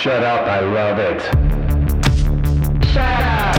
Shut 0.00 0.21
up, 0.23 0.45
I 0.47 0.59
love 0.59 0.99
it. 0.99 1.19
Shut 2.85 3.01
up! 3.01 3.57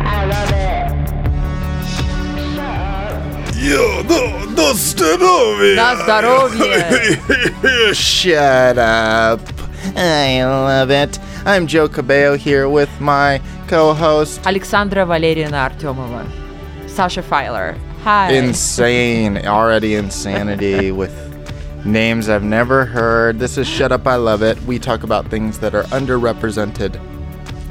I 0.00 0.24
love 0.26 0.52
it. 0.52 0.86
Shut 1.90 2.58
up. 2.60 3.18
Yo, 3.56 4.02
no, 4.04 4.44
no 4.54 4.72
здоровье! 4.74 5.74
На 5.74 5.96
здоровье! 5.96 7.18
Shut 7.94 8.78
up. 8.78 9.40
I 9.96 10.44
love 10.44 10.90
it. 10.92 11.18
I'm 11.44 11.66
Joe 11.66 11.88
Cabello 11.88 12.36
here 12.36 12.68
with 12.68 13.00
my 13.00 13.40
co-host. 13.66 14.40
Александра 14.44 15.04
Валерьевна 15.04 15.66
Артемова. 15.66 16.24
Sasha 16.86 17.22
Filer. 17.22 17.74
Hi. 18.04 18.30
Insane, 18.34 19.44
already 19.48 19.96
insanity 19.96 20.92
with 20.92 21.10
names 21.84 22.28
I've 22.28 22.42
never 22.42 22.84
heard. 22.86 23.38
This 23.38 23.58
is 23.58 23.68
Shut 23.68 23.92
Up, 23.92 24.06
I 24.06 24.16
Love 24.16 24.42
It. 24.42 24.60
We 24.62 24.78
talk 24.78 25.02
about 25.02 25.28
things 25.28 25.58
that 25.58 25.74
are 25.74 25.82
underrepresented, 25.84 26.98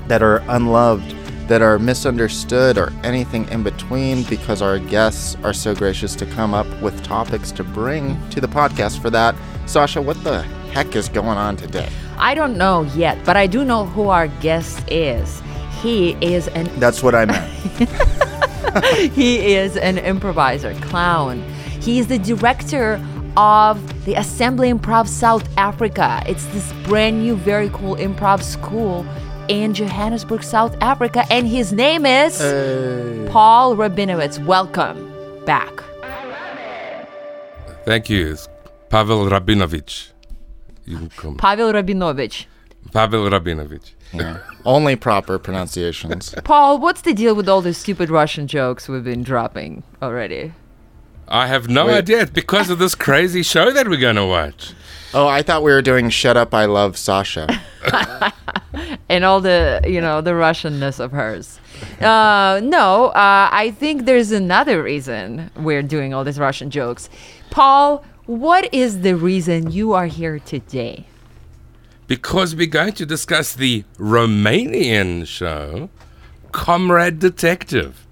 that 0.08 0.22
are 0.22 0.44
unloved, 0.50 1.16
that 1.48 1.62
are 1.62 1.80
misunderstood, 1.80 2.78
or 2.78 2.94
anything 3.04 3.48
in 3.50 3.64
between 3.64 4.24
because 4.24 4.62
our 4.62 4.78
guests 4.78 5.36
are 5.44 5.54
so 5.54 5.74
gracious 5.74 6.16
to 6.16 6.26
come 6.28 6.54
up 6.54 6.68
with 6.82 7.04
topics 7.04 7.52
to 7.54 7.64
bring 7.64 8.18
to 8.30 8.40
the 8.40 8.48
podcast 8.48 9.02
for 9.02 9.10
that. 9.10 9.36
Sasha, 9.66 10.02
what 10.02 10.24
the 10.24 10.44
heck 10.72 10.96
is 10.96 11.10
going 11.10 11.38
on 11.38 11.58
today? 11.58 11.90
I 12.18 12.36
don't 12.36 12.56
know 12.58 12.84
yet, 12.96 13.18
but 13.26 13.36
I 13.36 13.48
do 13.48 13.66
know 13.66 13.86
who 13.88 14.10
our 14.10 14.28
guest 14.28 14.84
is. 14.92 15.42
He 15.82 16.12
is 16.22 16.48
an 16.50 16.70
That's 16.80 17.02
what 17.02 17.16
I 17.16 17.26
meant. 17.26 17.52
he 19.14 19.56
is 19.56 19.76
an 19.76 19.98
improviser, 19.98 20.74
clown. 20.82 21.42
He 21.82 22.00
is 22.00 22.08
the 22.08 22.20
director 22.20 23.04
of 23.38 24.06
the 24.06 24.16
Assembly 24.16 24.72
Improv 24.72 25.08
South 25.08 25.48
Africa. 25.58 26.22
It's 26.28 26.46
this 26.48 26.72
brand 26.84 27.22
new, 27.22 27.36
very 27.36 27.70
cool 27.70 27.96
improv 27.96 28.42
school 28.44 29.06
in 29.48 29.74
Johannesburg, 29.74 30.44
South 30.44 30.76
Africa, 30.82 31.26
and 31.30 31.48
his 31.48 31.74
name 31.74 32.06
is 32.06 32.38
Paul 33.30 33.76
Rabinowitz. 33.76 34.44
Welcome 34.46 35.44
back. 35.46 35.84
Thank 37.86 38.10
you. 38.10 38.32
It's 38.32 38.48
Pavel 38.90 39.26
Rabinovich. 39.26 40.12
You 40.86 41.10
come. 41.16 41.38
Pavel 41.38 41.74
Rabinovich. 41.74 42.46
Pavel 42.92 43.30
Rabinovich. 43.30 43.94
Yeah. 44.14 44.40
Only 44.66 44.96
proper 44.96 45.40
pronunciations. 45.40 46.36
Paul, 46.44 46.80
what's 46.80 47.02
the 47.02 47.14
deal 47.14 47.36
with 47.36 47.50
all 47.50 47.62
these 47.62 47.78
stupid 47.78 48.10
Russian 48.10 48.48
jokes 48.48 48.88
we've 48.88 49.04
been 49.04 49.24
dropping 49.24 49.84
already? 50.02 50.54
I 51.28 51.48
have 51.48 51.70
no 51.70 51.88
Wait. 51.88 51.98
idea. 51.98 52.22
It's 52.22 52.32
because 52.32 52.70
of 52.70 52.80
this 52.80 52.96
crazy 52.96 53.44
show 53.44 53.72
that 53.72 53.88
we're 53.88 54.00
going 54.00 54.16
to 54.16 54.26
watch. 54.26 54.74
Oh, 55.14 55.28
I 55.28 55.44
thought 55.44 55.64
we 55.64 55.72
were 55.72 55.82
doing 55.82 56.10
Shut 56.10 56.38
Up, 56.38 56.54
I 56.54 56.66
Love 56.66 56.98
Sasha. 56.98 57.48
and 59.10 59.24
all 59.24 59.42
the 59.42 59.82
you 59.86 60.02
know 60.02 60.22
the 60.22 60.32
Russianness 60.32 61.00
of 61.00 61.12
hers. 61.12 61.60
Uh, 62.02 62.60
no, 62.64 63.08
uh, 63.08 63.50
I 63.52 63.72
think 63.78 64.06
there's 64.06 64.32
another 64.32 64.82
reason 64.82 65.52
we're 65.56 65.84
doing 65.84 66.14
all 66.14 66.24
these 66.24 66.40
Russian 66.40 66.70
jokes. 66.72 67.10
Paul, 67.52 68.04
what 68.26 68.74
is 68.74 69.02
the 69.02 69.16
reason 69.16 69.72
you 69.72 69.94
are 69.94 70.08
here 70.08 70.40
today? 70.40 71.06
Because 72.08 72.56
we're 72.56 72.68
going 72.68 72.94
to 72.94 73.06
discuss 73.06 73.54
the 73.54 73.84
Romanian 73.98 75.28
show, 75.28 75.90
Comrade 76.52 77.20
Detective. 77.20 78.06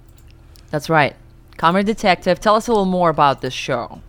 That's 0.69 0.89
right, 0.89 1.15
Comrade 1.61 1.85
Detective. 1.85 2.39
Tell 2.39 2.55
us 2.55 2.67
a 2.67 2.71
little 2.71 2.85
more 2.85 3.11
about 3.11 3.41
this 3.41 3.53
show. 3.53 4.01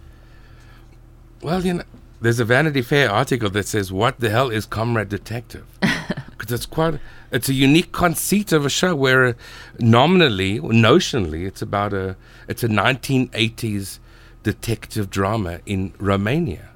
Well, 1.42 1.62
you 1.62 1.74
know, 1.74 1.82
there's 2.22 2.40
a 2.40 2.46
Vanity 2.46 2.80
Fair 2.80 3.10
article 3.10 3.50
that 3.50 3.66
says, 3.66 3.92
"What 3.92 4.20
the 4.20 4.30
hell 4.30 4.48
is 4.48 4.64
Comrade 4.64 5.10
Detective?" 5.10 5.66
Because 6.30 6.50
it's 6.50 6.64
quite, 6.64 6.98
it's 7.30 7.50
a 7.50 7.52
unique 7.52 7.92
conceit 7.92 8.52
of 8.52 8.64
a 8.64 8.70
show 8.70 8.96
where, 8.96 9.26
uh, 9.26 9.32
nominally 9.78 10.58
or 10.58 10.70
notionally, 10.70 11.46
it's 11.46 11.60
about 11.60 11.92
a, 11.92 12.16
it's 12.48 12.64
a 12.64 12.68
1980s 12.68 13.98
detective 14.42 15.10
drama 15.10 15.60
in 15.66 15.92
Romania, 15.98 16.70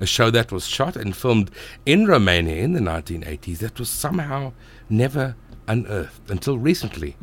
a 0.00 0.06
show 0.06 0.30
that 0.30 0.50
was 0.50 0.66
shot 0.66 0.96
and 0.96 1.14
filmed 1.14 1.50
in 1.84 2.06
Romania 2.06 2.56
in 2.56 2.72
the 2.72 2.80
1980s 2.80 3.58
that 3.58 3.78
was 3.78 3.90
somehow 3.90 4.52
never 4.88 5.36
unearthed 5.68 6.30
until 6.30 6.56
recently 6.58 7.14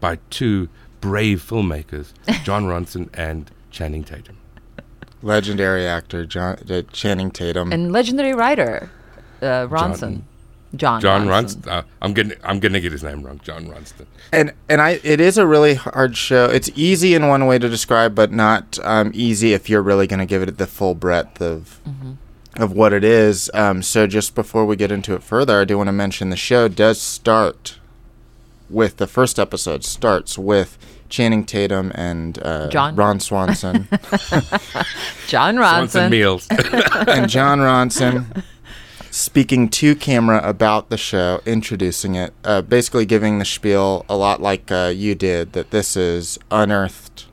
by 0.00 0.18
two 0.28 0.68
brave 1.00 1.42
filmmakers, 1.42 2.12
John 2.44 2.64
Ronson 2.66 3.08
and 3.14 3.50
Channing 3.70 4.04
Tatum. 4.04 4.36
Legendary 5.22 5.86
actor 5.86 6.26
John, 6.26 6.58
uh, 6.70 6.82
Channing 6.92 7.30
Tatum. 7.30 7.72
And 7.72 7.92
legendary 7.92 8.34
writer, 8.34 8.90
uh, 9.42 9.66
Ronson. 9.66 10.22
John. 10.74 11.00
John 11.00 11.26
Ronson. 11.26 11.62
Ronston. 11.62 11.68
Uh, 11.68 11.82
I'm 12.02 12.12
gonna 12.12 12.34
I'm 12.44 12.60
gonna 12.60 12.80
get 12.80 12.92
his 12.92 13.02
name 13.02 13.22
wrong. 13.22 13.40
John 13.42 13.66
Ronston. 13.66 14.06
and 14.32 14.52
and 14.68 14.82
I 14.82 15.00
it 15.02 15.20
is 15.20 15.38
a 15.38 15.46
really 15.46 15.74
hard 15.74 16.16
show. 16.16 16.46
It's 16.46 16.68
easy 16.74 17.14
in 17.14 17.28
one 17.28 17.46
way 17.46 17.58
to 17.58 17.68
describe, 17.68 18.14
but 18.14 18.32
not 18.32 18.78
um, 18.82 19.10
easy 19.14 19.52
if 19.52 19.70
you're 19.70 19.82
really 19.82 20.06
going 20.06 20.18
to 20.20 20.26
give 20.26 20.42
it 20.42 20.58
the 20.58 20.66
full 20.66 20.94
breadth 20.94 21.40
of 21.40 21.80
of 22.56 22.72
what 22.72 22.92
it 22.92 23.04
is. 23.04 23.50
Um, 23.54 23.82
so 23.82 24.06
just 24.06 24.34
before 24.34 24.64
we 24.66 24.76
get 24.76 24.90
into 24.90 25.14
it 25.14 25.22
further, 25.22 25.60
I 25.60 25.64
do 25.64 25.76
want 25.78 25.88
to 25.88 25.92
mention 25.92 26.30
the 26.30 26.36
show 26.36 26.68
does 26.68 27.00
start 27.00 27.78
with 28.68 28.96
the 28.96 29.06
first 29.06 29.38
episode 29.38 29.84
starts 29.84 30.38
with 30.38 30.78
Channing 31.08 31.44
Tatum 31.44 31.92
and 31.94 32.38
uh, 32.42 32.68
John. 32.68 32.96
Ron 32.96 33.20
Swanson 33.20 33.88
John 35.28 35.56
Swanson 35.56 36.10
Meals. 36.10 36.46
and 36.50 37.28
John 37.28 37.60
Ronson 37.60 38.44
speaking 39.10 39.68
to 39.68 39.94
camera 39.94 40.40
about 40.46 40.90
the 40.90 40.98
show, 40.98 41.40
introducing 41.46 42.16
it, 42.16 42.34
uh, 42.44 42.62
basically 42.62 43.06
giving 43.06 43.38
the 43.38 43.44
spiel 43.44 44.04
a 44.08 44.16
lot 44.16 44.42
like 44.42 44.70
uh, 44.70 44.92
you 44.94 45.14
did 45.14 45.52
that 45.52 45.70
this 45.70 45.96
is 45.96 46.38
unearthed, 46.50 47.26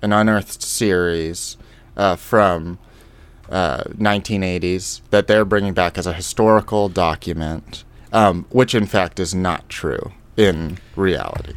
an 0.00 0.12
unearthed 0.12 0.62
series 0.62 1.56
uh, 1.96 2.16
from 2.16 2.78
uh, 3.50 3.84
1980s 3.84 5.02
that 5.10 5.26
they're 5.26 5.44
bringing 5.44 5.74
back 5.74 5.98
as 5.98 6.06
a 6.06 6.14
historical 6.14 6.88
document, 6.88 7.84
um, 8.12 8.46
which 8.50 8.74
in 8.74 8.86
fact 8.86 9.20
is 9.20 9.34
not 9.34 9.68
true 9.68 10.12
in 10.36 10.78
reality. 10.96 11.54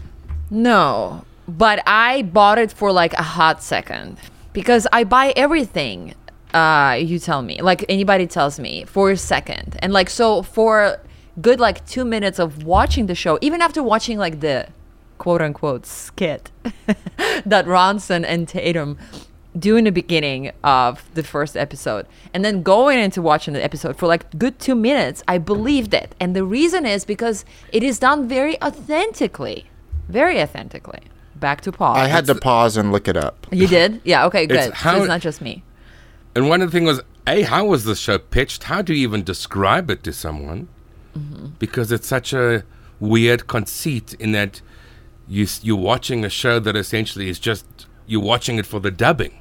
No, 0.50 1.26
but 1.48 1.82
I 1.88 2.24
bought 2.24 2.58
it 2.58 2.72
for 2.72 2.92
like 2.92 3.14
a 3.14 3.24
hot 3.24 3.62
second 3.62 4.18
because 4.54 4.88
I 4.92 5.04
buy 5.04 5.34
everything. 5.36 6.14
Uh, 6.54 6.98
you 7.00 7.20
tell 7.20 7.42
me, 7.42 7.62
like 7.62 7.86
anybody 7.90 8.26
tells 8.26 8.60
me, 8.60 8.86
for 8.86 9.12
a 9.12 9.18
second, 9.18 9.78
and 9.80 9.92
like 9.92 10.10
so 10.10 10.42
for 10.42 11.00
good 11.42 11.60
like 11.60 11.86
two 11.86 12.06
minutes 12.06 12.40
of 12.40 12.64
watching 12.64 13.08
the 13.08 13.16
show, 13.16 13.38
even 13.42 13.62
after 13.62 13.84
watching 13.84 14.18
like 14.18 14.40
the 14.40 14.68
quote 15.18 15.42
unquote 15.42 15.86
skit 15.86 16.52
that 17.46 17.66
Ronson 17.66 18.24
and 18.26 18.48
Tatum 18.48 18.98
do 19.60 19.76
in 19.78 19.86
the 19.86 19.92
beginning 19.92 20.52
of 20.64 21.04
the 21.14 21.24
first 21.24 21.56
episode, 21.58 22.06
and 22.34 22.44
then 22.46 22.64
going 22.64 23.00
into 23.00 23.22
watching 23.22 23.54
the 23.54 23.64
episode 23.64 23.98
for 23.98 24.08
like 24.08 24.38
good 24.38 24.60
two 24.60 24.76
minutes, 24.76 25.24
I 25.28 25.38
believed 25.38 25.94
it, 25.94 26.16
and 26.20 26.36
the 26.36 26.44
reason 26.44 26.86
is 26.86 27.06
because 27.06 27.46
it 27.72 27.84
is 27.84 28.00
done 28.00 28.28
very 28.28 28.62
authentically, 28.62 29.66
very 30.10 30.42
authentically. 30.42 31.02
Back 31.36 31.62
to 31.62 31.72
Paul. 31.72 31.96
I 31.96 32.08
had 32.08 32.26
to 32.26 32.36
pause 32.36 32.78
and 32.78 32.92
look 32.92 33.08
it 33.08 33.16
up. 33.16 33.46
You 33.52 33.68
did? 33.68 34.02
Yeah. 34.06 34.26
Okay. 34.26 34.48
Good. 34.48 34.74
how- 34.74 34.94
so 34.96 35.00
it's 35.04 35.08
not 35.08 35.22
just 35.22 35.40
me. 35.42 35.64
and 36.36 36.50
one 36.50 36.62
of 36.64 36.72
the 36.72 36.78
things 36.78 36.88
was, 36.88 37.02
a 37.28 37.44
how 37.44 37.66
was 37.66 37.84
the 37.84 37.96
show 37.96 38.18
pitched? 38.18 38.64
How 38.64 38.82
do 38.82 38.94
you 38.94 39.04
even 39.08 39.24
describe 39.24 39.92
it 39.92 40.04
to 40.04 40.14
someone? 40.14 40.68
Mm-hmm. 41.16 41.48
Because 41.60 41.92
it's 41.92 42.08
such 42.08 42.34
a 42.34 42.64
weird 43.00 43.46
conceit 43.48 44.14
in 44.16 44.32
that 44.32 44.62
you 45.28 45.46
you're 45.62 45.76
watching 45.78 46.26
a 46.26 46.30
show 46.30 46.60
that 46.60 46.76
essentially 46.76 47.28
is 47.30 47.38
just 47.38 47.66
you're 48.08 48.22
watching 48.22 48.58
it 48.58 48.66
for 48.66 48.80
the 48.80 48.90
dubbing. 48.92 49.34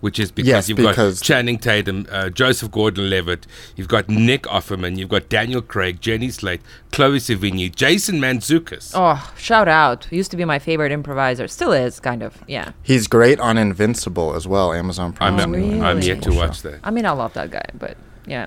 Which 0.00 0.18
is 0.18 0.30
because 0.30 0.48
Yes, 0.48 0.68
you've 0.68 0.76
because- 0.76 1.20
got 1.20 1.24
Channing 1.24 1.56
Tatum, 1.58 2.06
uh, 2.10 2.28
Joseph 2.28 2.70
Gordon-Levitt, 2.70 3.46
you've 3.74 3.88
got 3.88 4.06
Nick 4.06 4.42
Offerman, 4.42 4.98
you've 4.98 5.08
got 5.08 5.30
Daniel 5.30 5.62
Craig, 5.62 5.98
Jenny 6.02 6.30
Slate, 6.30 6.60
Chloe 6.92 7.18
Sevigny, 7.18 7.74
Jason 7.74 8.20
Mantzoukas. 8.20 8.92
Oh, 8.94 9.32
shout 9.38 9.66
out! 9.66 10.06
Used 10.10 10.30
to 10.32 10.36
be 10.36 10.44
my 10.44 10.58
favorite 10.58 10.92
improviser. 10.92 11.48
Still 11.48 11.72
is, 11.72 12.00
kind 12.00 12.22
of. 12.22 12.36
Yeah. 12.46 12.72
He's 12.82 13.06
great 13.06 13.40
on 13.40 13.56
Invincible 13.56 14.34
as 14.34 14.46
well, 14.46 14.74
Amazon 14.74 15.14
Prime. 15.14 15.40
I'm, 15.40 15.52
really? 15.52 15.80
I'm 15.80 16.02
yet 16.02 16.20
to 16.22 16.34
watch 16.34 16.60
that. 16.62 16.80
I 16.84 16.90
mean, 16.90 17.06
I 17.06 17.12
love 17.12 17.32
that 17.32 17.50
guy, 17.50 17.64
but 17.78 17.96
yeah. 18.26 18.46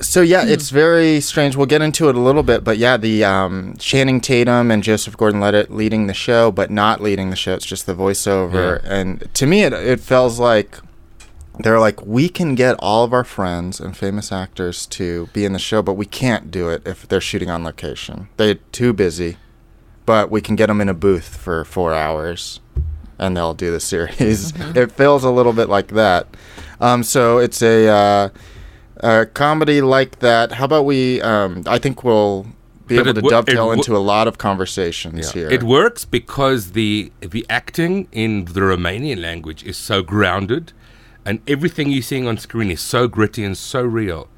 So 0.00 0.20
yeah, 0.20 0.44
it's 0.46 0.70
very 0.70 1.20
strange. 1.20 1.56
We'll 1.56 1.66
get 1.66 1.82
into 1.82 2.08
it 2.08 2.14
a 2.14 2.20
little 2.20 2.44
bit, 2.44 2.62
but 2.62 2.78
yeah, 2.78 2.96
the 2.96 3.24
um, 3.24 3.74
Channing 3.78 4.20
Tatum 4.20 4.70
and 4.70 4.82
Joseph 4.82 5.16
Gordon-Levitt 5.16 5.72
leading 5.72 6.06
the 6.06 6.14
show, 6.14 6.52
but 6.52 6.70
not 6.70 7.00
leading 7.00 7.30
the 7.30 7.36
show. 7.36 7.54
It's 7.54 7.66
just 7.66 7.86
the 7.86 7.94
voiceover, 7.94 8.80
and 8.84 9.28
to 9.34 9.46
me, 9.46 9.62
it 9.64 9.72
it 9.72 9.98
feels 10.00 10.38
like 10.38 10.78
they're 11.58 11.80
like 11.80 12.04
we 12.06 12.28
can 12.28 12.54
get 12.54 12.76
all 12.78 13.02
of 13.02 13.12
our 13.12 13.24
friends 13.24 13.80
and 13.80 13.96
famous 13.96 14.30
actors 14.30 14.86
to 14.86 15.26
be 15.32 15.44
in 15.44 15.52
the 15.52 15.58
show, 15.58 15.82
but 15.82 15.94
we 15.94 16.06
can't 16.06 16.50
do 16.50 16.68
it 16.68 16.86
if 16.86 17.08
they're 17.08 17.20
shooting 17.20 17.50
on 17.50 17.64
location. 17.64 18.28
They're 18.36 18.54
too 18.54 18.92
busy, 18.92 19.36
but 20.06 20.30
we 20.30 20.40
can 20.40 20.54
get 20.54 20.66
them 20.66 20.80
in 20.80 20.88
a 20.88 20.94
booth 20.94 21.36
for 21.36 21.64
four 21.64 21.92
hours, 21.92 22.60
and 23.18 23.36
they'll 23.36 23.54
do 23.54 23.72
the 23.72 23.80
series. 23.80 24.52
It 24.76 24.92
feels 24.92 25.24
a 25.24 25.30
little 25.30 25.52
bit 25.52 25.68
like 25.68 25.88
that. 25.88 26.28
Um, 26.80 27.02
so 27.02 27.38
it's 27.38 27.60
a. 27.62 27.88
Uh, 27.88 28.28
a 29.00 29.26
comedy 29.26 29.80
like 29.80 30.18
that. 30.20 30.52
How 30.52 30.64
about 30.64 30.84
we? 30.84 31.20
Um, 31.22 31.62
I 31.66 31.78
think 31.78 32.02
we'll 32.04 32.46
be 32.86 32.96
But 32.96 33.06
able 33.08 33.14
to 33.14 33.20
wo- 33.20 33.30
dovetail 33.30 33.66
wo- 33.66 33.72
into 33.72 33.96
a 33.96 33.98
lot 33.98 34.26
of 34.28 34.38
conversations 34.38 35.32
here. 35.32 35.48
It 35.50 35.62
works 35.62 36.04
because 36.04 36.72
the 36.72 37.12
the 37.20 37.44
acting 37.50 38.08
in 38.12 38.46
the 38.46 38.60
Romanian 38.60 39.20
language 39.20 39.62
is 39.64 39.76
so 39.76 40.02
grounded, 40.02 40.72
and 41.24 41.40
everything 41.46 41.90
you're 41.90 42.02
seeing 42.02 42.26
on 42.26 42.38
screen 42.38 42.70
is 42.70 42.80
so 42.80 43.08
gritty 43.08 43.44
and 43.44 43.56
so 43.56 43.82
real. 43.82 44.28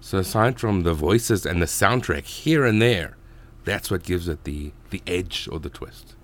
So 0.00 0.18
aside 0.18 0.58
from 0.58 0.82
the 0.82 0.94
voices 0.94 1.46
and 1.46 1.62
the 1.62 1.66
soundtrack 1.66 2.24
here 2.24 2.64
and 2.64 2.82
there, 2.82 3.16
that's 3.64 3.90
what 3.90 4.02
gives 4.02 4.26
it 4.28 4.44
the 4.44 4.72
the 4.90 5.00
edge 5.06 5.48
or 5.50 5.60
the 5.60 5.70
twist. 5.70 6.14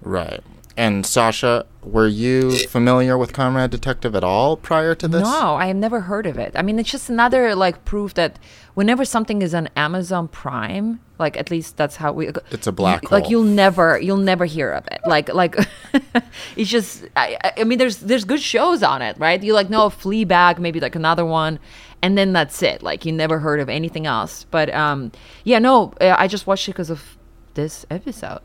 Right. 0.00 0.40
And 0.80 1.04
Sasha, 1.04 1.66
were 1.84 2.06
you 2.08 2.56
familiar 2.68 3.18
with 3.18 3.34
Comrade 3.34 3.70
Detective 3.70 4.14
at 4.16 4.24
all 4.24 4.56
prior 4.56 4.94
to 4.94 5.06
this? 5.08 5.20
No, 5.24 5.54
I 5.56 5.66
have 5.66 5.76
never 5.76 6.00
heard 6.00 6.26
of 6.26 6.38
it. 6.38 6.52
I 6.56 6.62
mean, 6.62 6.78
it's 6.78 6.90
just 6.90 7.10
another 7.10 7.54
like 7.54 7.84
proof 7.84 8.14
that 8.14 8.38
whenever 8.72 9.04
something 9.04 9.42
is 9.42 9.54
on 9.54 9.68
Amazon 9.76 10.26
Prime, 10.28 11.00
like 11.18 11.36
at 11.36 11.50
least 11.50 11.76
that's 11.76 11.96
how 11.96 12.12
we. 12.12 12.30
It's 12.50 12.66
a 12.66 12.72
black 12.72 13.02
you- 13.02 13.08
Like 13.10 13.28
you'll 13.28 13.42
never, 13.42 14.00
you'll 14.00 14.16
never 14.32 14.46
hear 14.46 14.72
of 14.72 14.86
it. 14.86 15.00
Like, 15.04 15.28
like 15.34 15.54
it's 16.56 16.70
just. 16.70 17.04
I, 17.14 17.36
I- 17.58 17.64
mean, 17.64 17.78
there's 17.78 17.98
there's 17.98 18.24
good 18.24 18.40
shows 18.40 18.82
on 18.82 19.02
it, 19.02 19.18
right? 19.18 19.42
You 19.42 19.52
like 19.52 19.68
know 19.68 19.90
Fleabag, 19.90 20.58
maybe 20.58 20.80
like 20.80 20.96
another 20.96 21.26
one, 21.26 21.58
and 22.00 22.16
then 22.16 22.32
that's 22.32 22.62
it. 22.62 22.82
Like 22.82 23.04
you 23.04 23.12
never 23.12 23.38
heard 23.40 23.60
of 23.60 23.68
anything 23.68 24.06
else. 24.06 24.46
But 24.50 24.72
um, 24.72 25.12
yeah, 25.44 25.58
no, 25.58 25.92
uh, 26.00 26.14
I 26.16 26.26
just 26.26 26.46
watched 26.46 26.66
it 26.68 26.72
because 26.72 26.88
of 26.88 27.18
this 27.52 27.84
episode. 27.90 28.40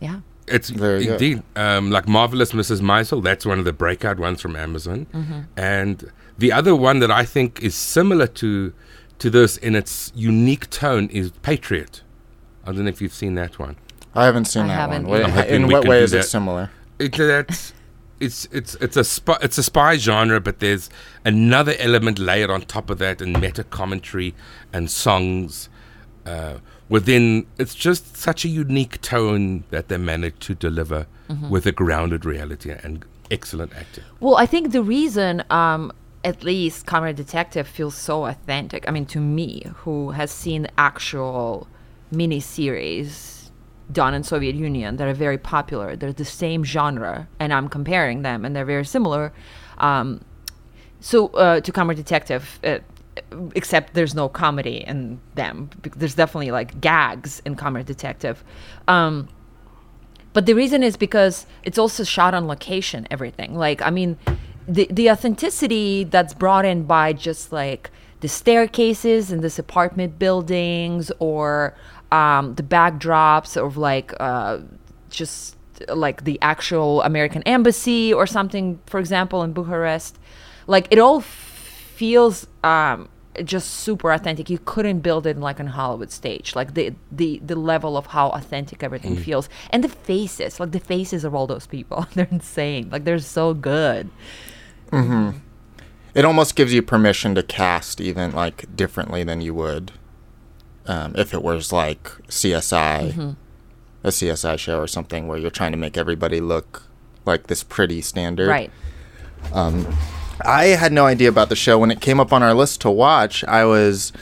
Yeah. 0.00 0.20
It's 0.48 0.70
Very 0.70 1.06
indeed 1.06 1.42
um, 1.56 1.90
like 1.90 2.08
marvelous 2.08 2.52
Mrs. 2.52 2.80
Maisel. 2.80 3.22
That's 3.22 3.46
one 3.46 3.58
of 3.58 3.64
the 3.64 3.72
breakout 3.72 4.18
ones 4.18 4.40
from 4.40 4.56
Amazon, 4.56 5.46
and 5.56 6.10
the 6.38 6.52
other 6.52 6.74
one 6.74 6.98
that 6.98 7.10
I 7.10 7.24
think 7.24 7.62
is 7.62 7.74
similar 7.74 8.26
to 8.26 8.72
to 9.18 9.30
this 9.30 9.56
in 9.56 9.76
its 9.76 10.10
unique 10.14 10.68
tone 10.70 11.08
is 11.10 11.30
Patriot. 11.42 12.02
I 12.64 12.72
don't 12.72 12.84
know 12.84 12.88
if 12.88 13.00
you've 13.00 13.14
seen 13.14 13.34
that 13.36 13.58
one. 13.58 13.76
I 14.14 14.24
haven't 14.24 14.46
seen 14.46 14.64
I 14.64 14.68
that 14.68 14.74
haven't 14.74 15.06
one. 15.06 15.20
Wait, 15.20 15.24
I'm 15.24 15.46
in 15.48 15.68
what 15.68 15.82
can 15.82 15.90
way 15.90 15.98
do 16.00 16.04
is 16.04 16.12
it 16.12 16.24
similar? 16.24 16.70
It, 16.98 17.12
that's 17.12 17.72
it's 18.20 18.48
it's 18.52 18.74
it's 18.76 18.96
a 18.96 19.04
spy, 19.04 19.36
it's 19.42 19.58
a 19.58 19.62
spy 19.62 19.96
genre, 19.96 20.40
but 20.40 20.60
there's 20.60 20.90
another 21.24 21.74
element 21.78 22.18
layered 22.18 22.50
on 22.50 22.62
top 22.62 22.90
of 22.90 22.98
that, 22.98 23.20
and 23.20 23.40
meta 23.40 23.64
commentary 23.64 24.34
and 24.72 24.90
songs. 24.90 25.68
Uh, 26.24 26.58
within, 26.88 27.46
it's 27.58 27.74
just 27.74 28.16
such 28.16 28.44
a 28.44 28.48
unique 28.48 29.00
tone 29.00 29.64
that 29.70 29.88
they 29.88 29.96
managed 29.96 30.40
to 30.42 30.54
deliver 30.54 31.06
with 31.48 31.64
a 31.66 31.72
grounded 31.72 32.24
reality 32.24 32.70
and 32.70 33.04
excellent 33.30 33.74
acting. 33.74 34.04
Well, 34.20 34.36
I 34.36 34.46
think 34.46 34.72
the 34.72 34.82
reason, 34.82 35.42
um, 35.48 35.92
at 36.24 36.44
least, 36.44 36.84
Comrade 36.86 37.16
Detective 37.16 37.66
feels 37.66 37.94
so 37.94 38.26
authentic. 38.26 38.86
I 38.86 38.90
mean, 38.90 39.06
to 39.06 39.18
me, 39.18 39.62
who 39.76 40.10
has 40.10 40.30
seen 40.30 40.68
actual 40.76 41.66
miniseries 42.12 43.50
done 43.90 44.14
in 44.14 44.22
Soviet 44.22 44.54
Union 44.54 44.96
that 44.96 45.08
are 45.08 45.14
very 45.14 45.38
popular. 45.38 45.96
They're 45.96 46.12
the 46.12 46.24
same 46.24 46.64
genre, 46.64 47.28
and 47.40 47.52
I'm 47.52 47.68
comparing 47.68 48.22
them, 48.22 48.44
and 48.44 48.54
they're 48.54 48.64
very 48.64 48.84
similar. 48.84 49.32
Um, 49.78 50.20
so 51.00 51.28
uh, 51.28 51.60
to 51.60 51.72
Comrade 51.72 51.96
Detective, 51.96 52.60
uh, 52.62 52.78
except 53.54 53.94
there's 53.94 54.14
no 54.14 54.28
comedy 54.28 54.84
in 54.86 55.20
them. 55.34 55.70
There's 55.96 56.14
definitely 56.14 56.50
like 56.50 56.80
gags 56.80 57.40
in 57.44 57.54
Comrade 57.54 57.86
Detective. 57.86 58.42
Um, 58.88 59.28
but 60.32 60.46
the 60.46 60.54
reason 60.54 60.82
is 60.82 60.96
because 60.96 61.46
it's 61.62 61.78
also 61.78 62.04
shot 62.04 62.34
on 62.34 62.46
location 62.46 63.06
everything 63.10 63.54
like 63.54 63.82
i 63.82 63.90
mean 63.90 64.16
the 64.66 64.86
the 64.90 65.10
authenticity 65.10 66.04
that's 66.04 66.34
brought 66.34 66.64
in 66.64 66.84
by 66.84 67.12
just 67.12 67.52
like 67.52 67.90
the 68.20 68.28
staircases 68.28 69.32
in 69.32 69.40
this 69.40 69.58
apartment 69.58 70.16
buildings 70.18 71.10
or 71.18 71.74
um, 72.12 72.54
the 72.54 72.62
backdrops 72.62 73.56
of 73.56 73.76
like 73.76 74.12
uh, 74.20 74.58
just 75.10 75.56
like 75.88 76.22
the 76.24 76.38
actual 76.40 77.02
american 77.02 77.42
embassy 77.42 78.12
or 78.12 78.26
something 78.26 78.78
for 78.86 79.00
example 79.00 79.42
in 79.42 79.52
bucharest 79.52 80.18
like 80.66 80.86
it 80.90 80.98
all 80.98 81.20
feels 81.20 82.46
um, 82.62 83.08
just 83.44 83.70
super 83.70 84.12
authentic. 84.12 84.50
You 84.50 84.58
couldn't 84.58 85.00
build 85.00 85.26
it 85.26 85.38
like 85.38 85.58
on 85.60 85.68
Hollywood 85.68 86.10
stage. 86.10 86.54
Like 86.54 86.74
the 86.74 86.94
the 87.10 87.40
the 87.44 87.56
level 87.56 87.96
of 87.96 88.06
how 88.06 88.28
authentic 88.30 88.82
everything 88.82 89.16
feels, 89.16 89.48
and 89.70 89.82
the 89.82 89.88
faces, 89.88 90.60
like 90.60 90.72
the 90.72 90.80
faces 90.80 91.24
of 91.24 91.34
all 91.34 91.46
those 91.46 91.66
people, 91.66 92.06
they're 92.14 92.28
insane. 92.30 92.90
Like 92.90 93.04
they're 93.04 93.18
so 93.18 93.54
good. 93.54 94.10
It 96.14 96.24
almost 96.26 96.56
gives 96.56 96.74
you 96.74 96.82
permission 96.82 97.34
to 97.36 97.42
cast 97.42 98.00
even 98.00 98.32
like 98.32 98.76
differently 98.76 99.24
than 99.24 99.40
you 99.40 99.54
would 99.54 99.92
um, 100.86 101.14
if 101.16 101.32
it 101.32 101.42
was 101.42 101.72
like 101.72 102.04
CSI, 102.28 103.12
Mm-hmm. 103.12 103.30
a 104.04 104.08
CSI 104.08 104.58
show 104.58 104.78
or 104.78 104.86
something 104.86 105.26
where 105.28 105.38
you're 105.38 105.50
trying 105.50 105.72
to 105.72 105.78
make 105.78 105.96
everybody 105.96 106.40
look 106.40 106.82
like 107.24 107.46
this 107.46 107.62
pretty 107.62 108.02
standard. 108.02 108.48
Right. 108.48 108.70
I 110.44 110.64
had 110.76 110.92
no 110.92 111.06
idea 111.06 111.28
about 111.28 111.48
the 111.48 111.56
show 111.56 111.78
when 111.78 111.90
it 111.90 112.00
came 112.00 112.20
up 112.20 112.32
on 112.32 112.42
our 112.42 112.54
list 112.54 112.80
to 112.82 112.90
watch. 112.90 113.44
I 113.44 113.64
was, 113.64 114.12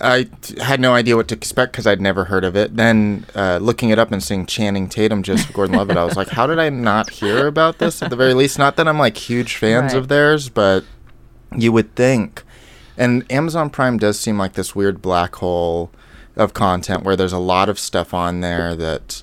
I 0.00 0.28
had 0.60 0.80
no 0.80 0.94
idea 0.94 1.16
what 1.16 1.28
to 1.28 1.34
expect 1.34 1.72
because 1.72 1.86
I'd 1.86 2.00
never 2.00 2.24
heard 2.24 2.44
of 2.44 2.56
it. 2.56 2.76
Then 2.76 3.26
uh, 3.34 3.58
looking 3.62 3.90
it 3.90 3.98
up 3.98 4.10
and 4.12 4.22
seeing 4.22 4.46
Channing 4.46 4.88
Tatum, 4.88 5.22
Joseph 5.22 5.52
Gordon-Levitt, 5.52 5.96
I 5.96 6.04
was 6.04 6.16
like, 6.16 6.28
how 6.28 6.46
did 6.46 6.58
I 6.58 6.68
not 6.70 7.10
hear 7.10 7.46
about 7.46 7.78
this 7.78 8.02
at 8.02 8.10
the 8.10 8.16
very 8.16 8.34
least? 8.34 8.58
Not 8.58 8.76
that 8.76 8.88
I'm 8.88 8.98
like 8.98 9.16
huge 9.16 9.56
fans 9.56 9.92
Right. 9.92 9.98
of 9.98 10.08
theirs, 10.08 10.48
but 10.48 10.84
you 11.56 11.72
would 11.72 11.94
think. 11.94 12.42
And 12.96 13.30
Amazon 13.30 13.70
Prime 13.70 13.98
does 13.98 14.18
seem 14.18 14.38
like 14.38 14.52
this 14.54 14.74
weird 14.74 15.00
black 15.00 15.36
hole 15.36 15.90
of 16.36 16.54
content 16.54 17.04
where 17.04 17.16
there's 17.16 17.32
a 17.32 17.38
lot 17.38 17.68
of 17.68 17.78
stuff 17.78 18.14
on 18.14 18.40
there 18.40 18.74
that 18.74 19.22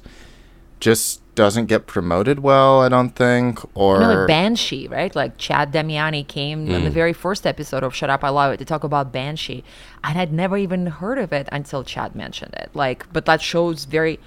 just 0.79 1.21
doesn't 1.39 1.67
get 1.67 1.87
promoted 1.87 2.39
well. 2.39 2.81
I 2.81 2.89
don't 2.89 3.11
think, 3.15 3.59
or 3.73 3.93
You 3.95 4.01
know, 4.01 4.13
like 4.13 4.27
Banshee, 4.27 4.89
right? 4.89 5.15
Like 5.15 5.37
Chad 5.37 5.71
Damiani 5.71 6.27
came 6.27 6.69
in 6.69 6.83
the 6.83 6.89
very 6.89 7.13
first 7.13 7.47
episode 7.47 7.81
of 7.81 7.95
Shut 7.95 8.09
Up, 8.09 8.25
I 8.25 8.29
Love 8.29 8.51
It 8.53 8.57
to 8.57 8.65
talk 8.65 8.83
about 8.83 9.13
Banshee. 9.13 9.63
I 10.03 10.09
had 10.11 10.33
never 10.33 10.57
even 10.57 10.87
heard 10.87 11.17
of 11.17 11.31
it 11.31 11.47
until 11.53 11.85
Chad 11.85 12.13
mentioned 12.13 12.53
it. 12.55 12.69
Like, 12.73 13.05
but 13.13 13.23
that 13.25 13.41
show's 13.41 13.85
very 13.85 14.19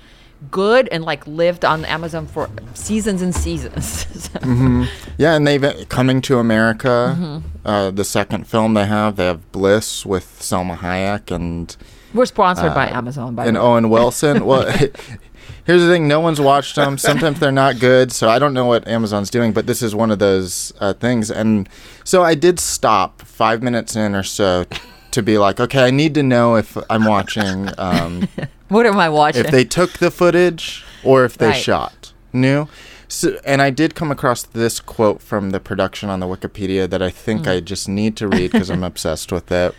good 0.50 0.88
and 0.88 1.04
like 1.04 1.26
lived 1.26 1.66
on 1.66 1.84
Amazon 1.84 2.26
for 2.26 2.48
seasons 2.72 3.20
and 3.20 3.34
seasons. 3.34 4.06
So- 4.32 4.86
Yeah, 5.18 5.34
and 5.36 5.46
they've 5.46 5.86
coming 5.90 6.22
to 6.22 6.38
America. 6.38 7.14
Mm-hmm. 7.18 7.46
Uh, 7.68 7.90
the 7.90 8.04
second 8.04 8.46
film 8.46 8.72
they 8.72 8.86
have, 8.86 9.16
they 9.16 9.26
have 9.26 9.52
Bliss 9.52 10.06
with 10.06 10.24
Salma 10.40 10.78
Hayek 10.78 11.30
and 11.30 11.76
We're 12.14 12.24
sponsored 12.24 12.72
by 12.74 12.88
Amazon, 12.88 13.34
by 13.34 13.44
and 13.46 13.56
the 13.56 13.60
way. 13.60 13.66
Owen 13.66 13.90
Wilson. 13.90 14.46
well, 14.50 14.64
here's 15.64 15.82
the 15.82 15.88
thing: 15.88 16.06
no 16.08 16.20
one's 16.20 16.40
watched 16.40 16.76
them. 16.76 16.98
Sometimes 16.98 17.38
they're 17.40 17.52
not 17.52 17.78
good, 17.78 18.12
so 18.12 18.28
I 18.28 18.38
don't 18.38 18.54
know 18.54 18.66
what 18.66 18.86
Amazon's 18.88 19.30
doing. 19.30 19.52
But 19.52 19.66
this 19.66 19.82
is 19.82 19.94
one 19.94 20.10
of 20.10 20.18
those 20.18 20.72
uh, 20.80 20.92
things, 20.94 21.30
and 21.30 21.68
so 22.04 22.22
I 22.22 22.34
did 22.34 22.58
stop 22.60 23.22
five 23.22 23.62
minutes 23.62 23.96
in 23.96 24.14
or 24.14 24.22
so 24.22 24.64
to 25.12 25.22
be 25.22 25.38
like, 25.38 25.60
okay, 25.60 25.84
I 25.84 25.90
need 25.90 26.14
to 26.14 26.22
know 26.22 26.56
if 26.56 26.76
I'm 26.90 27.04
watching. 27.04 27.70
Um, 27.78 28.28
What 28.68 28.86
am 28.86 28.98
I 28.98 29.10
watching? 29.10 29.44
if 29.44 29.50
they 29.50 29.64
took 29.64 29.98
the 29.98 30.10
footage 30.10 30.82
or 31.04 31.26
if 31.26 31.36
they 31.36 31.48
Right. 31.48 31.56
shot 31.62 32.14
new. 32.32 32.68
So, 33.06 33.38
and 33.44 33.60
I 33.60 33.68
did 33.68 33.94
come 33.94 34.10
across 34.10 34.44
this 34.44 34.80
quote 34.80 35.20
from 35.20 35.50
the 35.50 35.60
production 35.60 36.08
on 36.08 36.20
the 36.20 36.26
Wikipedia 36.26 36.88
that 36.88 37.02
I 37.02 37.10
think 37.10 37.46
I 37.46 37.60
just 37.60 37.86
need 37.86 38.16
to 38.16 38.28
read 38.28 38.52
because 38.52 38.70
I'm 38.70 38.82
obsessed 38.82 39.30
with 39.30 39.52
it. 39.52 39.74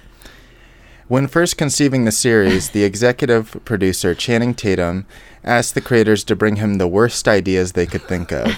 When 1.07 1.27
first 1.27 1.57
conceiving 1.57 2.05
the 2.05 2.11
series, 2.11 2.69
the 2.69 2.83
executive 2.83 3.57
producer, 3.65 4.13
Channing 4.13 4.53
Tatum, 4.53 5.07
asked 5.43 5.75
the 5.75 5.81
creators 5.81 6.23
to 6.25 6.35
bring 6.35 6.57
him 6.57 6.75
the 6.75 6.87
worst 6.87 7.27
ideas 7.27 7.73
they 7.73 7.85
could 7.85 8.03
think 8.03 8.31
of. 8.31 8.51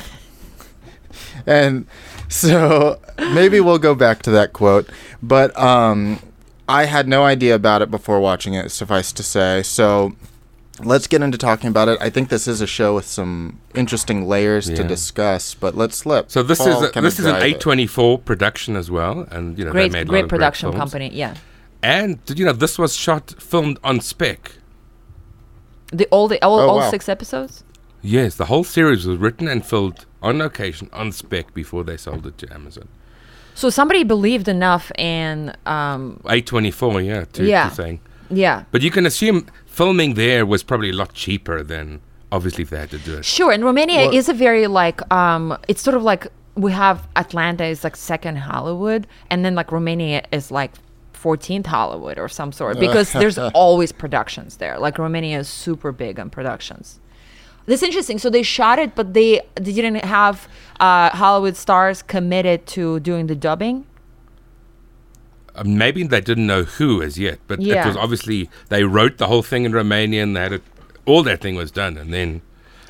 and 1.45 1.87
so 2.29 2.99
maybe 3.17 3.59
we'll 3.59 3.79
go 3.79 3.95
back 3.95 4.21
to 4.23 4.31
that 4.31 4.53
quote. 4.53 4.89
But 5.21 5.57
um, 5.57 6.19
I 6.67 6.85
had 6.85 7.07
no 7.07 7.23
idea 7.23 7.55
about 7.55 7.81
it 7.81 7.91
before 7.91 8.19
watching 8.19 8.53
it, 8.53 8.71
suffice 8.71 9.11
to 9.13 9.23
say. 9.23 9.63
So 9.63 10.15
let's 10.83 11.07
get 11.07 11.21
into 11.21 11.37
talking 11.37 11.69
about 11.69 11.87
it. 11.87 11.97
I 12.01 12.09
think 12.09 12.29
this 12.29 12.47
is 12.47 12.61
a 12.61 12.67
show 12.67 12.95
with 12.95 13.05
some 13.05 13.59
interesting 13.73 14.27
layers 14.27 14.67
to 14.67 14.83
discuss, 14.83 15.53
but 15.53 15.75
let's 15.75 16.05
let 16.05 16.31
So 16.31 16.43
this 16.43 16.57
Paul 16.57 16.67
is 16.69 16.89
a, 16.89 16.91
kinda 16.91 17.07
this 17.07 17.19
is 17.19 17.25
an. 17.25 17.35
A24 17.35 18.25
production 18.25 18.75
as 18.75 18.91
well, 18.91 19.27
and 19.31 19.57
you 19.57 19.65
know 19.65 19.71
great, 19.71 19.91
they 19.91 19.99
made 19.99 20.07
a 20.07 20.11
lot 20.11 20.11
great 20.11 20.23
of 20.23 20.29
great 20.29 20.37
production 20.37 20.71
company. 20.73 21.09
Yeah, 21.13 21.35
And 21.83 22.23
did 22.25 22.39
you 22.39 22.45
know 22.45 22.53
this 22.53 22.77
was 22.77 22.95
shot 22.95 23.35
filmed 23.39 23.79
on 23.83 23.99
spec? 23.99 24.53
The 25.97 26.05
all 26.11 26.27
the 26.27 26.39
all, 26.43 26.59
Oh, 26.59 26.69
all 26.69 26.77
wow. 26.77 26.89
six 26.89 27.07
episodes. 27.09 27.63
Yes, 28.01 28.35
the 28.35 28.45
whole 28.45 28.63
series 28.63 29.05
was 29.07 29.17
written 29.17 29.47
and 29.47 29.65
filmed 29.65 30.05
on 30.21 30.37
location 30.37 30.89
on 30.93 31.11
spec 31.11 31.53
before 31.53 31.83
they 31.83 31.97
sold 31.97 32.25
it 32.27 32.37
to 32.39 32.53
Amazon. 32.53 32.87
So 33.55 33.69
somebody 33.69 34.03
believed 34.03 34.47
enough 34.47 34.91
in, 34.97 35.55
um, 35.65 36.19
A24, 36.25 37.05
yeah, 37.05 37.23
to, 37.33 37.45
Yeah. 37.45 37.69
to 37.69 37.75
saying. 37.75 37.99
yeah, 38.29 38.63
But 38.71 38.81
you 38.81 38.91
can 38.91 39.05
assume 39.05 39.47
filming 39.65 40.13
there 40.15 40.45
was 40.45 40.61
probably 40.63 40.89
a 40.89 40.93
lot 41.03 41.13
cheaper 41.13 41.63
than 41.63 42.01
obviously 42.31 42.63
if 42.63 42.69
they 42.69 42.79
had 42.79 42.89
to 42.91 42.97
do 42.99 43.17
it. 43.17 43.25
Sure, 43.25 43.51
and 43.51 43.63
Romania 43.63 44.01
Well- 44.07 44.13
is 44.15 44.29
a 44.29 44.33
very 44.33 44.67
like 44.67 44.99
um 45.11 45.57
it's 45.67 45.81
sort 45.81 45.95
of 45.95 46.03
like 46.03 46.27
we 46.55 46.71
have 46.73 46.97
Atlanta 47.15 47.65
is 47.65 47.83
like 47.83 47.95
second 47.95 48.35
Hollywood 48.37 49.07
and 49.29 49.43
then 49.45 49.55
like 49.55 49.71
Romania 49.71 50.21
is 50.31 50.51
like 50.51 50.71
14th 51.25 51.65
Hollywood 51.65 52.19
or 52.19 52.29
some 52.29 52.51
sort 52.51 52.79
because 52.87 53.11
there's 53.13 53.37
always 53.63 53.91
productions 53.91 54.57
there. 54.57 54.77
Like 54.77 54.99
Romania 54.99 55.39
is 55.39 55.49
super 55.49 55.91
big 55.91 56.19
on 56.19 56.29
productions. 56.29 56.99
That's 57.65 57.81
interesting. 57.81 58.19
So 58.19 58.29
they 58.29 58.43
shot 58.43 58.77
it, 58.77 58.93
but 58.93 59.15
they, 59.15 59.41
they 59.55 59.73
didn't 59.73 60.05
have 60.05 60.47
uh, 60.79 61.09
Hollywood 61.09 61.57
stars 61.57 62.03
committed 62.03 62.67
to 62.67 62.99
doing 62.99 63.25
the 63.25 63.35
dubbing. 63.35 63.85
Uh, 65.55 65.63
maybe 65.65 66.03
they 66.03 66.21
didn't 66.21 66.45
know 66.45 66.63
who 66.63 67.01
as 67.01 67.17
yet, 67.17 67.39
but 67.47 67.59
it 67.59 67.85
was 67.85 67.97
obviously 67.97 68.49
they 68.69 68.83
wrote 68.83 69.17
the 69.17 69.27
whole 69.27 69.41
thing 69.41 69.65
in 69.65 69.71
Romanian. 69.71 70.35
They 70.35 70.41
had 70.41 70.53
it, 70.53 70.63
all 71.05 71.23
that 71.23 71.41
thing 71.41 71.55
was 71.55 71.71
done, 71.71 71.97
and 71.97 72.13
then 72.13 72.41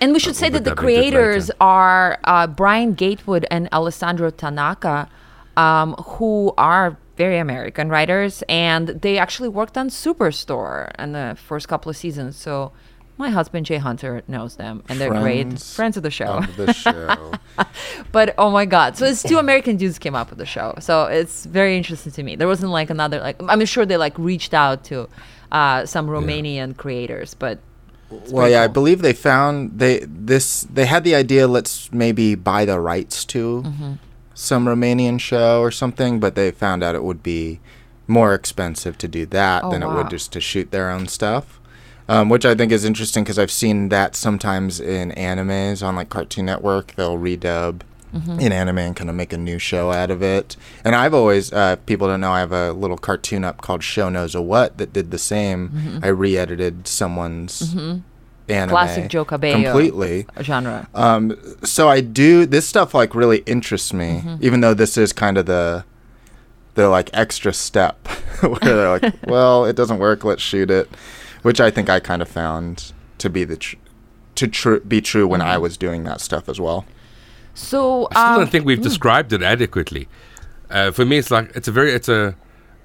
And 0.02 0.12
we 0.12 0.20
should 0.20 0.36
say 0.36 0.50
that 0.50 0.66
the 0.66 0.72
overdubbing 0.72 0.74
it 0.74 0.86
later. 0.86 1.18
creators 1.22 1.52
are 1.62 2.20
uh, 2.26 2.48
Brian 2.48 2.96
Gatewood 2.96 3.46
and 3.50 3.70
Alessandro 3.72 4.30
Tanaka, 4.30 5.08
um, 5.56 5.94
who 6.18 6.54
are 6.58 6.98
very 7.16 7.38
American 7.38 7.90
writers, 7.90 8.44
and 8.50 8.88
they 8.90 9.18
actually 9.18 9.50
worked 9.50 9.78
on 9.78 9.90
Superstore 9.90 10.92
in 11.00 11.14
the 11.14 11.38
first 11.40 11.68
couple 11.68 11.90
of 11.90 11.98
seasons. 11.98 12.36
So 12.36 12.72
my 13.18 13.30
husband 13.30 13.66
Jay 13.66 13.78
Hunter 13.78 14.24
knows 14.28 14.58
them, 14.58 14.84
and 14.90 15.00
they're 15.00 15.10
great 15.10 15.48
Friends 15.48 15.76
friends 15.76 15.98
of 15.98 16.04
the 16.04 16.12
show. 16.12 16.38
Of 16.38 16.56
the 16.58 16.74
show. 16.74 17.34
but 18.12 18.36
oh 18.38 18.52
my 18.52 18.66
god, 18.66 18.98
so 18.98 19.06
it's 19.06 19.24
two 19.24 19.38
American 19.38 19.78
dudes 19.78 20.00
came 20.00 20.16
up 20.16 20.30
with 20.30 20.40
the 20.40 20.46
show, 20.46 20.76
so 20.80 21.06
it's 21.06 21.46
very 21.46 21.78
interesting 21.78 22.12
to 22.12 22.24
me. 22.24 22.36
There 22.36 22.48
wasn't 22.48 22.72
like 22.72 22.90
another 22.90 23.20
like 23.22 23.42
I'm 23.42 23.64
sure 23.66 23.86
they 23.86 23.98
like 23.98 24.18
reached 24.18 24.54
out 24.54 24.84
to 24.86 25.08
uh, 25.52 25.86
some 25.86 26.08
Romanian 26.08 26.76
creators, 26.76 27.34
but 27.34 27.60
well, 28.30 28.50
yeah, 28.50 28.64
I 28.64 28.68
believe 28.68 29.02
they 29.02 29.14
found 29.14 29.80
they 29.80 30.00
this 30.06 30.64
they 30.64 30.86
had 30.86 31.04
the 31.04 31.16
idea. 31.16 31.48
Let's 31.48 31.92
maybe 31.92 32.36
buy 32.36 32.66
the 32.66 32.80
rights 32.80 33.26
to 33.26 33.64
Mm-hmm. 33.66 33.94
Some 34.36 34.66
Romanian 34.68 35.20
show 35.20 35.62
or 35.62 35.72
something, 35.72 36.20
but 36.20 36.36
they 36.36 36.52
found 36.52 36.84
out 36.84 36.94
it 36.94 37.04
would 37.04 37.24
be 37.24 37.60
more 38.08 38.36
expensive 38.36 38.96
to 39.00 39.08
do 39.08 39.26
that 39.26 39.64
Oh, 39.64 39.72
than 39.72 39.82
it 39.82 39.88
would 39.88 40.10
just 40.12 40.32
to 40.34 40.40
shoot 40.42 40.70
their 40.70 40.92
own 40.92 41.08
stuff. 41.08 41.60
Um, 42.08 42.30
which 42.30 42.46
I 42.46 42.54
think 42.54 42.72
is 42.72 42.86
interesting 42.86 43.24
because 43.24 43.40
I've 43.40 43.50
seen 43.50 43.90
that 43.90 44.16
sometimes 44.16 44.80
in 44.80 45.10
animes 45.14 45.82
on 45.84 45.96
like 45.96 46.10
Cartoon 46.10 46.46
Network. 46.46 46.94
They'll 46.96 47.18
redub 47.18 47.82
Mm-hmm. 48.14 48.40
in 48.40 48.54
anime 48.54 48.78
and 48.78 48.96
kind 48.96 49.10
of 49.10 49.16
make 49.18 49.34
a 49.34 49.38
new 49.38 49.60
show 49.60 49.92
out 49.92 50.10
of 50.10 50.24
it. 50.24 50.56
And 50.86 50.96
I've 50.96 51.14
always, 51.14 51.52
uh, 51.52 51.76
people 51.86 52.08
don't 52.08 52.22
know, 52.22 52.32
I 52.32 52.40
have 52.40 52.54
a 52.54 52.72
little 52.72 52.96
cartoon 52.98 53.44
up 53.44 53.60
called 53.60 53.84
Show 53.84 54.08
Knows 54.08 54.34
a 54.34 54.42
What 54.42 54.78
that 54.78 54.94
did 54.94 55.12
the 55.12 55.18
same. 55.18 56.00
I 56.02 56.08
re 56.08 56.38
edited 56.38 56.88
someone's 56.88 57.76
anime. 58.50 58.70
Classic 58.70 59.08
Joe 59.10 59.26
Cabello. 59.26 59.64
Completely. 59.64 60.26
genre. 60.42 60.88
Um, 60.94 61.36
so 61.64 61.88
I 61.90 62.02
do 62.02 62.46
this 62.46 62.68
stuff 62.68 62.94
like 62.94 63.16
really 63.16 63.40
interests 63.46 63.94
me, 63.94 64.22
Mm-hmm. 64.24 64.36
even 64.42 64.62
though 64.62 64.74
this 64.74 64.98
is 64.98 65.14
kind 65.14 65.38
of 65.38 65.46
the 65.46 65.84
the 66.76 66.90
like 66.90 67.10
extra 67.14 67.54
step 67.54 68.08
where 68.42 68.60
they're 68.60 69.00
like, 69.00 69.14
well, 69.28 69.66
it 69.66 69.76
doesn't 69.76 69.98
work, 70.00 70.24
let's 70.26 70.42
shoot 70.42 70.70
it, 70.70 70.90
which 71.42 71.62
I 71.62 71.72
think 71.72 71.90
I 71.90 72.00
kind 72.02 72.22
of 72.22 72.28
found 72.28 72.92
to 73.20 73.30
be 73.30 73.46
the 73.46 73.56
tr- 73.58 73.78
to 74.36 74.48
tr- 74.48 74.76
be 74.80 75.00
true 75.02 75.26
when 75.28 75.40
Mm-hmm. 75.40 75.50
I 75.50 75.58
was 75.58 75.78
doing 75.78 76.04
that 76.04 76.20
stuff 76.22 76.50
as 76.50 76.60
well. 76.60 76.86
So 77.54 78.08
I 78.12 78.14
still 78.14 78.24
um, 78.26 78.40
don't 78.40 78.50
think 78.52 78.66
we've 78.66 78.82
described 78.82 79.32
it 79.32 79.42
adequately. 79.42 80.10
Uh, 80.70 80.92
for 80.92 81.06
me, 81.06 81.18
it's 81.18 81.32
like 81.32 81.56
it's 81.56 81.70
a 81.70 81.72
very 81.72 81.94
it's 81.94 82.10
a 82.10 82.36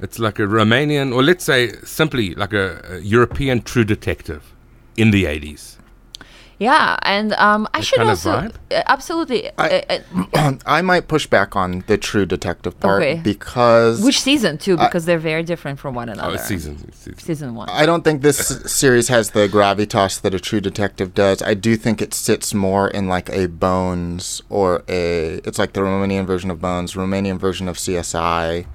it's 0.00 0.18
like 0.20 0.38
a 0.38 0.42
Romanian, 0.46 1.12
or 1.12 1.22
let's 1.24 1.44
say 1.44 1.72
simply 1.82 2.34
like 2.36 2.52
a, 2.52 2.80
a 2.88 2.98
European 3.00 3.60
True 3.62 3.84
Detective 3.84 4.54
in 4.96 5.10
the 5.10 5.26
eighties. 5.26 5.76
yeah, 6.58 6.98
and 7.02 7.32
um, 7.34 7.66
I 7.72 7.80
should 7.80 7.96
kind 7.98 8.10
of 8.10 8.18
also 8.26 8.32
vibe? 8.32 8.54
uh, 8.70 8.82
absolutely. 8.86 9.48
I- 9.56 9.84
uh, 9.88 9.98
uh, 10.34 10.52
I 10.66 10.82
might 10.82 11.08
push 11.08 11.26
back 11.26 11.56
on 11.56 11.84
the 11.86 11.96
true 11.96 12.26
detective 12.26 12.78
part 12.80 13.02
Okay. 13.02 13.20
because 13.24 14.02
which 14.02 14.20
season 14.20 14.58
too? 14.58 14.76
Because 14.76 15.06
they're 15.06 15.18
very 15.18 15.42
different 15.42 15.78
from 15.78 15.94
one 15.94 16.10
another. 16.10 16.34
it's 16.34 16.44
season. 16.44 16.76
season. 16.92 17.18
Season 17.18 17.54
one. 17.54 17.70
I 17.70 17.86
don't 17.86 18.04
think 18.04 18.20
this 18.20 18.38
series 18.66 19.08
has 19.08 19.30
the 19.30 19.48
gravitas 19.48 20.20
that 20.20 20.34
a 20.34 20.40
True 20.40 20.60
Detective 20.60 21.14
does. 21.14 21.40
I 21.40 21.54
do 21.54 21.76
think 21.76 22.02
it 22.02 22.12
sits 22.12 22.52
more 22.52 22.88
in 22.88 23.08
like 23.08 23.30
a 23.30 23.46
Bones 23.48 24.42
or 24.50 24.82
a. 24.86 25.40
It's 25.46 25.58
like 25.58 25.72
the 25.72 25.80
Romanian 25.80 26.26
version 26.26 26.50
of 26.50 26.60
Bones, 26.60 26.92
Romanian 26.92 27.38
version 27.38 27.68
of 27.68 27.76
CSI, 27.78 28.66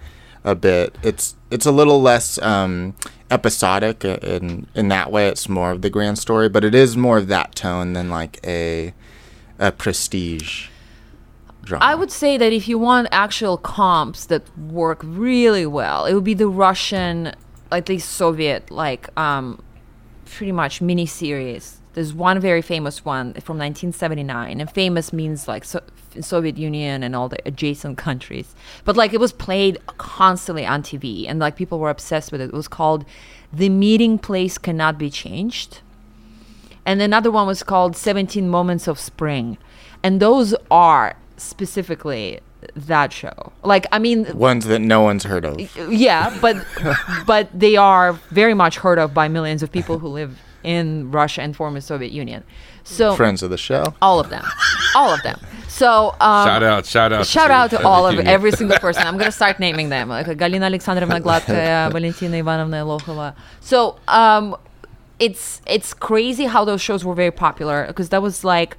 a 0.44 0.56
bit. 0.56 0.98
It's 1.04 1.36
it's 1.52 1.68
a 1.68 1.72
little 1.72 2.02
less 2.02 2.40
um, 2.42 2.96
episodic 3.32 4.06
in 4.06 4.68
in 4.76 4.88
that 4.90 5.12
way. 5.12 5.28
It's 5.28 5.50
more 5.50 5.72
of 5.72 5.82
the 5.82 5.90
grand 5.90 6.20
story, 6.20 6.50
but 6.50 6.64
it 6.64 6.76
is 6.76 6.96
more 6.96 7.18
of 7.18 7.28
that 7.28 7.56
tone 7.56 7.94
than 7.94 8.10
like 8.10 8.40
a 8.46 8.94
a 9.60 9.72
prestige 9.72 10.68
drama. 11.64 11.84
I 11.84 11.96
would 11.96 12.12
say 12.12 12.38
that 12.38 12.54
if 12.54 12.68
you 12.68 12.78
want 12.78 13.08
actual 13.12 13.58
comps 13.58 14.26
that 14.26 14.44
work 14.58 15.02
really 15.04 15.66
well, 15.66 16.06
it 16.06 16.14
would 16.14 16.24
be 16.24 16.34
the 16.34 16.48
Russian, 16.48 17.34
like 17.72 17.88
the 17.88 18.00
Soviet, 18.00 18.72
like 18.72 19.10
um, 19.18 19.62
pretty 20.26 20.52
much 20.52 20.80
miniseries. 20.80 21.78
There's 21.96 22.14
one 22.14 22.40
very 22.40 22.62
famous 22.62 23.04
one 23.04 23.34
from 23.36 23.58
1979, 23.58 24.62
and 24.62 24.70
famous 24.70 25.12
means 25.12 25.48
like 25.48 25.64
so- 25.66 25.82
Soviet 26.22 26.58
Union 26.58 27.04
and 27.04 27.16
all 27.16 27.28
the 27.30 27.40
adjacent 27.46 27.98
countries. 27.98 28.54
But 28.84 28.96
like 28.96 29.14
it 29.14 29.20
was 29.20 29.34
played 29.34 29.80
constantly 29.98 30.66
on 30.66 30.84
TV, 30.84 31.26
and 31.28 31.40
like 31.40 31.56
people 31.56 31.80
were 31.80 31.90
obsessed 31.90 32.32
with 32.32 32.42
it. 32.42 32.50
It 32.50 32.54
was 32.54 32.68
called 32.68 33.06
"The 33.52 33.70
Meeting 33.70 34.20
Place 34.20 34.58
Cannot 34.58 34.98
Be 34.98 35.10
Changed." 35.10 35.80
and 36.88 37.02
another 37.02 37.32
one 37.32 37.48
was 37.48 37.64
called 37.64 37.98
17 37.98 38.48
moments 38.48 38.88
of 38.88 39.00
spring 39.00 39.58
and 40.04 40.20
those 40.20 40.54
are 40.70 41.18
specifically 41.36 42.40
that 42.76 43.12
show 43.12 43.52
like 43.64 43.88
i 43.92 43.98
mean 43.98 44.26
Ones 44.38 44.66
that 44.66 44.80
no 44.80 45.02
one's 45.02 45.24
heard 45.24 45.46
of. 45.46 45.60
yeah 45.92 46.38
but 46.42 46.56
but 47.26 47.50
they 47.60 47.76
are 47.76 48.14
very 48.30 48.54
much 48.54 48.78
heard 48.78 49.00
of 49.00 49.16
by 49.16 49.28
millions 49.28 49.64
of 49.64 49.72
people 49.72 49.98
who 49.98 50.08
live 50.08 50.40
in 50.66 51.12
russia 51.12 51.42
and 51.42 51.56
former 51.56 51.82
soviet 51.82 52.12
union 52.12 52.44
so 52.84 53.16
Friends 53.16 53.42
of 53.42 53.50
the 53.50 53.58
show. 53.58 53.84
all 54.02 54.20
of 54.20 54.30
them 54.30 54.46
all 54.96 55.12
of 55.14 55.22
them 55.24 55.40
so 55.68 56.16
um, 56.22 56.48
Shout 56.48 56.64
out! 56.64 56.86
Shout 56.86 57.12
out! 57.12 57.26
Shout 57.26 57.52
out 57.52 57.70
to 57.72 57.86
all 57.86 58.08
of 58.08 58.18
every 58.20 58.54
single 58.54 58.78
person. 58.78 59.04
I'm 59.06 59.18
gonna 59.18 59.30
start 59.30 59.60
naming 59.60 59.90
them, 59.90 60.08
like 60.08 60.26
Galina 60.28 60.68
Alexandrovna 60.68 61.20
Gladkaya, 61.26 61.92
Valentina 61.92 62.38
Ivanovna 62.38 62.78
Lokhova. 62.86 63.36
So, 63.60 64.00
um, 64.08 64.56
it's 65.20 65.62
it's 65.68 65.94
crazy 65.94 66.46
how 66.46 66.64
those 66.64 66.82
shows 66.82 67.04
were 67.04 67.14
very 67.14 67.32
popular 67.32 67.88
because 67.88 68.08
that 68.08 68.22
was 68.22 68.46
like 68.46 68.78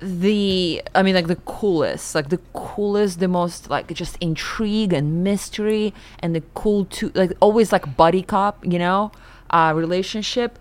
the 0.00 0.80
I 0.94 1.02
mean 1.02 1.16
like 1.16 1.26
the 1.26 1.36
coolest, 1.36 2.14
like 2.14 2.28
the 2.28 2.40
coolest, 2.52 3.18
the 3.18 3.26
most 3.26 3.68
like 3.68 3.92
just 3.92 4.16
intrigue 4.20 4.92
and 4.92 5.24
mystery 5.24 5.92
and 6.20 6.36
the 6.36 6.42
cool 6.54 6.84
to 6.84 7.10
like 7.16 7.32
always 7.40 7.72
like 7.72 7.96
buddy 7.96 8.22
cop, 8.22 8.64
you 8.64 8.78
know, 8.78 9.10
uh, 9.50 9.72
relationship 9.74 10.58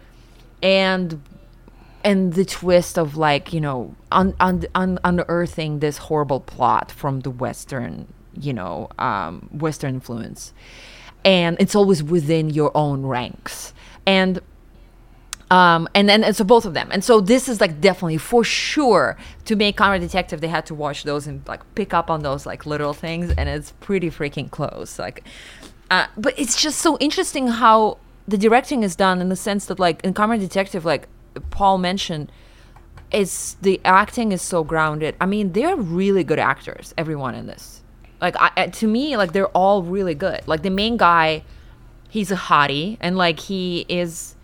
and 0.61 1.21
and 2.03 2.33
the 2.33 2.45
twist 2.45 2.97
of 2.97 3.17
like 3.17 3.53
you 3.53 3.61
know 3.61 3.95
un- 4.11 4.35
un- 4.39 4.65
un- 4.75 4.99
unearthing 5.03 5.79
this 5.79 5.97
horrible 5.97 6.39
plot 6.39 6.91
from 6.91 7.21
the 7.21 7.31
western 7.31 8.07
you 8.39 8.53
know 8.53 8.89
um, 8.99 9.49
western 9.51 9.95
influence. 9.95 10.53
And 11.25 11.57
it's 11.59 11.75
always 11.75 12.01
within 12.01 12.49
your 12.49 12.71
own 12.75 13.05
ranks. 13.05 13.73
And 14.05 14.39
um, 15.49 15.87
and 15.93 16.07
then 16.07 16.23
and 16.23 16.35
so 16.35 16.43
both 16.43 16.65
of 16.65 16.73
them. 16.73 16.89
And 16.91 17.03
so 17.03 17.21
this 17.21 17.47
is 17.49 17.59
like 17.61 17.81
definitely 17.81 18.17
for 18.17 18.43
sure 18.43 19.17
to 19.45 19.55
make 19.55 19.77
Comrade 19.77 20.01
Detective 20.01 20.41
they 20.41 20.47
had 20.47 20.65
to 20.67 20.75
watch 20.75 21.03
those 21.03 21.27
and 21.27 21.45
like 21.47 21.61
pick 21.75 21.93
up 21.93 22.09
on 22.09 22.21
those 22.21 22.45
like 22.45 22.65
little 22.65 22.93
things 22.93 23.33
and 23.37 23.49
it's 23.49 23.71
pretty 23.79 24.09
freaking 24.09 24.51
close 24.51 24.99
like 24.99 25.23
uh, 25.89 26.07
but 26.17 26.37
it's 26.37 26.61
just 26.61 26.79
so 26.79 26.97
interesting 26.97 27.47
how 27.47 27.97
the 28.27 28.37
directing 28.37 28.83
is 28.83 28.95
done 28.95 29.21
in 29.21 29.29
the 29.29 29.35
sense 29.35 29.65
that 29.67 29.79
like 29.79 30.03
in 30.03 30.13
Comrade 30.13 30.41
Detective 30.41 30.85
like 30.85 31.07
Paul 31.49 31.77
mentioned 31.77 32.31
it's 33.11 33.53
the 33.61 33.79
acting 33.85 34.31
is 34.31 34.41
so 34.41 34.63
grounded. 34.63 35.15
I 35.21 35.25
mean 35.25 35.53
they're 35.53 35.75
really 35.75 36.23
good 36.23 36.39
actors 36.39 36.93
everyone 36.97 37.35
in 37.35 37.47
this. 37.47 37.81
Like 38.19 38.35
I, 38.39 38.67
to 38.67 38.87
me 38.87 39.15
like 39.17 39.33
they're 39.33 39.47
all 39.47 39.83
really 39.83 40.15
good. 40.15 40.41
Like 40.47 40.63
the 40.63 40.69
main 40.69 40.97
guy 40.97 41.43
he's 42.09 42.31
a 42.31 42.35
hottie 42.35 42.97
and 42.99 43.17
like 43.17 43.39
he 43.39 43.85
is 43.87 44.35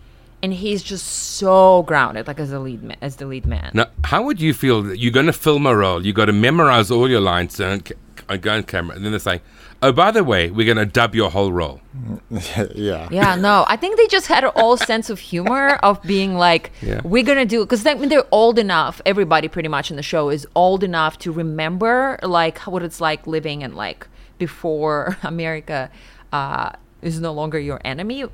and 0.42 0.52
he's 0.52 0.82
just 0.82 1.06
so 1.06 1.82
grounded 1.84 2.26
like 2.26 2.38
as 2.38 2.52
a 2.52 2.58
lead 2.58 2.96
as 3.00 3.16
the 3.16 3.26
lead 3.26 3.46
man. 3.46 3.70
Now, 3.72 3.86
how 4.04 4.22
would 4.22 4.40
you 4.40 4.52
feel 4.52 4.82
that 4.82 4.98
you're 4.98 5.10
going 5.12 5.24
to 5.26 5.32
film 5.32 5.66
a 5.66 5.74
role? 5.74 6.04
You 6.04 6.12
got 6.12 6.26
to 6.26 6.34
memorize 6.34 6.90
all 6.90 7.08
your 7.08 7.22
lines 7.22 7.58
and 7.60 7.90
and 8.28 8.42
go 8.42 8.52
on 8.54 8.62
camera, 8.62 8.96
and 8.96 9.04
then 9.04 9.12
they're 9.12 9.18
saying, 9.18 9.40
"Oh, 9.84 9.92
by 9.92 10.10
the 10.10 10.24
way, 10.24 10.50
we're 10.50 10.66
going 10.72 10.86
to 10.86 10.86
dub 11.00 11.14
your 11.14 11.30
whole 11.30 11.52
role." 11.52 11.80
yeah. 12.74 13.08
yeah 13.10 13.34
no 13.36 13.64
i 13.68 13.76
think 13.76 13.96
they 13.96 14.06
just 14.08 14.26
had 14.26 14.42
an 14.44 14.50
all 14.56 14.76
sense 14.76 15.10
of 15.10 15.18
humor 15.20 15.74
of 15.82 16.02
being 16.02 16.34
like 16.34 16.72
Yeah. 16.82 17.00
we're 17.04 17.22
gonna 17.22 17.44
do 17.46 17.60
because 17.60 17.86
I 17.86 17.94
mean, 17.94 18.08
they're 18.08 18.26
old 18.32 18.58
enough 18.58 19.00
everybody 19.06 19.48
pretty 19.48 19.68
much 19.68 19.90
in 19.90 19.96
the 19.96 20.02
show 20.02 20.28
is 20.28 20.46
old 20.54 20.82
enough 20.82 21.18
to 21.20 21.32
remember 21.32 22.18
like 22.22 22.58
what 22.60 22.82
it's 22.82 23.00
like 23.00 23.26
living 23.26 23.62
in 23.62 23.74
like 23.74 24.08
before 24.38 25.16
america 25.22 25.90
uh, 26.32 26.70
is 27.00 27.20
no 27.20 27.32
longer 27.32 27.58
your 27.58 27.80
enemy 27.84 28.24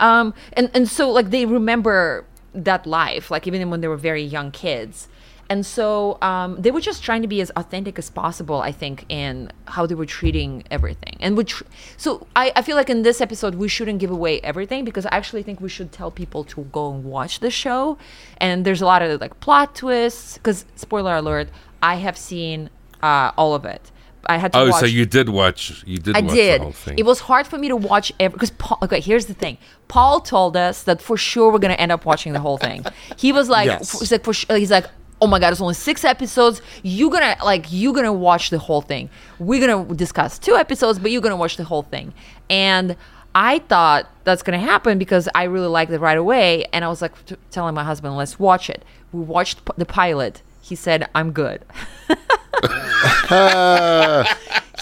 um, 0.00 0.34
and, 0.54 0.70
and 0.74 0.88
so 0.88 1.10
like 1.10 1.30
they 1.30 1.46
remember 1.46 2.24
that 2.52 2.86
life 2.86 3.30
like 3.30 3.46
even 3.46 3.70
when 3.70 3.80
they 3.82 3.88
were 3.88 3.96
very 3.96 4.22
young 4.22 4.50
kids 4.50 5.08
and 5.48 5.64
so 5.64 6.18
um, 6.22 6.56
they 6.60 6.70
were 6.70 6.80
just 6.80 7.02
trying 7.04 7.22
to 7.22 7.28
be 7.28 7.40
as 7.40 7.50
authentic 7.56 7.98
as 7.98 8.10
possible 8.10 8.60
i 8.60 8.72
think 8.72 9.04
in 9.08 9.50
how 9.66 9.86
they 9.86 9.94
were 9.94 10.06
treating 10.06 10.62
everything 10.70 11.16
and 11.20 11.36
which 11.36 11.62
so 11.96 12.26
I, 12.34 12.52
I 12.56 12.62
feel 12.62 12.76
like 12.76 12.90
in 12.90 13.02
this 13.02 13.20
episode 13.20 13.54
we 13.54 13.68
shouldn't 13.68 13.98
give 14.00 14.10
away 14.10 14.40
everything 14.40 14.84
because 14.84 15.06
i 15.06 15.10
actually 15.12 15.42
think 15.42 15.60
we 15.60 15.68
should 15.68 15.92
tell 15.92 16.10
people 16.10 16.42
to 16.44 16.62
go 16.72 16.92
and 16.92 17.04
watch 17.04 17.40
the 17.40 17.50
show 17.50 17.96
and 18.38 18.64
there's 18.64 18.82
a 18.82 18.86
lot 18.86 19.02
of 19.02 19.20
like 19.20 19.38
plot 19.40 19.74
twists 19.74 20.34
because 20.38 20.64
spoiler 20.74 21.14
alert 21.16 21.48
i 21.82 21.94
have 21.96 22.16
seen 22.18 22.68
uh, 23.02 23.30
all 23.36 23.54
of 23.54 23.64
it 23.64 23.92
i 24.28 24.36
had 24.38 24.52
to 24.52 24.58
Oh, 24.58 24.70
watch 24.70 24.80
so 24.80 24.86
you 24.86 25.06
did 25.06 25.28
watch? 25.28 25.84
You 25.86 25.98
did 25.98 26.16
I 26.16 26.20
watch 26.22 26.34
did. 26.34 26.60
the 26.60 26.64
whole 26.64 26.72
thing. 26.72 26.98
It 26.98 27.06
was 27.06 27.20
hard 27.20 27.46
for 27.46 27.58
me 27.58 27.68
to 27.68 27.76
watch 27.76 28.10
every 28.18 28.34
because 28.34 28.50
Paul. 28.50 28.78
Okay, 28.82 28.98
here's 29.00 29.26
the 29.26 29.34
thing. 29.34 29.56
Paul 29.86 30.20
told 30.20 30.56
us 30.56 30.82
that 30.82 31.00
for 31.00 31.16
sure 31.16 31.52
we're 31.52 31.60
gonna 31.60 31.74
end 31.74 31.92
up 31.92 32.04
watching 32.04 32.32
the 32.32 32.40
whole 32.40 32.58
thing. 32.58 32.84
He 33.16 33.30
was 33.32 33.48
like, 33.48 33.66
Yes. 33.66 34.00
he's 34.00 34.10
like, 34.10 34.24
for 34.24 34.32
sure, 34.32 34.56
he's 34.56 34.72
like, 34.72 34.86
oh 35.20 35.26
my 35.26 35.38
god, 35.38 35.52
it's 35.52 35.60
only 35.60 35.74
six 35.74 36.04
episodes. 36.04 36.60
you're 36.82 37.10
gonna 37.10 37.36
like, 37.44 37.66
you're 37.70 37.94
gonna 37.94 38.12
watch 38.12 38.50
the 38.50 38.58
whole 38.58 38.82
thing. 38.82 39.08
We're 39.38 39.66
gonna 39.66 39.94
discuss 39.94 40.38
two 40.38 40.56
episodes, 40.56 40.98
but 40.98 41.10
you're 41.10 41.22
gonna 41.22 41.36
watch 41.36 41.56
the 41.56 41.64
whole 41.64 41.82
thing. 41.82 42.12
And 42.50 42.96
I 43.34 43.60
thought 43.60 44.10
that's 44.24 44.42
gonna 44.42 44.58
happen 44.58 44.98
because 44.98 45.28
I 45.34 45.44
really 45.44 45.68
liked 45.68 45.92
it 45.92 46.00
right 46.00 46.18
away, 46.18 46.66
and 46.72 46.84
I 46.84 46.88
was 46.88 47.02
like 47.02 47.24
t- 47.26 47.36
telling 47.50 47.74
my 47.74 47.84
husband, 47.84 48.16
let's 48.16 48.38
watch 48.38 48.70
it. 48.70 48.84
We 49.12 49.20
watched 49.20 49.64
p- 49.64 49.72
the 49.76 49.86
pilot. 49.86 50.42
He 50.60 50.74
said, 50.74 51.08
I'm 51.14 51.32
good. 51.32 51.64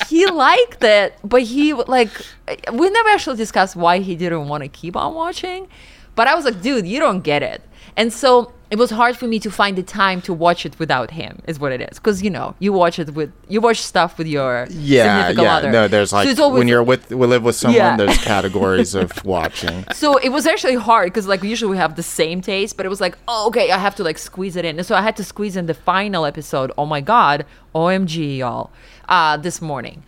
he 0.09 0.27
liked 0.27 0.83
it, 0.83 1.15
but 1.23 1.43
he 1.43 1.75
like 1.75 2.11
we 2.73 2.91
never 2.91 3.09
actually 3.11 3.37
discussed 3.37 3.77
why 3.77 3.99
he 3.99 4.17
didn't 4.17 4.49
want 4.49 4.63
to 4.63 4.69
keep 4.69 4.97
on 4.97 5.15
watching. 5.15 5.69
But 6.15 6.29
I 6.29 6.35
was 6.35 6.45
like, 6.45 6.63
dude, 6.63 6.87
you 6.87 7.01
don't 7.01 7.23
get 7.23 7.43
it. 7.43 7.61
And 7.97 8.13
so 8.13 8.53
it 8.71 8.77
was 8.79 8.91
hard 8.91 9.17
for 9.17 9.27
me 9.27 9.39
to 9.41 9.51
find 9.51 9.77
the 9.79 9.83
time 9.83 10.21
to 10.23 10.33
watch 10.33 10.65
it 10.67 10.79
without 10.79 11.11
him, 11.13 11.41
is 11.47 11.61
what 11.61 11.71
it 11.71 11.81
is. 11.81 11.99
Because 11.99 12.23
you 12.23 12.31
know, 12.31 12.55
you 12.59 12.73
watch 12.73 12.99
it 12.99 13.11
with 13.15 13.31
you 13.49 13.61
watch 13.61 13.81
stuff 13.81 14.19
with 14.19 14.27
your 14.27 14.67
Yeah, 14.71 15.05
significant 15.29 15.45
yeah. 15.45 15.57
other. 15.57 15.71
No, 15.71 15.89
there's 15.89 16.11
So 16.11 16.17
like 16.17 16.29
it's 16.29 16.41
always- 16.41 16.59
when 16.59 16.69
you're 16.69 16.83
with 16.83 17.11
we 17.11 17.27
live 17.27 17.43
with 17.45 17.57
someone. 17.57 17.77
Yeah. 17.77 17.97
There's 17.97 18.19
categories 18.19 18.95
of 18.95 19.25
watching. 19.37 19.85
so 19.93 20.17
it 20.17 20.31
was 20.31 20.47
actually 20.47 20.75
hard 20.77 21.13
because 21.13 21.27
like 21.29 21.43
usually 21.43 21.71
we 21.71 21.77
have 21.77 21.95
the 21.97 22.03
same 22.03 22.41
taste, 22.41 22.77
but 22.77 22.85
it 22.87 22.89
was 22.89 23.01
like, 23.01 23.17
oh, 23.29 23.47
okay, 23.49 23.71
I 23.71 23.79
have 23.79 23.95
to 23.97 24.03
like 24.03 24.19
squeeze 24.19 24.57
it 24.57 24.65
in. 24.65 24.79
And 24.79 24.87
so 24.87 24.95
I 24.97 25.03
had 25.03 25.17
to 25.19 25.25
squeeze 25.25 25.57
in 25.57 25.67
the 25.67 25.75
final 25.75 26.25
episode. 26.25 26.73
Oh 26.79 26.87
my 26.87 27.01
god, 27.01 27.45
OMG, 27.75 28.39
y'all! 28.39 28.71
Uh, 29.09 29.37
this 29.37 29.61
morning. 29.61 30.03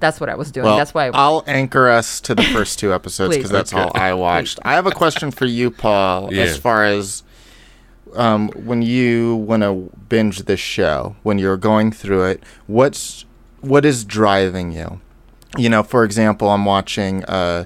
That's 0.00 0.20
what 0.20 0.28
I 0.28 0.34
was 0.34 0.50
doing. 0.50 0.66
Well, 0.66 0.76
That's 0.76 0.92
why. 0.92 1.06
I'll 1.14 1.44
anchor 1.46 1.88
us 1.88 2.20
to 2.22 2.34
the 2.34 2.42
first 2.42 2.78
two 2.78 2.92
episodes 2.92 3.36
because 3.36 3.50
that's 3.50 3.72
Okay. 3.72 3.80
all 3.82 3.92
I 3.94 4.12
watched. 4.12 4.58
I 4.62 4.74
have 4.74 4.86
a 4.86 4.90
question 4.90 5.30
for 5.30 5.46
you, 5.46 5.70
Paul. 5.70 6.32
Yeah. 6.34 6.42
As 6.42 6.58
far 6.58 6.84
as 6.84 7.22
um, 8.14 8.48
when 8.50 8.82
you 8.82 9.36
want 9.36 9.62
to 9.62 9.90
binge 10.08 10.40
this 10.42 10.60
show, 10.60 11.16
when 11.22 11.38
you're 11.38 11.56
going 11.56 11.92
through 11.92 12.24
it, 12.24 12.42
what's 12.66 13.24
what 13.60 13.84
is 13.84 14.04
driving 14.04 14.72
you? 14.72 15.00
You 15.56 15.68
know, 15.68 15.82
for 15.82 16.04
example, 16.04 16.50
I'm 16.50 16.64
watching 16.64 17.24
uh, 17.24 17.64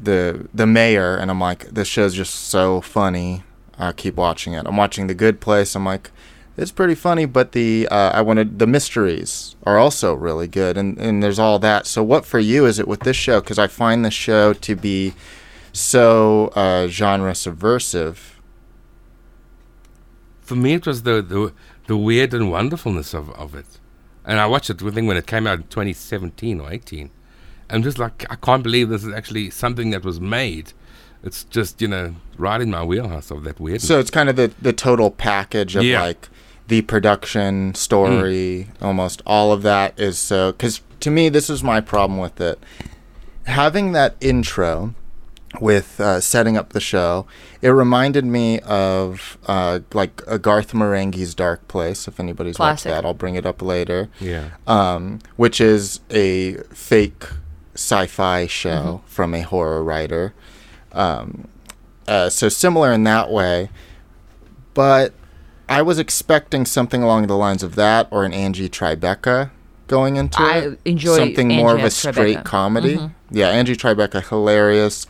the 0.00 0.48
the 0.52 0.66
Mayor, 0.66 1.16
and 1.16 1.30
I'm 1.30 1.40
like, 1.40 1.68
this 1.68 1.88
show's 1.88 2.14
just 2.14 2.34
so 2.34 2.80
funny. 2.80 3.42
I 3.78 3.92
keep 3.92 4.16
watching 4.16 4.54
it. 4.54 4.66
I'm 4.66 4.76
watching 4.76 5.06
The 5.06 5.14
Good 5.14 5.40
Place. 5.40 5.74
I'm 5.74 5.84
like, 5.84 6.10
it's 6.56 6.72
pretty 6.72 6.94
funny, 6.94 7.26
but 7.26 7.52
the 7.52 7.86
uh, 7.90 8.12
I 8.14 8.22
wanted 8.22 8.58
the 8.58 8.66
mysteries 8.66 9.56
are 9.64 9.78
also 9.78 10.14
really 10.14 10.48
good, 10.48 10.78
and 10.78 10.98
and 10.98 11.22
there's 11.22 11.38
all 11.38 11.58
that. 11.58 11.86
So, 11.86 12.02
what 12.02 12.24
for 12.24 12.38
you 12.38 12.64
is 12.66 12.78
it 12.78 12.88
with 12.88 13.00
this 13.00 13.16
show? 13.16 13.40
Because 13.40 13.58
I 13.58 13.66
find 13.66 14.04
the 14.04 14.10
show 14.10 14.52
to 14.54 14.76
be 14.76 15.14
so 15.72 16.48
uh, 16.54 16.88
genre 16.88 17.34
subversive. 17.34 18.35
For 20.46 20.54
me, 20.56 20.74
it 20.74 20.86
was 20.86 21.02
the, 21.02 21.20
the 21.22 21.52
the 21.86 21.96
weird 21.96 22.32
and 22.34 22.50
wonderfulness 22.50 23.14
of, 23.14 23.30
of 23.30 23.54
it. 23.54 23.66
And 24.24 24.40
I 24.40 24.46
watched 24.46 24.70
it, 24.70 24.82
I 24.82 24.90
think, 24.90 25.06
when 25.06 25.16
it 25.16 25.26
came 25.26 25.46
out 25.46 25.58
in 25.58 25.64
2017 25.64 26.60
or 26.60 26.72
18. 26.72 27.10
I'm 27.70 27.82
just 27.82 27.98
like, 27.98 28.24
I 28.30 28.36
can't 28.36 28.62
believe 28.62 28.88
this 28.88 29.04
is 29.04 29.12
actually 29.12 29.50
something 29.50 29.90
that 29.90 30.04
was 30.04 30.20
made. 30.20 30.72
It's 31.22 31.44
just, 31.44 31.80
you 31.80 31.88
know, 31.88 32.14
right 32.38 32.60
in 32.60 32.70
my 32.70 32.84
wheelhouse 32.84 33.30
of 33.30 33.44
that 33.44 33.58
weirdness. 33.60 33.86
So 33.86 33.98
it's 33.98 34.10
kind 34.10 34.28
of 34.28 34.36
the 34.36 34.52
the 34.62 34.72
total 34.72 35.10
package 35.10 35.74
of 35.76 35.82
Yeah. 35.84 36.02
like 36.02 36.28
the 36.68 36.82
production, 36.82 37.74
story, 37.74 38.68
mm. 38.68 38.84
almost 38.84 39.22
all 39.26 39.52
of 39.52 39.62
that 39.62 39.98
is 39.98 40.18
so. 40.18 40.52
Because 40.52 40.80
to 41.00 41.10
me, 41.10 41.28
this 41.28 41.48
is 41.50 41.62
my 41.62 41.80
problem 41.80 42.18
with 42.20 42.40
it. 42.40 42.58
Having 43.44 43.92
that 43.92 44.16
intro 44.20 44.94
with 45.60 46.00
uh, 46.00 46.20
setting 46.20 46.56
up 46.56 46.70
the 46.70 46.80
show, 46.80 47.26
it 47.62 47.68
reminded 47.70 48.24
me 48.24 48.60
of 48.60 49.38
uh, 49.46 49.80
like 49.92 50.22
a 50.26 50.38
Garth 50.38 50.72
Marenghi's 50.72 51.34
Dark 51.34 51.66
Place. 51.68 52.06
If 52.08 52.18
anybody's 52.20 52.56
Classic. 52.56 52.90
watched 52.90 53.02
that, 53.02 53.06
I'll 53.06 53.14
bring 53.14 53.34
it 53.34 53.46
up 53.46 53.62
later. 53.62 54.08
yeah. 54.20 54.50
Um, 54.66 55.20
which 55.36 55.60
is 55.60 56.00
a 56.10 56.54
fake 56.72 57.24
sci-fi 57.74 58.46
show 58.46 59.02
from 59.06 59.34
a 59.34 59.42
horror 59.42 59.82
writer. 59.84 60.32
Um, 60.92 61.48
uh, 62.08 62.30
so 62.30 62.48
similar 62.48 62.92
in 62.92 63.04
that 63.04 63.30
way, 63.30 63.68
but 64.74 65.12
I 65.68 65.82
was 65.82 65.98
expecting 65.98 66.64
something 66.64 67.02
along 67.02 67.26
the 67.26 67.36
lines 67.36 67.62
of 67.62 67.74
that 67.74 68.08
or 68.10 68.24
an 68.24 68.32
Angie 68.32 68.68
Tribeca 68.68 69.50
going 69.88 70.16
into 70.16 70.40
I 70.40 70.58
it. 70.58 70.80
enjoy 70.84 71.16
something 71.16 71.50
Angie 71.52 71.62
more 71.62 71.74
of 71.74 71.80
a 71.80 71.84
as 71.84 71.96
straight 71.96 72.38
Tribeca. 72.38 72.44
comedy. 72.44 73.10
Yeah, 73.30 73.48
Angie 73.50 73.76
Tribeca, 73.76 74.26
hilarious. 74.28 75.06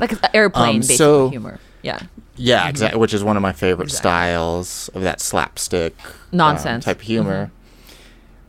Like 0.00 0.12
an 0.12 0.18
airplane 0.34 0.76
Um, 0.76 0.80
based 0.80 0.96
so- 0.98 1.28
humor. 1.30 1.58
Yeah. 1.82 1.98
Yeah, 2.36 2.68
exactly. 2.68 2.98
Which 2.98 3.14
is 3.14 3.22
one 3.22 3.36
of 3.36 3.42
my 3.42 3.52
favorite 3.52 3.84
Exactly. 3.84 4.08
styles 4.10 4.88
of 4.94 5.02
that 5.02 5.20
slapstick 5.20 5.94
um, 6.04 6.12
Nonsense. 6.32 6.84
type 6.84 6.96
of 6.96 7.02
humor. 7.02 7.52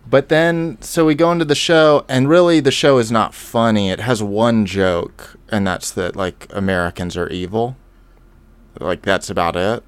But 0.10 0.30
then, 0.30 0.78
so 0.82 1.06
we 1.06 1.16
go 1.16 1.32
into 1.32 1.46
the 1.46 1.56
show, 1.56 2.06
and 2.08 2.30
really, 2.30 2.60
the 2.60 2.72
show 2.72 2.98
is 3.00 3.12
not 3.12 3.34
funny. 3.34 3.90
It 3.90 4.00
has 4.00 4.22
one 4.24 4.66
joke, 4.66 5.36
and 5.50 5.66
that's 5.68 5.92
that 5.92 6.16
like 6.16 6.48
Americans 6.52 7.18
are 7.18 7.28
evil. 7.30 7.76
Like 8.80 9.02
that's 9.04 9.30
about 9.30 9.56
it, 9.56 9.84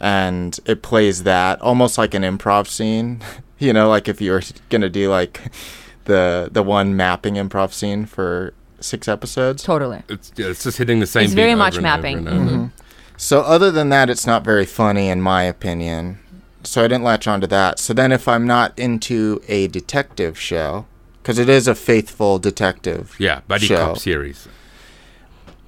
and 0.00 0.58
it 0.66 0.82
plays 0.82 1.22
that 1.22 1.60
almost 1.60 1.98
like 1.98 2.14
an 2.14 2.22
improv 2.22 2.66
scene. 2.66 3.20
you 3.58 3.72
know, 3.72 3.88
like 3.88 4.08
if 4.08 4.20
you 4.20 4.32
were 4.32 4.42
gonna 4.70 4.88
do 4.88 5.08
like 5.10 5.40
the 6.04 6.48
the 6.52 6.62
one 6.62 6.96
mapping 6.96 7.34
improv 7.34 7.72
scene 7.72 8.06
for 8.06 8.54
six 8.84 9.08
episodes. 9.08 9.62
Totally. 9.62 10.02
It's, 10.08 10.32
yeah, 10.36 10.46
it's 10.46 10.62
just 10.64 10.78
hitting 10.78 11.00
the 11.00 11.06
same 11.06 11.24
It's 11.24 11.32
beat 11.34 11.40
very 11.40 11.52
over 11.52 11.58
much 11.58 11.76
and 11.76 11.86
over 11.86 11.96
mapping. 11.96 12.18
and 12.18 12.28
over. 12.28 12.50
Mhm. 12.50 12.70
So 13.16 13.40
other 13.40 13.70
than 13.70 13.88
that, 13.90 14.10
it's 14.10 14.26
not 14.26 14.44
very 14.44 14.66
funny 14.66 15.08
in 15.08 15.20
my 15.20 15.42
opinion. 15.44 16.18
So 16.64 16.82
I 16.84 16.88
didn't 16.88 17.04
latch 17.04 17.26
onto 17.26 17.46
that. 17.48 17.78
So 17.78 17.92
then, 17.92 18.10
if 18.12 18.26
I'm 18.26 18.46
not 18.46 18.78
into 18.78 19.40
a 19.48 19.66
detective 19.68 20.38
show, 20.38 20.86
because 21.22 21.38
it 21.38 21.48
is 21.48 21.68
a 21.68 21.74
faithful 21.74 22.38
detective, 22.38 23.14
Yeah, 23.18 23.40
buddy 23.46 23.66
show, 23.66 23.76
cop 23.76 23.98
series. 23.98 24.48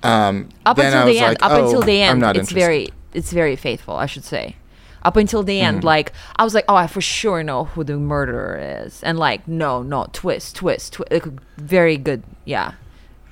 Um, 0.02 0.48
Up 0.64 0.76
then 0.76 0.87
until 0.92 1.00
I 1.02 1.05
the 1.12 1.18
end. 1.18 1.29
like, 1.29 1.42
up 1.42 1.52
oh, 1.52 1.64
until 1.64 1.83
the 1.83 2.02
I'm 2.05 2.11
end, 2.11 2.20
not 2.20 2.37
it's 2.37 2.50
interested. 2.50 2.66
very 2.66 2.88
it's 3.14 3.33
very 3.33 3.57
faithful, 3.57 3.96
I 3.96 4.07
should 4.07 4.24
say. 4.24 4.57
Up 5.02 5.16
until 5.16 5.42
the 5.42 5.61
end, 5.61 5.79
Mm-hmm. 5.79 5.87
like 5.87 6.12
I 6.37 6.44
was 6.44 6.55
like, 6.55 6.64
oh, 6.68 6.74
I 6.76 6.87
for 6.87 7.00
sure 7.00 7.42
know 7.42 7.64
who 7.64 7.85
the 7.85 7.96
murderer 7.96 8.59
is, 8.85 9.02
and 9.02 9.18
like, 9.18 9.46
no, 9.48 9.83
no, 9.83 10.07
twist, 10.12 10.57
twist, 10.57 10.94
twist. 10.94 11.11
Like, 11.12 11.26
very 11.57 11.96
good. 11.96 12.22
Yeah. 12.44 12.72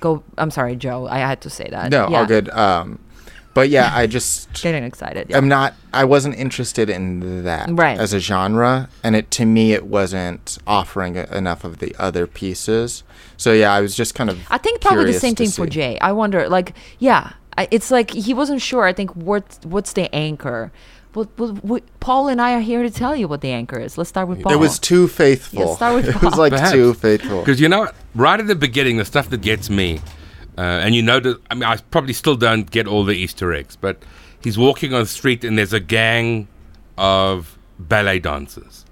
Go. 0.05 0.23
I'm 0.37 0.51
sorry, 0.51 0.75
Joe. 0.75 1.07
I 1.07 1.17
had 1.17 1.41
to 1.41 1.49
say 1.49 1.67
that. 1.71 1.89
No, 1.89 2.07
yeah. 2.09 2.19
all 2.19 2.25
good. 2.27 2.49
Um, 2.49 2.99
but 3.55 3.69
yeah, 3.69 3.89
I 3.93 4.05
just 4.05 4.53
Getting 4.61 4.83
excited. 4.83 5.29
Yeah. 5.29 5.37
I'm 5.37 5.47
not. 5.47 5.73
I 5.93 6.03
wasn't 6.03 6.35
interested 6.35 6.89
in 6.89 7.43
that 7.45 7.69
Right. 7.71 7.97
as 7.97 8.13
a 8.13 8.19
genre, 8.19 8.89
and 9.03 9.15
it 9.15 9.31
to 9.31 9.45
me 9.45 9.73
it 9.73 9.85
wasn't 9.87 10.57
offering 10.67 11.15
enough 11.15 11.63
of 11.63 11.79
the 11.79 11.95
other 11.97 12.27
pieces. 12.27 13.03
So 13.37 13.51
yeah, 13.53 13.73
I 13.73 13.81
was 13.81 13.95
just 13.95 14.13
kind 14.13 14.29
of. 14.29 14.39
I 14.51 14.57
think 14.59 14.81
probably 14.81 15.05
the 15.11 15.19
same 15.19 15.35
thing 15.35 15.49
for. 15.49 15.65
Jay. 15.65 15.97
I 15.99 16.11
wonder, 16.11 16.47
like, 16.49 16.73
yeah, 16.99 17.33
it's 17.71 17.89
like 17.89 18.11
he 18.11 18.33
wasn't 18.33 18.61
sure. 18.61 18.83
I 18.85 18.93
think 18.93 19.15
what 19.15 19.57
what's 19.63 19.93
the 19.93 20.13
anchor. 20.13 20.71
Well, 21.15 21.29
well, 21.37 21.57
we, 21.63 21.81
Paul 21.99 22.27
and 22.27 22.41
I 22.41 22.53
are 22.55 22.59
here 22.61 22.83
to 22.83 22.89
tell 22.89 23.15
you 23.15 23.27
what 23.27 23.41
the 23.41 23.51
anchor 23.51 23.79
is. 23.79 23.97
Let's 23.97 24.09
start 24.09 24.27
with 24.27 24.43
Paul. 24.43 24.51
It 24.51 24.59
was 24.59 24.79
too 24.79 25.07
faithful. 25.07 25.59
Yeah, 25.59 25.75
start 25.75 25.95
with 25.95 26.13
Paul. 26.13 26.15
it 26.23 26.25
was 26.25 26.37
like 26.37 26.51
Perhaps. 26.51 26.71
too 26.71 26.93
faithful. 26.93 27.39
Because 27.39 27.61
you 27.61 27.69
know, 27.69 27.79
what? 27.79 27.95
right 28.13 28.39
at 28.39 28.47
the 28.47 28.55
beginning, 28.55 28.97
the 28.97 29.05
stuff 29.05 29.29
that 29.29 29.41
gets 29.41 29.69
me, 29.69 30.01
uh, 30.57 30.61
and 30.61 30.93
you 30.93 31.01
know 31.01 31.19
that 31.19 31.41
I 31.49 31.53
mean, 31.55 31.63
I 31.63 31.77
probably 31.77 32.13
still 32.13 32.35
don't 32.35 32.69
get 32.69 32.87
all 32.87 33.05
the 33.05 33.15
Easter 33.15 33.53
eggs, 33.53 33.75
but 33.75 34.03
he's 34.43 34.57
walking 34.57 34.93
on 34.93 35.01
the 35.01 35.07
street 35.07 35.43
and 35.43 35.57
there's 35.57 35.73
a 35.73 35.79
gang 35.79 36.47
of 36.97 37.57
ballet 37.79 38.19
dancers, 38.19 38.85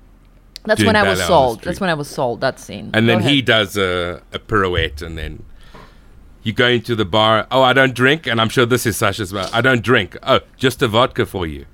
That's 0.65 0.83
when 0.83 0.95
I 0.95 1.03
was 1.03 1.23
sold. 1.23 1.61
That's 1.61 1.79
when 1.79 1.89
I 1.89 1.93
was 1.93 2.09
sold. 2.09 2.41
That 2.41 2.59
scene. 2.59 2.91
and 2.93 3.05
Go 3.05 3.13
then 3.13 3.21
he 3.21 3.41
does 3.41 3.77
a, 3.77 4.21
a 4.31 4.39
pirouette, 4.39 5.01
and 5.01 5.17
then 5.17 5.43
you 6.41 6.53
go 6.53 6.67
into 6.67 6.95
the 6.95 7.05
bar. 7.05 7.47
Oh, 7.51 7.61
I 7.61 7.73
don't 7.73 7.93
drink, 7.93 8.27
and 8.27 8.41
I'm 8.41 8.49
sure 8.49 8.65
this 8.65 8.85
is 8.85 8.97
Sasha's. 8.97 9.33
Well, 9.33 9.49
I 9.53 9.61
don't 9.61 9.81
drink. 9.81 10.17
Oh, 10.23 10.41
just 10.57 10.81
a 10.81 10.87
vodka 10.87 11.25
for 11.25 11.45
you. 11.45 11.65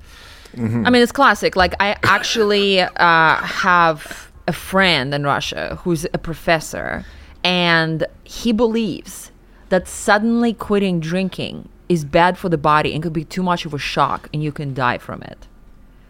I 0.57 0.89
mean, 0.89 1.01
it's 1.01 1.11
classic. 1.11 1.55
Like, 1.55 1.75
I 1.79 1.95
actually 2.03 2.81
uh, 2.81 3.35
have 3.35 4.31
a 4.47 4.53
friend 4.53 5.13
in 5.13 5.23
Russia 5.23 5.79
who's 5.83 6.05
a 6.13 6.17
professor, 6.17 7.05
and 7.43 8.05
he 8.23 8.51
believes 8.51 9.31
that 9.69 9.87
suddenly 9.87 10.53
quitting 10.53 10.99
drinking 10.99 11.69
is 11.87 12.03
bad 12.03 12.37
for 12.37 12.49
the 12.49 12.57
body 12.57 12.93
and 12.93 13.03
could 13.03 13.13
be 13.13 13.25
too 13.25 13.43
much 13.43 13.65
of 13.65 13.73
a 13.73 13.77
shock, 13.77 14.29
and 14.33 14.43
you 14.43 14.51
can 14.51 14.73
die 14.73 14.97
from 14.97 15.21
it. 15.23 15.47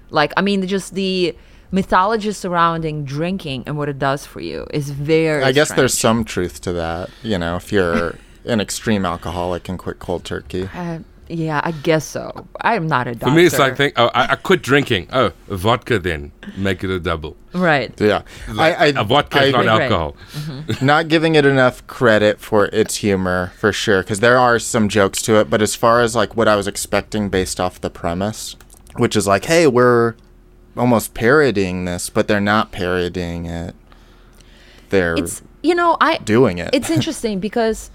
Like, 0.10 0.34
I 0.38 0.42
mean, 0.42 0.66
just 0.68 0.94
the 0.94 1.36
mythology 1.72 2.32
surrounding 2.32 3.06
drinking 3.06 3.64
and 3.68 3.78
what 3.78 3.90
it 3.90 4.00
does 4.00 4.26
for 4.26 4.42
you 4.42 4.66
is 4.74 4.90
very. 4.90 5.44
I 5.44 5.52
guess 5.52 5.72
there's 5.74 5.98
some 5.98 6.24
truth 6.24 6.62
to 6.62 6.74
that. 6.74 7.10
You 7.24 7.38
know, 7.38 7.58
if 7.58 7.72
you're 7.72 8.16
an 8.46 8.62
extreme 8.62 9.06
alcoholic 9.06 9.70
and 9.70 9.78
quit 9.78 10.00
cold 10.00 10.24
turkey. 10.24 10.70
Uh, 10.74 11.00
yeah, 11.30 11.62
I 11.64 11.72
guess 11.72 12.06
so. 12.06 12.48
I'm 12.62 12.88
not 12.88 13.08
a 13.08 13.14
doctor. 13.14 13.28
For 13.28 13.32
me, 13.36 13.46
it's 13.46 13.60
like 13.60 13.78
think, 13.78 13.94
oh, 13.98 14.08
I, 14.14 14.32
I 14.32 14.36
quit 14.36 14.62
drinking. 14.64 15.08
Oh, 15.14 15.32
vodka 15.48 16.00
then, 16.00 16.32
make 16.58 16.84
it 16.84 16.90
a 16.90 17.00
double. 17.00 17.38
right. 17.54 17.94
Yeah, 18.02 18.24
I, 18.58 18.74
I, 18.74 18.86
a 18.88 19.04
vodka 19.04 19.40
I 19.40 19.44
is 19.46 19.54
not 19.54 19.62
agree. 19.62 19.70
Right. 19.70 19.82
alcohol. 19.84 20.16
Mm-hmm. 20.34 20.86
not 20.86 21.08
giving 21.08 21.36
it 21.36 21.46
enough 21.46 21.86
credit 21.88 22.40
for 22.40 22.66
its 22.68 22.98
humor 22.98 23.54
for 23.58 23.72
sure 23.72 24.02
because 24.02 24.20
there 24.20 24.38
are 24.38 24.60
some 24.60 24.90
jokes 24.90 25.22
to 25.24 25.40
it 25.40 25.50
but 25.50 25.62
as 25.62 25.76
far 25.76 26.02
as 26.02 26.16
like 26.16 26.36
what 26.36 26.48
i 26.48 26.56
was 26.56 26.68
expecting 26.68 27.30
based 27.30 27.60
off 27.60 27.80
the 27.82 27.90
premise 27.90 28.56
which 28.98 29.16
is 29.16 29.26
like 29.28 29.46
hey 29.46 29.66
we're 29.68 30.16
almost 30.78 31.14
parodying 31.14 31.86
this 31.86 32.10
but 32.10 32.28
they're 32.28 32.40
not 32.40 32.72
parodying 32.72 33.46
it 33.46 33.76
they're 34.90 35.16
It's 35.16 35.42
you 35.62 35.76
know 35.76 35.98
I 36.00 36.18
doing 36.20 36.58
it 36.60 36.70
it's 36.74 36.90
interesting 36.90 37.40
because 37.40 37.90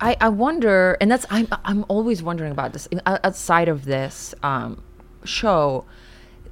I, 0.00 0.16
I 0.20 0.28
wonder, 0.28 0.96
and 1.00 1.10
that's 1.10 1.26
I'm 1.30 1.48
I'm 1.64 1.84
always 1.88 2.22
wondering 2.22 2.52
about 2.52 2.72
this 2.72 2.88
outside 3.06 3.68
of 3.68 3.84
this 3.84 4.34
um, 4.42 4.82
show. 5.24 5.84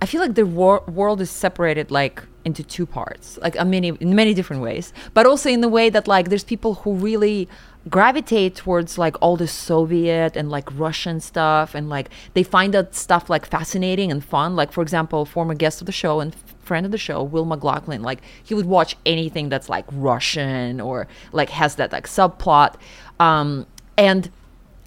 I 0.00 0.06
feel 0.06 0.20
like 0.20 0.34
the 0.34 0.44
wor- 0.46 0.84
world 0.86 1.20
is 1.20 1.30
separated 1.30 1.90
like 1.90 2.22
into 2.44 2.62
two 2.62 2.84
parts, 2.86 3.38
like 3.42 3.56
a 3.58 3.64
many 3.64 3.88
in 3.88 4.14
many 4.14 4.34
different 4.34 4.62
ways, 4.62 4.92
but 5.14 5.26
also 5.26 5.48
in 5.48 5.60
the 5.60 5.68
way 5.68 5.90
that 5.90 6.06
like 6.08 6.28
there's 6.28 6.44
people 6.44 6.74
who 6.74 6.94
really 6.94 7.48
gravitate 7.88 8.54
towards 8.54 8.96
like 8.96 9.16
all 9.20 9.36
the 9.36 9.46
Soviet 9.46 10.36
and 10.36 10.50
like 10.50 10.68
Russian 10.78 11.20
stuff, 11.20 11.74
and 11.74 11.88
like 11.88 12.10
they 12.34 12.42
find 12.42 12.72
that 12.74 12.94
stuff 12.94 13.30
like 13.30 13.46
fascinating 13.46 14.10
and 14.10 14.24
fun. 14.24 14.56
Like 14.56 14.72
for 14.72 14.82
example, 14.82 15.24
former 15.24 15.54
guest 15.54 15.80
of 15.80 15.86
the 15.86 15.92
show 15.92 16.20
and 16.20 16.34
friend 16.64 16.86
of 16.86 16.92
the 16.92 16.98
show, 16.98 17.22
Will 17.22 17.44
McLaughlin, 17.44 18.02
like 18.02 18.20
he 18.42 18.54
would 18.54 18.66
watch 18.66 18.96
anything 19.06 19.48
that's 19.48 19.68
like 19.68 19.84
Russian 19.92 20.80
or 20.80 21.06
like 21.32 21.50
has 21.50 21.76
that 21.76 21.92
like 21.92 22.06
subplot, 22.06 22.74
um, 23.20 23.66
and 23.96 24.30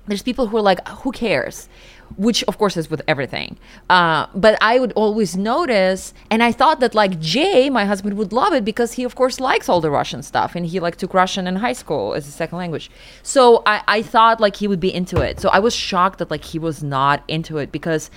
there's 0.07 0.23
people 0.23 0.47
who 0.47 0.57
are 0.57 0.61
like 0.61 0.85
who 0.87 1.11
cares? 1.11 1.69
Which 2.15 2.43
of 2.45 2.57
course 2.57 2.77
is 2.77 2.89
with 2.89 3.01
everything. 3.07 3.57
Uh, 3.89 4.27
but 4.33 4.57
i 4.61 4.79
would 4.79 4.93
always 4.93 5.35
notice 5.35 6.13
and 6.31 6.41
i 6.41 6.51
thought 6.51 6.79
that 6.79 6.95
like 6.95 7.19
jay 7.19 7.69
my 7.69 7.85
husband 7.85 8.17
would 8.17 8.31
love 8.31 8.53
it 8.53 8.63
because 8.65 8.93
he 8.93 9.03
of 9.03 9.15
course 9.15 9.39
likes 9.39 9.69
all 9.69 9.81
the 9.81 9.91
russian 9.91 10.21
stuff 10.23 10.55
and 10.55 10.65
he 10.65 10.79
like 10.79 10.95
took 10.95 11.13
russian 11.13 11.47
in 11.47 11.57
high 11.57 11.73
school 11.73 12.13
as 12.13 12.27
a 12.27 12.31
second 12.31 12.57
language. 12.57 12.89
So 13.23 13.63
i, 13.65 13.83
I 13.87 14.01
thought 14.01 14.39
like 14.39 14.55
he 14.57 14.67
would 14.67 14.79
be 14.79 14.93
into 14.93 15.21
it. 15.21 15.39
So 15.39 15.49
i 15.49 15.59
was 15.59 15.75
shocked 15.75 16.19
that 16.19 16.31
like 16.31 16.45
he 16.45 16.59
was 16.59 16.81
not 16.83 17.23
into 17.27 17.57
it 17.57 17.71
because 17.71 18.09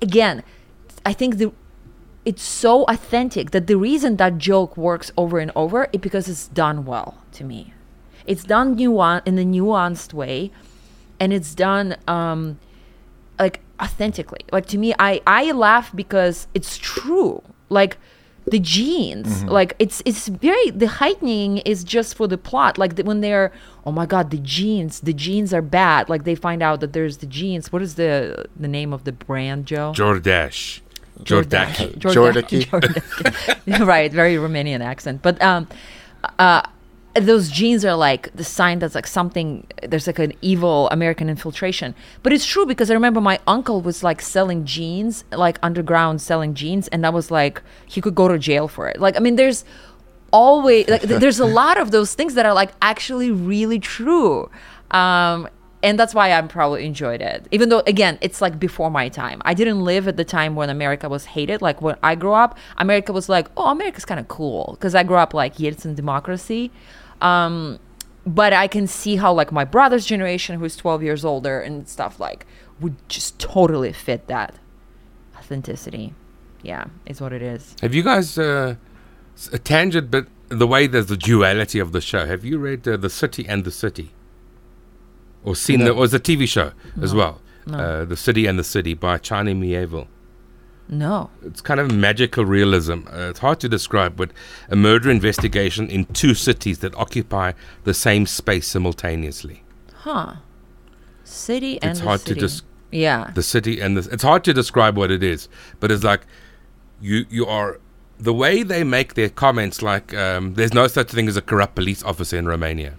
again 0.00 0.42
i 1.04 1.12
think 1.12 1.36
the 1.36 1.52
it's 2.24 2.42
so 2.42 2.82
authentic 2.88 3.52
that 3.52 3.68
the 3.68 3.76
reason 3.76 4.16
that 4.16 4.36
joke 4.38 4.76
works 4.76 5.12
over 5.16 5.38
and 5.38 5.52
over 5.54 5.88
is 5.92 6.00
because 6.00 6.28
it's 6.28 6.48
done 6.48 6.84
well 6.84 7.22
to 7.32 7.44
me 7.44 7.72
it's 8.26 8.44
done 8.44 8.76
nuan- 8.76 9.22
in 9.26 9.38
a 9.38 9.44
nuanced 9.44 10.12
way 10.12 10.50
and 11.20 11.32
it's 11.32 11.54
done 11.54 11.96
um 12.06 12.58
like 13.38 13.60
authentically 13.80 14.40
like 14.52 14.66
to 14.66 14.78
me 14.78 14.94
i 14.98 15.20
i 15.26 15.52
laugh 15.52 15.94
because 15.94 16.46
it's 16.54 16.78
true 16.78 17.42
like 17.68 17.98
the 18.46 18.60
genes 18.60 19.42
like 19.44 19.74
it's 19.80 20.02
it's 20.04 20.28
very 20.28 20.70
the 20.70 20.86
heightening 20.86 21.58
is 21.58 21.82
just 21.82 22.14
for 22.14 22.28
the 22.28 22.38
plot 22.38 22.78
like 22.78 22.94
the, 22.94 23.02
when 23.02 23.20
they're 23.20 23.50
oh 23.84 23.90
my 23.90 24.06
god 24.06 24.30
the 24.30 24.38
genes 24.38 25.00
the 25.00 25.12
genes 25.12 25.52
are 25.52 25.60
bad 25.60 26.08
like 26.08 26.22
they 26.22 26.36
find 26.36 26.62
out 26.62 26.78
that 26.78 26.92
there's 26.92 27.16
the 27.18 27.26
genes 27.26 27.72
what 27.72 27.82
is 27.82 27.96
the 27.96 28.46
the 28.54 28.68
name 28.68 28.92
of 28.92 29.02
the 29.02 29.12
brand 29.12 29.66
joe 29.66 29.92
Jordash. 29.92 30.80
Jordaki. 31.22 31.96
Jordaki. 31.98 32.64
Jordaki. 32.66 33.86
right, 33.86 34.12
very 34.12 34.34
Romanian 34.34 34.80
accent. 34.80 35.22
But 35.22 35.40
um, 35.42 35.66
uh, 36.38 36.62
those 37.20 37.48
genes 37.48 37.84
are 37.84 37.94
like 37.94 38.34
the 38.34 38.44
sign 38.44 38.78
that's 38.78 38.94
like 38.94 39.06
something. 39.06 39.66
There's 39.82 40.06
like 40.06 40.18
an 40.18 40.32
evil 40.42 40.88
American 40.90 41.28
infiltration. 41.28 41.94
But 42.22 42.32
it's 42.32 42.46
true 42.46 42.66
because 42.66 42.90
I 42.90 42.94
remember 42.94 43.20
my 43.20 43.38
uncle 43.46 43.80
was 43.80 44.02
like 44.02 44.20
selling 44.20 44.64
jeans, 44.64 45.24
like 45.32 45.58
underground 45.62 46.20
selling 46.20 46.54
jeans, 46.54 46.88
and 46.88 47.04
that 47.04 47.12
was 47.12 47.30
like 47.30 47.62
he 47.86 48.00
could 48.00 48.14
go 48.14 48.28
to 48.28 48.38
jail 48.38 48.68
for 48.68 48.88
it. 48.88 49.00
Like 49.00 49.16
I 49.16 49.20
mean, 49.20 49.36
there's 49.36 49.64
always 50.32 50.88
like 50.88 51.02
th- 51.02 51.20
there's 51.20 51.40
a 51.40 51.46
lot 51.46 51.78
of 51.78 51.90
those 51.90 52.14
things 52.14 52.34
that 52.34 52.46
are 52.46 52.54
like 52.54 52.72
actually 52.82 53.30
really 53.30 53.78
true. 53.78 54.50
Um, 54.90 55.48
and 55.82 55.98
that's 55.98 56.14
why 56.14 56.32
I 56.32 56.42
probably 56.42 56.84
enjoyed 56.84 57.20
it. 57.20 57.46
Even 57.52 57.68
though, 57.68 57.80
again, 57.86 58.18
it's 58.20 58.40
like 58.40 58.58
before 58.58 58.90
my 58.90 59.08
time. 59.08 59.40
I 59.44 59.54
didn't 59.54 59.84
live 59.84 60.08
at 60.08 60.16
the 60.16 60.24
time 60.24 60.56
when 60.56 60.70
America 60.70 61.08
was 61.08 61.26
hated. 61.26 61.62
Like 61.62 61.80
when 61.80 61.96
I 62.02 62.14
grew 62.14 62.32
up, 62.32 62.58
America 62.78 63.12
was 63.12 63.28
like, 63.28 63.48
oh, 63.56 63.70
America's 63.70 64.04
kind 64.04 64.18
of 64.18 64.26
cool 64.26 64.72
because 64.72 64.94
I 64.94 65.02
grew 65.02 65.16
up 65.16 65.34
like 65.34 65.56
Yeltsin 65.56 65.94
democracy. 65.94 66.72
Um, 67.20 67.78
but 68.26 68.52
I 68.52 68.66
can 68.68 68.86
see 68.86 69.16
how 69.16 69.32
like 69.32 69.52
my 69.52 69.64
brother's 69.64 70.04
generation, 70.06 70.58
who's 70.58 70.76
12 70.76 71.02
years 71.02 71.24
older 71.24 71.60
and 71.60 71.88
stuff, 71.88 72.18
like 72.20 72.46
would 72.80 72.96
just 73.08 73.38
totally 73.38 73.92
fit 73.92 74.26
that 74.26 74.54
authenticity. 75.36 76.12
Yeah, 76.62 76.86
is 77.06 77.20
what 77.20 77.32
it 77.32 77.42
is. 77.42 77.76
Have 77.82 77.94
you 77.94 78.02
guys 78.02 78.36
uh, 78.38 78.74
s- 79.36 79.48
a 79.52 79.58
tangent, 79.58 80.10
but 80.10 80.26
the 80.48 80.66
way 80.66 80.86
there's 80.88 81.06
the 81.06 81.16
duality 81.16 81.78
of 81.78 81.92
the 81.92 82.00
show? 82.00 82.26
Have 82.26 82.44
you 82.44 82.58
read 82.58 82.86
uh, 82.88 82.96
The 82.96 83.10
City 83.10 83.46
and 83.46 83.64
the 83.64 83.70
City, 83.70 84.10
or 85.44 85.54
seen 85.54 85.80
No. 85.80 85.84
the? 85.86 85.90
Or 85.92 86.04
it's 86.04 86.14
a 86.14 86.18
TV 86.20 86.48
show 86.48 86.72
as 87.00 87.14
well. 87.14 87.40
Uh, 87.70 88.04
the 88.04 88.16
City 88.16 88.46
and 88.46 88.58
the 88.58 88.64
City 88.64 88.94
by 88.94 89.18
China 89.18 89.52
Miéville. 89.52 90.06
No. 90.88 91.30
It's 91.44 91.60
kind 91.60 91.80
of 91.80 91.90
magical 91.92 92.44
realism. 92.44 93.00
Uh, 93.12 93.30
it's 93.30 93.40
hard 93.40 93.58
to 93.60 93.68
describe, 93.68 94.14
but 94.16 94.30
a 94.70 94.76
murder 94.76 95.10
investigation 95.10 95.88
in 95.88 96.04
two 96.06 96.34
cities 96.34 96.78
that 96.78 96.94
occupy 96.94 97.52
the 97.84 97.92
same 97.94 98.24
space 98.26 98.68
simultaneously. 98.68 99.62
Huh. 99.94 100.34
City 101.24 101.80
and 101.82 101.90
It's 101.92 102.00
the 102.00 102.06
hard 102.06 102.20
to 102.20 102.26
city. 102.28 102.40
just- 102.40 102.64
Yeah. 102.92 103.30
the 103.34 103.42
city 103.42 103.80
and 103.80 103.96
the, 103.96 104.08
it's 104.12 104.22
hard 104.22 104.44
to 104.44 104.54
describe 104.54 104.96
what 104.96 105.10
it 105.10 105.22
is 105.22 105.48
but 105.80 105.90
it's 105.90 106.04
like 106.04 106.20
you 107.00 107.26
you 107.28 107.44
are 107.44 107.78
the 108.18 108.32
way 108.32 108.62
they 108.62 108.84
make 108.84 109.14
their 109.14 109.28
comments 109.28 109.82
like 109.82 110.14
um, 110.14 110.54
there's 110.54 110.72
no 110.72 110.86
such 110.86 111.08
thing 111.10 111.26
as 111.28 111.36
a 111.36 111.42
corrupt 111.42 111.74
police 111.74 112.02
officer 112.04 112.36
in 112.38 112.46
Romania 112.46 112.94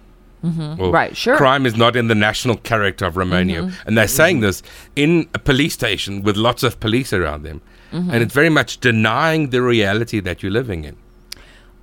Or 0.78 0.90
Right, 0.92 1.16
sure. 1.16 1.36
crime 1.36 1.66
is 1.66 1.74
not 1.76 1.96
in 1.96 2.06
the 2.08 2.14
national 2.14 2.56
character 2.58 3.06
of 3.06 3.16
Romania 3.16 3.72
and 3.86 3.96
they're 3.96 4.06
saying 4.22 4.40
this 4.40 4.62
in 4.94 5.26
a 5.34 5.38
police 5.38 5.72
station 5.74 6.22
with 6.22 6.36
lots 6.36 6.62
of 6.62 6.78
police 6.80 7.12
around 7.12 7.42
them 7.44 7.60
and 7.92 8.22
it's 8.22 8.34
very 8.34 8.50
much 8.50 8.78
denying 8.80 9.50
the 9.50 9.62
reality 9.62 10.20
that 10.20 10.42
you're 10.42 10.52
living 10.52 10.84
in 10.84 10.96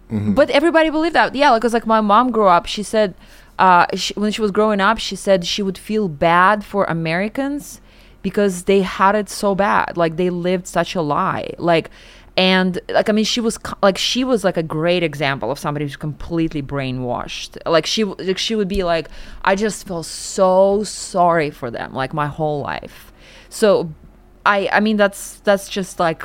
But 0.10 0.50
everybody 0.52 0.90
believed 0.90 1.16
that. 1.16 1.34
Yeah, 1.36 1.56
because 1.56 1.74
like 1.74 1.88
my 1.88 2.02
mom 2.02 2.32
grew 2.32 2.48
up, 2.48 2.66
she 2.68 2.84
said 2.84 3.16
uh, 3.58 3.86
she, 3.96 4.14
when 4.16 4.32
she 4.32 4.42
was 4.42 4.52
growing 4.52 4.82
up, 4.82 4.98
she 5.00 5.16
said 5.16 5.46
she 5.46 5.62
would 5.62 5.78
feel 5.78 6.08
bad 6.08 6.64
for 6.64 6.86
Americans 6.86 7.82
because 8.22 8.64
they 8.64 8.82
had 8.82 9.16
it 9.16 9.30
so 9.30 9.56
bad. 9.56 9.98
Like 9.98 10.18
they 10.18 10.30
lived 10.30 10.68
such 10.68 10.96
a 10.96 11.02
lie. 11.02 11.54
Like, 11.58 11.90
and 12.38 12.80
like 12.90 13.10
I 13.10 13.14
mean, 13.14 13.26
she 13.26 13.40
was 13.40 13.58
like 13.82 13.98
she 13.98 14.24
was 14.24 14.44
like 14.44 14.58
a 14.58 14.64
great 14.64 15.04
example 15.04 15.52
of 15.52 15.58
somebody 15.58 15.86
who's 15.86 15.96
completely 15.96 16.62
brainwashed. 16.62 17.58
Like 17.66 17.86
she 17.86 18.04
w- 18.04 18.28
like 18.28 18.38
she 18.38 18.56
would 18.56 18.68
be 18.68 18.84
like, 18.84 19.08
I 19.44 19.56
just 19.56 19.88
feel 19.88 20.04
so 20.04 20.84
sorry 20.84 21.50
for 21.50 21.72
them, 21.72 21.94
like 21.94 22.14
my 22.14 22.28
whole 22.28 22.62
life. 22.62 23.12
So. 23.50 23.92
I, 24.46 24.70
I 24.72 24.80
mean 24.80 24.98
that's 24.98 25.38
that's 25.38 25.68
just 25.68 26.00
like 26.00 26.24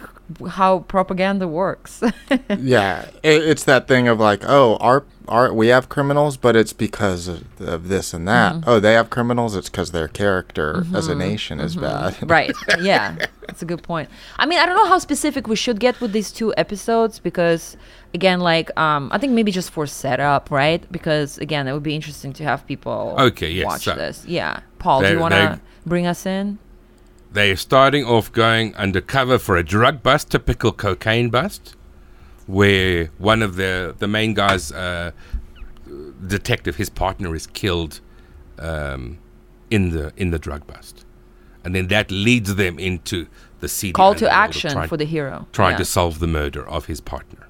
how 0.48 0.80
propaganda 0.80 1.48
works. 1.48 2.02
yeah 2.58 3.06
it, 3.22 3.42
it's 3.42 3.64
that 3.64 3.88
thing 3.88 4.06
of 4.08 4.20
like 4.20 4.42
oh 4.46 4.76
our 4.76 5.04
our 5.26 5.52
we 5.52 5.68
have 5.68 5.88
criminals 5.88 6.36
but 6.36 6.54
it's 6.56 6.72
because 6.72 7.28
of, 7.28 7.44
of 7.60 7.88
this 7.88 8.12
and 8.14 8.26
that. 8.28 8.52
Mm-hmm. 8.54 8.68
oh 8.70 8.78
they 8.80 8.92
have 8.94 9.10
criminals 9.10 9.56
it's 9.56 9.68
because 9.68 9.90
their 9.92 10.08
character 10.08 10.84
as 10.94 11.08
a 11.08 11.14
nation 11.14 11.58
is 11.60 11.76
bad. 11.76 12.16
Right 12.30 12.52
yeah 12.80 13.16
that's 13.46 13.62
a 13.62 13.64
good 13.64 13.82
point. 13.82 14.08
I 14.38 14.46
mean 14.46 14.58
i 14.58 14.66
don't 14.66 14.76
know 14.76 14.86
how 14.86 14.98
specific 14.98 15.46
we 15.48 15.56
should 15.56 15.80
get 15.80 16.00
with 16.00 16.12
these 16.12 16.30
two 16.30 16.54
episodes 16.56 17.18
because 17.18 17.76
again 18.14 18.40
like 18.40 18.70
um 18.78 19.08
i 19.12 19.18
think 19.18 19.32
maybe 19.32 19.50
just 19.50 19.70
for 19.70 19.86
setup 19.86 20.50
right? 20.50 20.80
Because 20.92 21.38
again 21.38 21.66
it 21.68 21.72
would 21.72 21.82
be 21.82 21.94
interesting 21.94 22.32
to 22.34 22.44
have 22.44 22.66
people 22.66 23.14
Okay, 23.18 23.50
yes, 23.50 23.66
watch 23.66 23.84
so- 23.84 23.94
this. 23.96 24.24
Yeah. 24.26 24.60
Paul 24.78 25.02
do 25.02 25.10
you 25.10 25.18
want 25.18 25.34
to 25.34 25.60
bring 25.86 26.06
us 26.06 26.24
in 26.26 26.58
They're 27.32 27.56
starting 27.56 28.04
off 28.04 28.32
going 28.32 28.74
undercover 28.74 29.38
for 29.38 29.56
a 29.56 29.62
drug 29.62 30.02
bust, 30.02 30.30
typical 30.30 30.72
cocaine 30.72 31.30
bust, 31.30 31.76
where 32.46 33.10
one 33.18 33.40
of 33.42 33.56
the 33.56 33.94
the 33.98 34.08
main 34.08 34.34
guys, 34.34 34.72
uh, 34.72 35.12
detective, 36.26 36.76
his 36.76 36.90
partner 36.90 37.34
is 37.34 37.46
killed 37.46 38.00
um, 38.58 39.18
in 39.70 39.90
the 39.90 40.12
in 40.16 40.30
the 40.30 40.38
drug 40.38 40.66
bust, 40.66 41.04
and 41.64 41.74
then 41.74 41.88
that 41.88 42.10
leads 42.10 42.56
them 42.56 42.78
into 42.78 43.26
the 43.60 43.68
CD 43.68 43.92
call 43.92 44.14
to 44.16 44.28
action 44.28 44.72
trying, 44.72 44.88
for 44.88 44.96
the 44.96 45.04
hero 45.04 45.46
trying 45.52 45.72
yeah. 45.72 45.78
to 45.78 45.84
solve 45.84 46.18
the 46.18 46.26
murder 46.26 46.66
of 46.66 46.86
his 46.86 47.00
partner. 47.00 47.46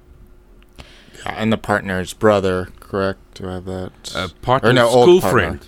Yeah, 1.25 1.35
and 1.37 1.51
the 1.51 1.57
partner's 1.57 2.13
brother 2.13 2.69
correct 2.79 3.19
do 3.35 3.47
i 3.47 3.53
have 3.53 3.65
that 3.65 3.91
Uh, 4.15 4.27
partner, 4.41 4.69
Or 4.69 4.73
no, 4.73 4.87
old 4.87 5.05
school 5.05 5.21
partner. 5.21 5.39
friend, 5.39 5.67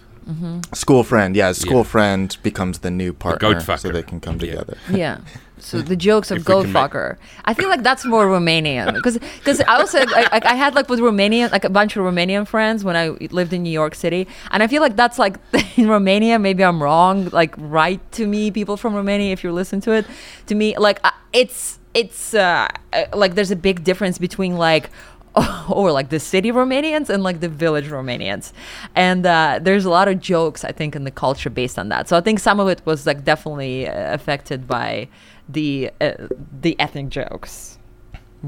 School 0.74 1.04
friend, 1.04 1.36
yeah. 1.36 1.52
School 1.52 1.84
friend 1.84 2.36
becomes 2.44 2.80
the 2.80 2.92
new 2.92 3.14
partner, 3.14 3.60
so 3.60 3.90
they 3.92 4.04
can 4.04 4.20
come 4.20 4.40
together. 4.40 4.78
Yeah. 4.92 5.18
So 5.60 5.82
the 5.82 5.96
jokes 6.10 6.30
of 6.30 6.40
If 6.40 6.46
goat 6.46 6.64
can 6.66 6.74
make- 6.74 7.18
I 7.46 7.54
feel 7.54 7.70
like 7.70 7.84
that's 7.84 8.04
more 8.06 8.26
Romanian 8.28 8.94
because 8.94 9.18
because 9.18 9.62
I 9.62 9.78
also 9.80 10.00
like, 10.00 10.32
like 10.32 10.46
I 10.46 10.56
had 10.56 10.76
like 10.76 10.90
with 10.90 11.00
Romanian 11.00 11.52
like 11.52 11.64
a 11.64 11.70
bunch 11.70 11.96
of 11.96 12.04
Romanian 12.04 12.46
friends 12.46 12.84
when 12.84 12.96
I 12.98 13.10
lived 13.32 13.54
in 13.54 13.64
New 13.64 13.72
York 13.82 13.96
City, 13.96 14.28
and 14.52 14.62
I 14.62 14.68
feel 14.68 14.82
like 14.82 14.96
that's 14.96 15.18
like 15.18 15.38
in 15.78 15.88
Romania. 15.88 16.38
Maybe 16.38 16.64
I'm 16.64 16.84
wrong. 16.84 17.30
Like 17.32 17.56
write 17.58 18.02
to 18.14 18.28
me, 18.28 18.52
people 18.52 18.76
from 18.78 18.94
Romania, 18.94 19.32
if 19.32 19.44
you're 19.44 19.54
listening 19.54 19.82
to 19.82 19.92
it. 19.94 20.06
To 20.48 20.56
me, 20.56 20.78
like 20.78 21.00
uh, 21.04 21.12
it's 21.32 21.80
it's 21.94 22.34
uh, 22.34 22.68
uh, 22.92 23.06
like 23.14 23.36
there's 23.36 23.52
a 23.52 23.56
big 23.56 23.84
difference 23.84 24.18
between 24.18 24.58
like 24.58 24.90
or 25.70 25.92
like 25.92 26.10
the 26.10 26.20
city 26.20 26.52
Romanians 26.52 27.10
and 27.10 27.24
like 27.24 27.40
the 27.40 27.50
village 27.50 27.88
Romanians. 27.88 28.52
And 28.96 29.26
uh, 29.26 29.60
there's 29.62 29.86
a 29.86 29.90
lot 29.90 30.08
of 30.08 30.20
jokes, 30.20 30.64
I 30.64 30.72
think, 30.72 30.96
in 30.96 31.04
the 31.04 31.12
culture 31.12 31.50
based 31.50 31.80
on 31.80 31.90
that. 31.90 32.08
So 32.08 32.18
I 32.18 32.22
think 32.22 32.40
some 32.40 32.60
of 32.60 32.68
it 32.68 32.82
was 32.86 33.06
like 33.06 33.24
definitely 33.24 33.88
uh, 33.88 34.14
affected 34.14 34.68
by 34.68 35.08
the 35.50 35.92
uh, 36.00 36.14
the 36.62 36.80
ethnic 36.80 37.10
jokes 37.10 37.80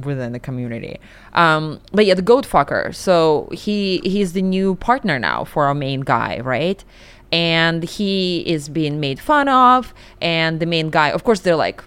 within 0.03 0.33
the 0.33 0.39
community. 0.39 0.99
Um, 1.33 1.79
but 1.91 2.05
yeah, 2.05 2.13
the 2.13 2.21
goat 2.21 2.45
fucker. 2.45 2.93
So 2.93 3.49
he 3.51 3.99
he's 4.03 4.33
the 4.33 4.41
new 4.41 4.75
partner 4.75 5.17
now 5.17 5.43
for 5.43 5.65
our 5.65 5.73
main 5.73 6.01
guy, 6.01 6.39
right? 6.41 6.83
And 7.31 7.83
he 7.83 8.41
is 8.41 8.69
being 8.69 8.99
made 8.99 9.19
fun 9.19 9.49
of, 9.49 9.93
and 10.21 10.59
the 10.59 10.65
main 10.65 10.89
guy, 10.89 11.09
of 11.09 11.23
course, 11.23 11.39
they're 11.39 11.55
like 11.55 11.83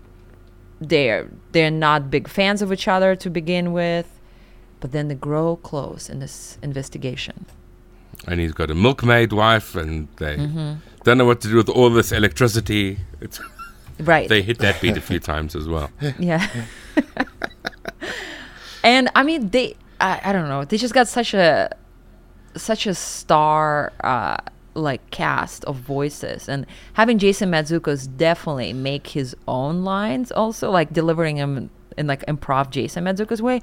they're 0.80 1.28
they're 1.52 1.70
not 1.70 2.10
big 2.10 2.28
fans 2.28 2.62
of 2.62 2.72
each 2.72 2.88
other 2.88 3.14
to 3.16 3.30
begin 3.30 3.72
with 3.72 4.17
but 4.80 4.92
then 4.92 5.08
they 5.08 5.14
grow 5.14 5.56
close 5.56 6.08
in 6.08 6.18
this 6.20 6.58
investigation 6.62 7.46
and 8.26 8.40
he's 8.40 8.52
got 8.52 8.68
a 8.70 8.74
milkmaid 8.74 9.32
wife, 9.32 9.76
and 9.76 10.08
they 10.16 10.36
Mm-hmm. 10.36 10.72
don't 11.04 11.18
know 11.18 11.24
what 11.24 11.40
to 11.42 11.48
do 11.48 11.56
with 11.56 11.68
all 11.68 11.88
this 11.88 12.10
electricity. 12.12 12.98
It's, 13.20 13.40
right 14.00 14.28
they 14.28 14.42
hit 14.42 14.58
that 14.58 14.80
beat 14.80 14.96
a 14.96 15.00
few 15.00 15.20
times 15.20 15.54
as 15.56 15.66
well. 15.68 15.90
yeah 16.18 16.46
and 18.84 19.08
i 19.14 19.22
mean 19.22 19.48
they 19.50 19.74
I, 20.00 20.20
I 20.24 20.32
don't 20.32 20.48
know 20.48 20.64
they 20.64 20.76
just 20.76 20.94
got 20.94 21.08
such 21.08 21.34
a 21.34 21.70
such 22.56 22.86
a 22.86 22.94
star 22.94 23.92
uh 24.04 24.36
like 24.74 25.10
cast 25.10 25.64
of 25.64 25.76
voices 25.76 26.48
and 26.48 26.64
having 26.92 27.18
jason 27.18 27.50
mantzoukas 27.50 28.08
definitely 28.16 28.72
make 28.72 29.08
his 29.08 29.34
own 29.48 29.82
lines 29.84 30.30
also 30.30 30.70
like 30.70 30.92
delivering 30.92 31.36
them 31.36 31.70
in 31.96 32.06
like 32.06 32.24
improv 32.26 32.70
jason 32.70 33.04
mantzoukas 33.04 33.40
way 33.40 33.60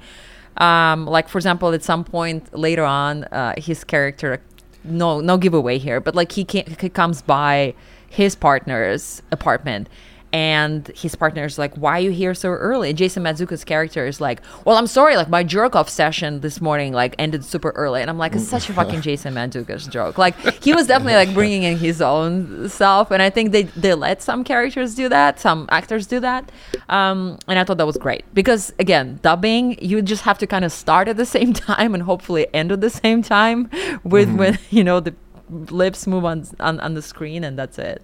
um 0.58 1.06
like 1.06 1.28
for 1.28 1.38
example 1.38 1.72
at 1.72 1.82
some 1.82 2.04
point 2.04 2.56
later 2.56 2.84
on 2.84 3.24
uh 3.24 3.54
his 3.56 3.84
character 3.84 4.40
no 4.84 5.20
no 5.20 5.36
giveaway 5.36 5.78
here 5.78 6.00
but 6.00 6.14
like 6.14 6.32
he, 6.32 6.46
he 6.50 6.88
comes 6.88 7.22
by 7.22 7.74
his 8.08 8.34
partner's 8.34 9.22
apartment 9.30 9.88
and 10.32 10.88
his 10.88 11.14
partner's 11.14 11.58
like 11.58 11.74
why 11.76 11.92
are 11.92 12.00
you 12.00 12.10
here 12.10 12.34
so 12.34 12.50
early? 12.50 12.90
And 12.90 12.98
jason 12.98 13.22
mantzoukas's 13.22 13.64
character 13.64 14.06
is 14.06 14.20
like 14.20 14.42
well 14.64 14.76
i'm 14.76 14.86
sorry 14.86 15.16
like 15.16 15.28
my 15.28 15.42
jerk 15.42 15.76
off 15.76 15.88
session 15.88 16.40
this 16.40 16.60
morning 16.60 16.92
like 16.92 17.14
ended 17.18 17.44
super 17.44 17.70
early. 17.70 18.00
And 18.00 18.10
i'm 18.10 18.18
like 18.18 18.34
it's 18.34 18.48
such 18.48 18.68
a 18.68 18.72
fucking 18.72 19.00
jason 19.06 19.34
mantzoukas's 19.34 19.86
joke. 19.86 20.18
Like 20.18 20.36
he 20.62 20.72
was 20.72 20.86
definitely 20.86 21.14
like 21.14 21.32
bringing 21.34 21.62
in 21.62 21.78
his 21.78 22.00
own 22.02 22.68
self 22.68 23.10
and 23.10 23.22
i 23.22 23.30
think 23.30 23.52
they 23.52 23.64
they 23.64 23.94
let 23.94 24.22
some 24.22 24.44
characters 24.44 24.94
do 24.94 25.08
that 25.08 25.40
some 25.40 25.68
actors 25.70 26.06
do 26.06 26.20
that 26.20 26.50
um 26.88 27.38
and 27.48 27.58
i 27.58 27.64
thought 27.64 27.78
that 27.78 27.86
was 27.86 27.96
great. 27.96 28.24
Because 28.34 28.72
again 28.78 29.18
dubbing 29.22 29.78
you 29.82 30.02
just 30.02 30.22
have 30.22 30.38
to 30.38 30.46
kind 30.46 30.64
of 30.64 30.72
start 30.72 31.08
at 31.08 31.16
the 31.16 31.26
same 31.36 31.52
time 31.52 31.94
and 31.94 32.02
hopefully 32.02 32.46
end 32.54 32.72
at 32.72 32.80
the 32.80 32.90
same 32.90 33.22
time 33.22 33.70
with 34.04 34.30
when 34.34 34.58
you 34.70 34.84
know 34.84 35.00
the 35.00 35.14
lips 35.48 36.06
move 36.06 36.24
on 36.24 36.44
on, 36.60 36.80
on 36.80 36.94
the 36.94 37.02
screen 37.02 37.44
and 37.44 37.58
that's 37.58 37.78
it 37.78 38.02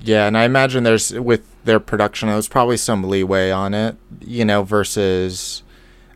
Yeah, 0.00 0.26
and 0.26 0.36
I 0.36 0.44
imagine 0.44 0.84
there's 0.84 1.12
with 1.12 1.42
their 1.64 1.80
production, 1.80 2.28
there's 2.28 2.48
probably 2.48 2.76
some 2.76 3.04
leeway 3.04 3.50
on 3.50 3.72
it, 3.74 3.96
you 4.20 4.44
know, 4.44 4.62
versus 4.62 5.62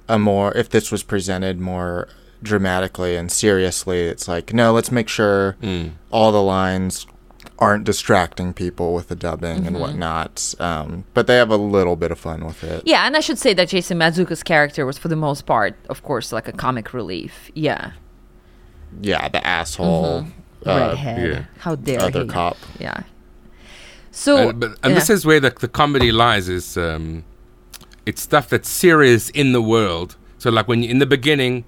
a 0.09 0.19
more 0.19 0.53
if 0.57 0.69
this 0.71 0.91
was 0.93 1.03
presented 1.03 1.59
more 1.61 2.09
dramatically 2.43 3.17
and 3.17 3.31
seriously, 3.33 4.03
it's 4.03 4.29
like 4.29 4.53
no, 4.53 4.73
let's 4.73 4.91
make 4.93 5.09
sure 5.09 5.57
Mm. 5.63 5.93
all 6.11 6.33
the 6.33 6.43
lines 6.43 7.07
aren't 7.61 7.83
distracting 7.85 8.53
people 8.53 8.95
with 8.95 9.09
the 9.09 9.17
dubbing 9.17 9.67
and 9.67 9.81
whatnot. 9.81 10.55
Um, 10.61 11.05
but 11.15 11.27
they 11.27 11.37
have 11.37 11.51
a 11.51 11.57
little 11.57 11.97
bit 11.97 12.13
of 12.13 12.19
fun 12.19 12.45
with 12.45 12.63
it. 12.63 12.83
Yeah, 12.87 13.05
and 13.07 13.17
I 13.17 13.21
should 13.21 13.39
say 13.39 13.53
that 13.55 13.69
Jason 13.69 13.99
Mantzoukas's 13.99 14.45
character 14.45 14.87
was, 14.87 14.97
for 14.97 15.09
the 15.09 15.17
most 15.17 15.45
part, 15.45 15.75
of 15.89 16.03
course, 16.05 16.31
like 16.31 16.47
a 16.47 16.53
comic 16.53 16.93
relief. 16.95 17.51
Yeah, 17.55 17.93
Yeah, 19.01 19.29
the 19.29 19.45
asshole 19.45 20.27
uh, 20.67 20.91
redhead. 20.95 21.31
yeah. 21.33 21.45
How 21.59 21.75
dare 21.75 22.03
other 22.03 22.23
he? 22.23 22.29
cop. 22.29 22.57
Yeah. 22.79 23.03
So, 24.11 24.49
and, 24.51 24.61
but, 24.61 24.79
and 24.83 24.97
this 24.97 25.11
is 25.11 25.25
where 25.27 25.41
the, 25.41 25.51
the 25.51 25.69
comedy 25.69 26.11
lies 26.13 26.49
is 26.49 26.77
um, 26.77 27.25
it's 28.07 28.23
stuff 28.23 28.49
that's 28.49 28.69
serious 28.69 29.31
in 29.31 29.53
the 29.53 29.63
world. 29.63 30.17
So 30.39 30.51
like 30.51 30.67
when 30.69 30.83
you, 30.83 30.91
in 30.91 30.99
the 30.99 31.07
beginning 31.07 31.65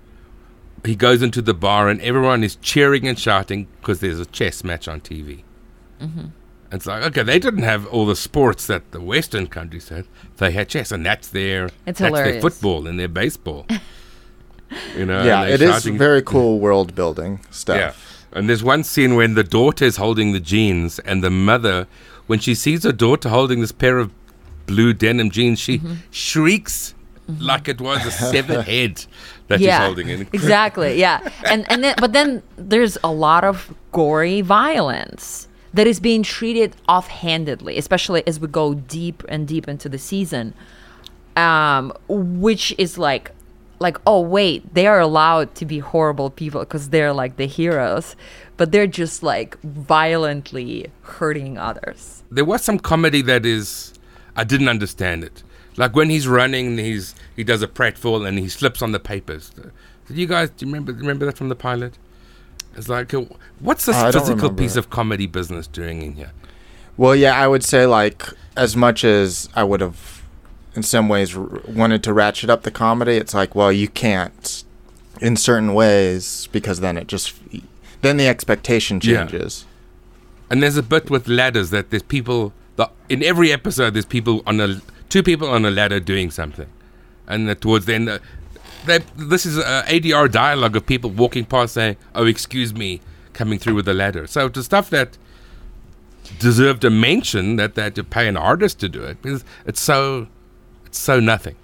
he 0.84 0.96
goes 0.96 1.20
into 1.20 1.42
the 1.42 1.52
bar 1.52 1.88
and 1.90 2.00
everyone 2.00 2.42
is 2.42 2.56
cheering 2.56 3.06
and 3.06 3.18
shouting 3.18 3.66
because 3.80 4.00
there's 4.00 4.18
a 4.18 4.24
chess 4.24 4.64
match 4.64 4.88
on 4.88 4.98
tv 5.00 5.42
Mm-hmm. 6.00 6.28
it's 6.72 6.86
like 6.86 7.02
okay 7.02 7.22
they 7.22 7.38
didn't 7.38 7.64
have 7.64 7.86
all 7.88 8.06
the 8.06 8.16
sports 8.16 8.66
that 8.68 8.90
the 8.92 9.00
western 9.02 9.46
countries 9.46 9.90
had. 9.90 10.06
They 10.38 10.50
had 10.52 10.70
chess 10.70 10.90
and 10.90 11.04
that's 11.04 11.28
their 11.28 11.68
It's 11.86 11.98
that's 12.00 12.14
their 12.14 12.40
football 12.40 12.86
and 12.86 12.98
their 12.98 13.08
baseball. 13.08 13.66
You 14.96 15.04
know 15.04 15.24
yeah, 15.24 15.42
and 15.42 15.54
it 15.54 15.58
they're 15.58 15.76
is 15.76 15.84
very 15.84 16.22
cool 16.22 16.60
world 16.60 16.94
building 16.94 17.40
stuff. 17.50 17.76
yeah. 17.76 17.92
And 18.32 18.48
there's 18.48 18.62
one 18.62 18.84
scene 18.84 19.16
when 19.16 19.34
the 19.34 19.42
daughter 19.42 19.84
is 19.84 19.96
holding 19.96 20.30
the 20.32 20.38
jeans, 20.38 21.00
and 21.00 21.24
the 21.24 21.30
mother, 21.30 21.88
when 22.30 22.38
she 22.38 22.54
sees 22.54 22.84
her 22.84 22.92
daughter 22.92 23.28
holding 23.28 23.60
this 23.60 23.72
pair 23.72 23.98
of 23.98 24.08
blue 24.66 24.92
denim 24.92 25.30
jeans, 25.36 25.58
she 25.58 25.78
Mm-hmm. 25.78 25.94
shrieks 26.12 26.94
like 27.50 27.66
it 27.68 27.80
was 27.80 28.00
a 28.06 28.10
severed 28.10 28.64
head 28.74 28.94
that 29.48 29.58
she's 29.58 29.66
yeah, 29.66 29.84
holding. 29.86 30.10
And 30.10 30.20
exactly. 30.32 30.90
Yeah, 31.06 31.16
and 31.52 31.60
and 31.72 31.82
then, 31.84 31.94
but 31.98 32.12
then 32.12 32.28
there's 32.56 32.96
a 33.02 33.12
lot 33.26 33.42
of 33.50 33.74
gory 33.92 34.40
violence 34.42 35.48
that 35.74 35.86
is 35.92 35.98
being 36.00 36.22
treated 36.36 36.70
offhandedly, 36.88 37.74
especially 37.82 38.22
as 38.26 38.38
we 38.42 38.48
go 38.48 38.74
deep 38.74 39.18
and 39.28 39.46
deep 39.52 39.66
into 39.68 39.88
the 39.88 39.98
season, 39.98 40.54
um, 41.36 41.92
which 42.08 42.74
is 42.78 42.98
like. 42.98 43.32
Like 43.88 43.96
oh 44.06 44.20
wait, 44.20 44.60
they 44.74 44.86
are 44.86 45.00
allowed 45.00 45.54
to 45.54 45.64
be 45.64 45.78
horrible 45.78 46.28
people 46.28 46.60
because 46.60 46.90
they're 46.90 47.14
like 47.14 47.32
the 47.42 47.46
heroes, 47.46 48.14
but 48.60 48.72
they're 48.72 48.86
just 48.86 49.22
like 49.22 49.58
violently 49.62 50.90
hurting 51.00 51.56
others. 51.56 52.22
there 52.30 52.44
was 52.44 52.62
some 52.62 52.78
comedy 52.78 53.22
that 53.22 53.46
is, 53.46 53.94
I 54.36 54.44
didn't 54.44 54.68
understand 54.68 55.24
it. 55.24 55.42
Like 55.78 55.96
when 55.96 56.10
he's 56.10 56.28
running, 56.28 56.76
he's 56.76 57.14
he 57.34 57.42
does 57.42 57.62
a 57.62 57.66
pratfall 57.66 58.28
and 58.28 58.38
he 58.38 58.50
slips 58.50 58.82
on 58.82 58.92
the 58.92 59.00
papers. 59.00 59.50
Did 60.06 60.18
you 60.18 60.26
guys 60.26 60.50
do 60.50 60.66
you 60.66 60.70
remember 60.70 60.92
remember 60.92 61.24
that 61.24 61.38
from 61.38 61.48
the 61.48 61.56
pilot? 61.56 61.94
It's 62.76 62.90
like, 62.90 63.14
uh, 63.14 63.24
what's 63.60 63.86
this 63.86 63.96
I 63.96 64.12
physical 64.12 64.52
piece 64.52 64.76
of 64.76 64.90
comedy 64.90 65.26
business 65.26 65.66
doing 65.66 66.02
in 66.02 66.12
here? 66.16 66.32
Well, 66.98 67.16
yeah, 67.16 67.40
I 67.40 67.48
would 67.48 67.64
say 67.64 67.86
like 67.86 68.26
as 68.58 68.76
much 68.76 69.04
as 69.04 69.48
I 69.54 69.64
would 69.64 69.80
have, 69.80 70.22
in 70.76 70.82
some 70.82 71.08
ways, 71.08 71.34
r- 71.34 71.62
wanted 71.66 72.02
to 72.04 72.12
ratchet 72.12 72.50
up 72.50 72.64
the 72.64 72.70
comedy. 72.70 73.16
It's 73.16 73.32
like, 73.32 73.54
well, 73.54 73.72
you 73.72 73.88
can't, 73.88 74.64
in 75.22 75.36
certain 75.36 75.72
ways, 75.72 76.46
because 76.52 76.80
then 76.80 76.98
it 76.98 77.06
just, 77.06 77.32
then 78.02 78.16
the 78.16 78.28
expectation 78.28 79.00
Yeah. 79.02 79.24
changes. 79.26 79.66
And 80.50 80.62
there's 80.62 80.76
a 80.76 80.82
bit 80.82 81.10
with 81.10 81.28
ladders 81.28 81.70
that 81.70 81.90
there's 81.90 82.02
people 82.02 82.52
the, 82.76 82.90
in 83.08 83.22
every 83.22 83.52
episode. 83.52 83.94
There's 83.94 84.04
people 84.06 84.42
on 84.46 84.60
a 84.60 84.80
two 85.08 85.22
people 85.22 85.48
on 85.48 85.64
a 85.64 85.70
ladder 85.70 86.00
doing 86.00 86.30
something, 86.30 86.68
and 87.28 87.48
uh, 87.48 87.54
towards 87.54 87.86
the 87.86 87.94
end, 87.94 88.08
uh, 88.08 88.18
they, 88.86 88.98
this 89.16 89.44
is 89.46 89.58
uh, 89.58 89.84
ADR 89.86 90.30
dialogue 90.30 90.74
of 90.76 90.86
people 90.86 91.10
walking 91.10 91.44
past 91.44 91.74
saying, 91.74 91.96
"Oh, 92.14 92.26
excuse 92.26 92.74
me," 92.74 93.00
coming 93.32 93.58
through 93.60 93.74
with 93.76 93.86
a 93.88 93.94
ladder. 93.94 94.26
So 94.26 94.48
the 94.48 94.62
stuff 94.64 94.90
that 94.90 95.16
deserved 96.38 96.84
a 96.84 96.90
mention 96.90 97.56
that 97.56 97.74
they 97.74 97.82
had 97.82 97.94
to 97.96 98.04
pay 98.04 98.28
an 98.28 98.36
artist 98.36 98.78
to 98.80 98.88
do 98.88 99.02
it 99.02 99.20
because 99.22 99.44
it's 99.66 99.80
so 99.80 100.26
it's 100.86 100.98
so 100.98 101.20
nothing. 101.20 101.56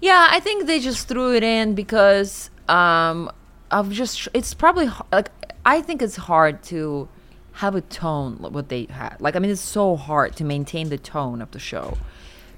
Yeah, 0.00 0.28
I 0.30 0.40
think 0.40 0.66
they 0.66 0.78
just 0.80 1.08
threw 1.08 1.34
it 1.34 1.42
in 1.42 1.74
because 1.74 2.50
um, 2.68 3.30
of 3.70 3.90
just 3.92 4.28
it's 4.34 4.52
probably 4.54 4.86
h- 4.86 5.00
like 5.12 5.30
I 5.64 5.80
think 5.80 6.02
it's 6.02 6.16
hard 6.16 6.62
to 6.64 7.08
have 7.52 7.74
a 7.74 7.80
tone 7.80 8.36
like 8.40 8.52
what 8.52 8.68
they 8.68 8.86
had. 8.90 9.16
Like 9.20 9.36
I 9.36 9.38
mean, 9.38 9.50
it's 9.50 9.60
so 9.60 9.96
hard 9.96 10.36
to 10.36 10.44
maintain 10.44 10.88
the 10.88 10.98
tone 10.98 11.40
of 11.40 11.50
the 11.52 11.58
show 11.58 11.96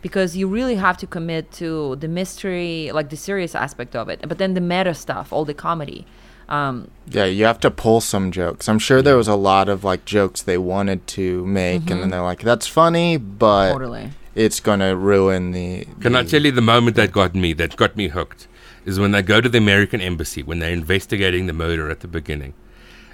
because 0.03 0.37
you 0.37 0.47
really 0.47 0.77
have 0.77 0.97
to 0.99 1.07
commit 1.07 1.51
to 1.53 1.97
the 1.97 2.09
mystery, 2.09 2.91
like 2.93 3.11
the 3.11 3.17
serious 3.17 3.55
aspect 3.55 3.97
of 3.97 4.09
it, 4.09 4.21
but 4.29 4.39
then 4.39 4.55
the 4.55 4.61
meta 4.61 4.95
stuff, 4.95 5.33
all 5.33 5.45
the 5.45 5.55
comedy. 5.55 6.07
Um, 6.49 6.91
Yeah, 7.11 7.25
you 7.25 7.45
have 7.45 7.59
to 7.61 7.71
pull 7.73 8.01
some 8.01 8.31
jokes. 8.31 8.69
I'm 8.69 8.79
sure 8.79 9.03
there 9.03 9.17
was 9.17 9.27
a 9.27 9.35
lot 9.35 9.69
of 9.69 9.83
like 9.83 10.05
jokes 10.05 10.43
they 10.43 10.59
wanted 10.59 11.07
to 11.09 11.45
make, 11.45 11.91
and 11.91 12.01
then 12.01 12.11
they're 12.11 12.23
like, 12.23 12.43
"That's 12.43 12.69
funny," 12.69 13.17
but 13.17 13.73
totally. 13.73 14.13
it's 14.37 14.61
gonna 14.61 14.95
ruin 14.95 15.51
the. 15.51 15.87
Can 16.01 16.15
I 16.15 16.23
tell 16.23 16.45
you 16.45 16.53
the 16.53 16.63
moment 16.63 16.95
that 16.97 17.11
got 17.11 17.35
me, 17.35 17.53
that 17.55 17.75
got 17.77 17.97
me 17.97 18.09
hooked, 18.09 18.47
is 18.85 19.01
when 19.01 19.11
they 19.11 19.23
go 19.23 19.41
to 19.41 19.49
the 19.49 19.59
American 19.59 20.01
embassy 20.01 20.43
when 20.45 20.61
they're 20.61 20.73
investigating 20.73 21.47
the 21.47 21.53
murder 21.53 21.91
at 21.91 21.99
the 22.01 22.09
beginning, 22.09 22.55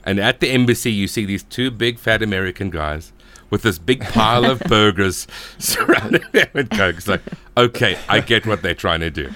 And 0.05 0.19
at 0.19 0.41
the 0.41 0.49
embassy, 0.51 0.93
you 0.93 1.07
see 1.09 1.25
these 1.25 1.43
two 1.45 1.71
big 1.71 1.99
fat 1.99 2.23
American 2.23 2.71
guys 2.71 3.13
with 3.51 3.63
this 3.63 3.79
big 3.79 4.01
pile 4.01 4.45
of 4.45 4.61
burgers 4.69 5.27
surrounding 5.59 6.23
them 6.33 6.47
with 6.55 6.71
Coke. 6.71 6.97
It's 6.97 7.09
like, 7.09 7.23
okay, 7.57 7.99
I 8.09 8.21
get 8.21 8.47
what 8.47 8.63
they're 8.63 8.75
trying 8.75 9.01
to 9.01 9.11
do. 9.11 9.31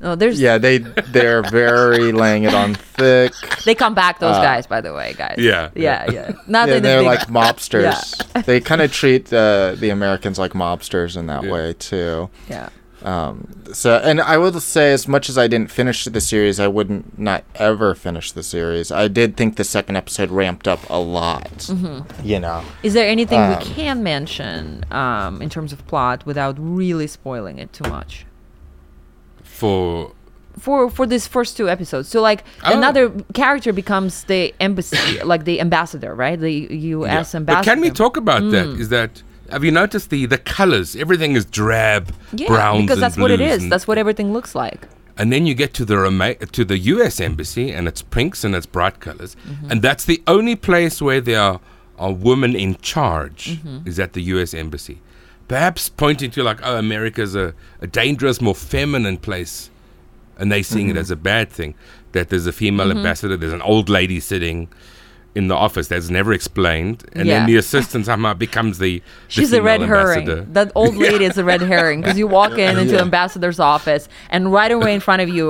No, 0.00 0.16
there's 0.16 0.40
Yeah, 0.40 0.58
they 0.58 0.78
they're 0.78 1.42
very 1.42 2.10
laying 2.10 2.42
it 2.42 2.52
on 2.54 2.74
thick. 2.74 3.32
they 3.64 3.74
come 3.76 3.94
back 3.94 4.18
those 4.18 4.34
Uh, 4.34 4.42
guys 4.42 4.66
by 4.66 4.80
the 4.80 4.92
way, 4.92 5.14
guys. 5.16 5.36
Yeah, 5.38 5.70
Yeah, 5.76 6.10
yeah. 6.10 6.32
Not 6.48 6.68
Yeah, 6.68 6.74
in 6.76 6.78
a 6.80 6.88
they're 6.88 7.02
like 7.02 7.20
mobsters. 7.28 8.44
They 8.46 8.60
kind 8.60 8.82
of 8.82 8.92
treat 8.92 9.32
uh, 9.32 9.76
the 9.78 9.90
Americans 9.90 10.40
like 10.40 10.54
mobsters 10.54 11.16
in 11.16 11.26
that 11.28 11.44
Yeah. 11.44 11.52
way 11.52 11.72
too. 11.74 12.30
Yeah. 12.50 12.68
Um, 13.06 13.46
so, 13.72 13.98
and 14.02 14.20
I 14.20 14.36
will 14.36 14.58
say, 14.58 14.92
as 14.92 15.06
much 15.06 15.28
as 15.28 15.38
I 15.38 15.46
didn't 15.46 15.70
finish 15.70 16.04
the 16.06 16.20
series, 16.20 16.58
I 16.58 16.66
wouldn't 16.66 17.16
not 17.18 17.44
ever 17.54 17.94
finish 17.94 18.32
the 18.32 18.42
series. 18.42 18.90
I 18.90 19.06
did 19.06 19.36
think 19.36 19.54
the 19.56 19.62
second 19.64 19.94
episode 19.94 20.30
ramped 20.30 20.66
up 20.66 20.80
a 20.90 20.98
lot. 20.98 21.50
Mm-hmm. 21.70 22.26
You 22.26 22.40
know, 22.40 22.64
Is 22.82 22.94
there 22.94 23.08
anything 23.08 23.38
Um, 23.40 23.50
we 23.60 23.64
can 23.64 24.02
mention 24.02 24.84
um, 24.90 25.40
in 25.40 25.48
terms 25.48 25.72
of 25.72 25.86
plot 25.86 26.26
without 26.26 26.56
really 26.58 27.06
spoiling 27.06 27.60
it 27.60 27.72
too 27.72 27.88
much? 27.88 28.26
For 29.44 30.12
For 30.58 30.90
for 30.90 31.06
these 31.06 31.26
first 31.28 31.56
two 31.56 31.68
episodes, 31.68 32.08
so 32.08 32.20
like 32.20 32.42
Oh. 32.64 32.76
another 32.76 33.10
character 33.34 33.72
becomes 33.72 34.24
the 34.24 34.54
embassy, 34.58 35.22
like 35.22 35.44
the 35.44 35.60
ambassador, 35.60 36.14
right? 36.14 36.38
The 36.40 36.52
U.S. 36.96 37.34
Yeah. 37.34 37.38
ambassador. 37.38 37.44
But 37.44 37.64
can 37.64 37.80
we 37.80 37.90
talk 37.90 38.16
about 38.16 38.42
Mm. 38.42 38.50
that? 38.52 38.66
Is 38.80 38.88
that 38.88 39.22
have 39.50 39.64
you 39.64 39.70
noticed 39.70 40.10
the 40.10 40.26
the 40.26 40.38
colors? 40.38 40.96
Everything 40.96 41.36
is 41.36 41.44
drab, 41.44 42.12
Yeah, 42.32 42.48
browns, 42.48 42.82
because 42.82 43.00
that's 43.00 43.16
what 43.16 43.30
it 43.30 43.40
is. 43.40 43.68
That's 43.68 43.86
what 43.86 43.98
everything 43.98 44.32
looks 44.32 44.54
like. 44.54 44.86
and 45.18 45.32
then 45.32 45.46
you 45.46 45.54
get 45.54 45.72
to 45.74 45.84
the 45.84 46.48
to 46.52 46.64
the 46.64 46.78
U.S. 46.94 47.20
embassy, 47.20 47.70
and 47.72 47.88
it's 47.88 48.02
pinks 48.02 48.44
and 48.44 48.54
it's 48.54 48.66
bright 48.66 49.00
colors, 49.00 49.34
Mm-hmm. 49.48 49.70
and 49.70 49.82
that's 49.82 50.04
the 50.04 50.22
only 50.26 50.56
place 50.56 51.00
where 51.00 51.20
there 51.20 51.40
are, 51.40 51.60
are 51.98 52.12
women 52.12 52.54
in 52.54 52.76
charge. 52.82 53.58
Mm-hmm. 53.58 53.88
Is 53.88 53.98
at 53.98 54.12
the 54.12 54.22
U.S. 54.34 54.52
embassy, 54.54 55.00
perhaps 55.48 55.88
pointing 55.88 56.30
to 56.32 56.42
like, 56.42 56.60
oh, 56.62 56.76
America's 56.78 57.34
a, 57.34 57.54
a 57.80 57.86
dangerous, 57.86 58.40
more 58.40 58.54
feminine 58.54 59.16
place, 59.16 59.70
and 60.38 60.52
they 60.52 60.62
seeing 60.62 60.88
Mm-hmm. 60.88 60.96
it 60.98 61.00
as 61.00 61.10
a 61.10 61.16
bad 61.16 61.50
thing. 61.50 61.74
That 62.12 62.28
there's 62.30 62.46
a 62.46 62.52
female 62.52 62.90
ambassador, 62.90 63.36
there's 63.36 63.52
an 63.52 63.62
old 63.62 63.88
lady 63.88 64.20
sitting. 64.20 64.68
In 65.36 65.48
the 65.48 65.54
office, 65.66 65.86
that's 65.88 66.08
never 66.18 66.32
explained, 66.32 66.98
and 67.12 67.26
Yeah. 67.28 67.34
then 67.34 67.46
the 67.46 67.56
assistant 67.56 68.06
somehow 68.06 68.32
becomes 68.46 68.78
the. 68.78 68.92
the 68.98 69.02
She's 69.28 69.52
a 69.52 69.62
red 69.62 69.80
female 69.80 69.96
herring. 69.96 70.52
That 70.58 70.72
old 70.74 70.96
lady 71.06 71.24
is 71.30 71.36
a 71.36 71.44
red 71.44 71.60
herring 71.60 72.00
because 72.00 72.18
you 72.18 72.26
walk 72.26 72.54
in 72.66 72.78
into 72.78 72.94
Yeah. 72.94 73.02
ambassador's 73.08 73.60
office 73.60 74.08
and 74.30 74.50
right 74.58 74.72
away 74.78 74.92
in 74.94 75.00
front 75.00 75.20
of 75.22 75.28
you 75.28 75.46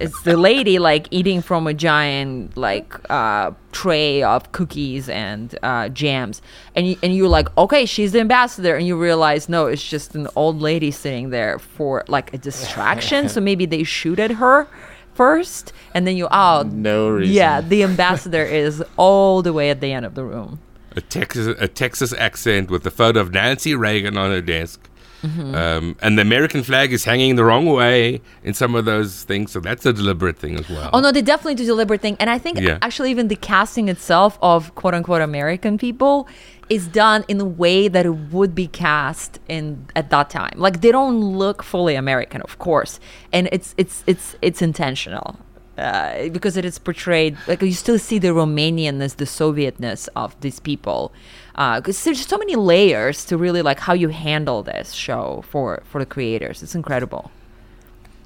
is 0.00 0.12
the 0.24 0.36
lady 0.36 0.78
like 0.90 1.06
eating 1.10 1.40
from 1.42 1.66
a 1.66 1.74
giant 1.74 2.56
like 2.56 2.88
uh, 3.08 3.52
tray 3.72 4.22
of 4.22 4.40
cookies 4.52 5.08
and 5.08 5.56
uh, 5.62 5.88
jams, 5.88 6.42
and 6.74 6.82
you, 6.88 6.96
and 7.02 7.14
you're 7.16 7.28
like, 7.38 7.48
okay, 7.56 7.86
she's 7.86 8.12
the 8.12 8.20
ambassador, 8.20 8.74
and 8.76 8.86
you 8.86 8.96
realize 9.00 9.48
no, 9.48 9.66
it's 9.66 9.86
just 9.96 10.14
an 10.14 10.26
old 10.36 10.60
lady 10.60 10.90
sitting 10.90 11.30
there 11.30 11.58
for 11.58 12.04
like 12.08 12.34
a 12.34 12.38
distraction. 12.38 13.28
so 13.34 13.40
maybe 13.40 13.64
they 13.64 13.82
shoot 13.84 14.18
at 14.18 14.32
her 14.32 14.66
first, 15.14 15.72
and 15.94 16.06
then 16.06 16.16
you 16.16 16.28
oh 16.30 16.64
no 16.70 17.08
reason. 17.10 17.34
yeah, 17.34 17.60
the 17.60 17.82
ambassador 17.82 18.42
is 18.62 18.82
all 18.96 19.42
the 19.42 19.52
way 19.52 19.70
at 19.70 19.80
the 19.80 19.92
end 19.92 20.06
of 20.06 20.14
the 20.14 20.24
room. 20.24 20.58
a 20.96 21.00
Texas 21.00 21.46
a 21.58 21.68
Texas 21.68 22.12
accent 22.14 22.70
with 22.70 22.82
the 22.82 22.90
photo 22.90 23.20
of 23.20 23.32
Nancy 23.32 23.74
Reagan 23.74 24.16
on 24.16 24.30
her 24.30 24.40
desk. 24.42 24.88
Mm-hmm. 25.22 25.54
Um, 25.54 25.96
and 26.02 26.18
the 26.18 26.22
American 26.22 26.64
flag 26.64 26.92
is 26.92 27.04
hanging 27.04 27.36
the 27.36 27.44
wrong 27.44 27.66
way 27.66 28.20
in 28.42 28.54
some 28.54 28.74
of 28.74 28.84
those 28.86 29.22
things, 29.22 29.52
so 29.52 29.60
that's 29.60 29.86
a 29.86 29.92
deliberate 29.92 30.36
thing 30.36 30.58
as 30.58 30.68
well. 30.68 30.90
Oh 30.92 30.98
no, 30.98 31.12
they 31.12 31.22
definitely 31.22 31.54
do 31.54 31.64
deliberate 31.64 32.00
thing, 32.00 32.16
and 32.18 32.28
I 32.28 32.38
think 32.38 32.58
Yeah. 32.58 32.78
actually 32.82 33.12
even 33.12 33.28
the 33.28 33.36
casting 33.36 33.88
itself 33.88 34.36
of 34.42 34.74
quote 34.74 34.94
unquote 34.94 35.22
American 35.22 35.78
people 35.78 36.26
is 36.72 36.88
done 36.88 37.24
in 37.28 37.38
a 37.38 37.44
way 37.44 37.86
that 37.86 38.06
it 38.06 38.16
would 38.32 38.54
be 38.54 38.66
cast 38.66 39.38
in 39.46 39.86
at 39.94 40.08
that 40.08 40.30
time. 40.30 40.54
Like 40.56 40.80
they 40.80 40.90
don't 40.90 41.20
look 41.20 41.62
fully 41.62 41.94
American, 41.94 42.40
of 42.42 42.58
course, 42.58 42.98
and 43.32 43.48
it's 43.52 43.74
it's 43.76 44.02
it's 44.06 44.36
it's 44.40 44.62
intentional. 44.62 45.36
Uh, 45.78 46.28
because 46.28 46.58
it 46.58 46.66
is 46.66 46.78
portrayed 46.78 47.34
like 47.48 47.62
you 47.62 47.72
still 47.72 47.98
see 47.98 48.18
the 48.18 48.28
Romanianness, 48.28 49.16
the 49.16 49.24
Sovietness 49.24 50.06
of 50.14 50.38
these 50.40 50.60
people, 50.60 51.12
because 51.54 52.04
there's 52.04 52.26
so 52.26 52.36
many 52.36 52.56
layers 52.56 53.24
to 53.24 53.38
really 53.38 53.62
like 53.62 53.80
how 53.80 53.94
you 53.94 54.08
handle 54.08 54.62
this 54.62 54.92
show 54.92 55.42
for 55.50 55.82
for 55.84 55.98
the 55.98 56.06
creators. 56.06 56.62
It's 56.62 56.74
incredible. 56.74 57.30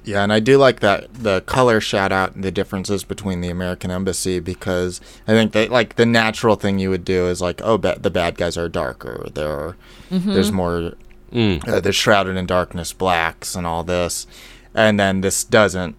Yeah, 0.07 0.23
and 0.23 0.31
I 0.31 0.39
do 0.39 0.57
like 0.57 0.79
that 0.79 1.13
the 1.13 1.41
color 1.41 1.81
shout 1.81 2.11
out 2.11 2.33
and 2.33 2.43
the 2.43 2.51
differences 2.51 3.03
between 3.03 3.41
the 3.41 3.49
American 3.49 3.91
embassy 3.91 4.39
because 4.39 5.01
I 5.27 5.31
think 5.31 5.51
that 5.51 5.69
like 5.69 5.95
the 5.95 6.05
natural 6.05 6.55
thing 6.55 6.79
you 6.79 6.89
would 6.89 7.03
do 7.03 7.27
is 7.27 7.41
like 7.41 7.61
oh 7.61 7.77
ba- 7.77 7.99
the 7.99 8.09
bad 8.09 8.37
guys 8.37 8.57
are 8.57 8.69
darker 8.69 9.27
they're 9.33 9.75
mm-hmm. 10.09 10.33
there's 10.33 10.51
more 10.51 10.93
mm. 11.31 11.67
uh, 11.67 11.79
they're 11.79 11.93
shrouded 11.93 12.37
in 12.37 12.45
darkness 12.45 12.93
blacks 12.93 13.55
and 13.55 13.65
all 13.65 13.83
this. 13.83 14.27
And 14.73 14.99
then 14.99 15.21
this 15.21 15.43
doesn't 15.43 15.95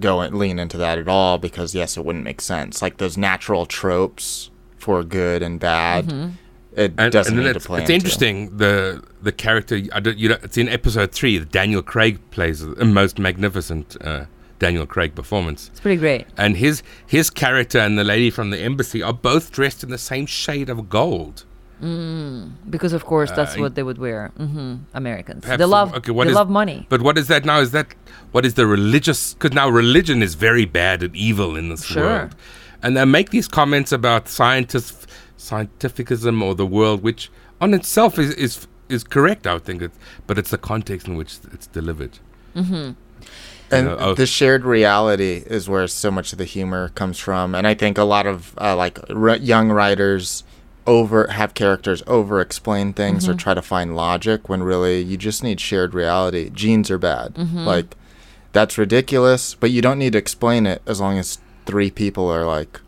go 0.00 0.20
and 0.20 0.36
lean 0.36 0.58
into 0.58 0.76
that 0.78 0.98
at 0.98 1.08
all 1.08 1.38
because 1.38 1.74
yes 1.74 1.96
it 1.96 2.04
wouldn't 2.04 2.24
make 2.24 2.40
sense. 2.40 2.82
Like 2.82 2.98
those 2.98 3.16
natural 3.16 3.66
tropes 3.66 4.50
for 4.76 5.02
good 5.02 5.42
and 5.42 5.58
bad 5.58 6.06
mm-hmm. 6.06 6.30
It 6.76 6.92
and, 6.98 7.10
doesn't 7.12 7.32
and 7.32 7.38
then 7.38 7.46
need 7.46 7.52
to 7.52 7.56
it's, 7.56 7.66
play 7.66 7.80
it's 7.80 7.90
into. 7.90 7.94
interesting 7.94 8.56
the 8.58 9.02
the 9.22 9.32
character. 9.32 9.80
I 9.92 10.00
don't, 10.00 10.18
you 10.18 10.28
know, 10.28 10.38
it's 10.42 10.56
in 10.58 10.68
episode 10.68 11.10
three. 11.12 11.38
that 11.38 11.50
Daniel 11.50 11.82
Craig 11.82 12.18
plays 12.30 12.62
a 12.62 12.84
most 12.84 13.18
magnificent 13.18 13.96
uh, 14.02 14.26
Daniel 14.58 14.86
Craig 14.86 15.14
performance, 15.14 15.68
It's 15.72 15.80
pretty 15.80 15.98
great. 15.98 16.26
and 16.38 16.56
his 16.56 16.82
his 17.06 17.28
character 17.30 17.78
and 17.78 17.98
the 17.98 18.04
lady 18.04 18.30
from 18.30 18.50
the 18.50 18.58
embassy 18.70 19.02
are 19.02 19.12
both 19.12 19.52
dressed 19.52 19.82
in 19.82 19.90
the 19.90 19.98
same 19.98 20.26
shade 20.26 20.68
of 20.70 20.88
gold. 20.88 21.44
Because 22.70 22.92
of 22.94 23.04
course 23.04 23.30
that's 23.32 23.56
Uh, 23.56 23.60
what 23.60 23.74
they 23.74 23.82
would 23.82 23.98
wear. 23.98 24.30
hmm 24.36 24.76
Americans. 24.94 25.44
They 25.44 25.64
love. 25.78 25.94
okay, 25.94 26.10
what 26.12 26.24
they 26.24 26.30
is- 26.30 26.36
love 26.36 26.50
money. 26.50 26.86
But 26.88 27.02
what 27.02 27.16
is 27.18 27.26
that 27.28 27.44
now? 27.44 27.60
Is 27.60 27.70
that 27.72 27.88
what 28.32 28.44
is 28.46 28.54
the 28.54 28.66
religious? 28.66 29.34
Because 29.34 29.52
now 29.54 29.68
religion 29.68 30.22
is 30.22 30.34
very 30.36 30.64
bad 30.64 31.02
and 31.02 31.14
evil 31.14 31.56
in 31.56 31.68
this 31.68 31.84
Sure. 31.84 32.02
world, 32.04 32.34
and 32.82 32.96
they 32.96 33.04
make 33.04 33.28
these 33.30 33.48
comments 33.48 33.92
about 33.92 34.28
scientist, 34.28 35.06
scientificism 35.38 36.42
or 36.42 36.54
the 36.54 36.66
world, 36.66 37.02
which 37.02 37.30
on 37.60 37.74
itself 37.74 38.18
is 38.18 38.32
is 38.34 38.66
is 38.88 39.04
correct. 39.04 39.46
I 39.46 39.54
would 39.54 39.64
think, 39.64 39.82
it's, 39.82 39.98
but 40.26 40.38
it's 40.38 40.50
the 40.50 40.58
context 40.58 41.06
in 41.08 41.16
which 41.16 41.38
it's 41.52 41.66
delivered. 41.66 42.18
Mm-hmm. 42.54 42.92
and 43.70 43.86
know, 43.86 43.96
oh. 43.98 44.14
the 44.14 44.26
shared 44.26 44.64
reality 44.64 45.42
is 45.46 45.68
where 45.68 45.86
so 45.86 46.10
much 46.10 46.32
of 46.32 46.38
the 46.38 46.46
humor 46.46 46.88
comes 46.90 47.18
from 47.18 47.54
and 47.54 47.66
i 47.66 47.74
think 47.74 47.98
a 47.98 48.04
lot 48.04 48.26
of 48.26 48.54
uh, 48.58 48.74
like 48.74 48.98
r- 49.10 49.36
young 49.36 49.70
writers 49.70 50.42
over 50.86 51.26
have 51.26 51.52
characters 51.52 52.02
over 52.06 52.40
explain 52.40 52.94
things 52.94 53.28
or 53.28 53.32
mm-hmm. 53.32 53.38
try 53.38 53.52
to 53.52 53.60
find 53.60 53.94
logic 53.94 54.48
when 54.48 54.62
really 54.62 55.02
you 55.02 55.18
just 55.18 55.42
need 55.42 55.60
shared 55.60 55.92
reality 55.92 56.48
genes 56.48 56.90
are 56.90 56.96
bad 56.96 57.34
mm-hmm. 57.34 57.58
like 57.58 57.94
that's 58.52 58.78
ridiculous 58.78 59.54
but 59.54 59.70
you 59.70 59.82
don't 59.82 59.98
need 59.98 60.12
to 60.12 60.18
explain 60.18 60.64
it 60.64 60.80
as 60.86 60.98
long 60.98 61.18
as 61.18 61.38
three 61.66 61.90
people 61.90 62.28
are 62.28 62.46
like 62.46 62.80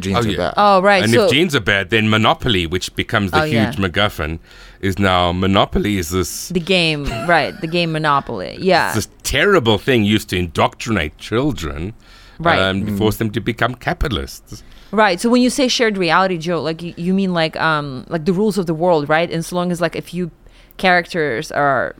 genes 0.00 0.16
Oh, 0.18 0.28
are 0.28 0.32
yeah. 0.32 0.36
bad 0.36 0.54
Oh 0.56 0.82
right. 0.82 1.02
and 1.04 1.12
so 1.12 1.24
if 1.26 1.30
genes 1.32 1.54
are 1.54 1.60
bad, 1.60 1.90
then 1.90 2.08
Monopoly, 2.10 2.66
which 2.66 2.94
becomes 2.96 3.30
the 3.30 3.40
Oh, 3.42 3.44
yeah. 3.44 3.66
huge 3.70 3.76
MacGuffin, 3.76 4.38
is 4.80 4.98
now 4.98 5.32
Monopoly 5.32 5.98
is 5.98 6.10
this 6.10 6.48
the 6.48 6.60
game, 6.60 7.04
right? 7.28 7.54
The 7.60 7.66
game 7.66 7.92
Monopoly. 7.92 8.56
Yeah. 8.60 8.92
this 8.94 9.08
terrible 9.22 9.78
thing 9.78 10.04
used 10.04 10.28
to 10.30 10.36
indoctrinate 10.36 11.16
children, 11.18 11.94
Right. 12.38 12.58
Um, 12.58 12.96
force 12.96 13.16
them 13.18 13.30
to 13.32 13.40
become 13.40 13.74
capitalists. 13.74 14.62
Right. 14.92 15.20
So 15.20 15.28
when 15.28 15.42
you 15.42 15.50
say 15.50 15.68
shared 15.68 15.98
reality, 15.98 16.38
Joe, 16.38 16.62
like 16.62 16.80
you, 16.82 16.94
you 16.96 17.12
mean 17.12 17.34
like 17.34 17.54
um 17.60 18.06
like 18.08 18.24
the 18.24 18.32
rules 18.32 18.56
of 18.56 18.64
the 18.66 18.72
world, 18.74 19.08
right? 19.10 19.30
And 19.30 19.44
so 19.44 19.54
long 19.56 19.70
as 19.70 19.78
like 19.80 19.94
a 19.94 20.00
few 20.00 20.30
characters 20.78 21.52
are 21.52 21.94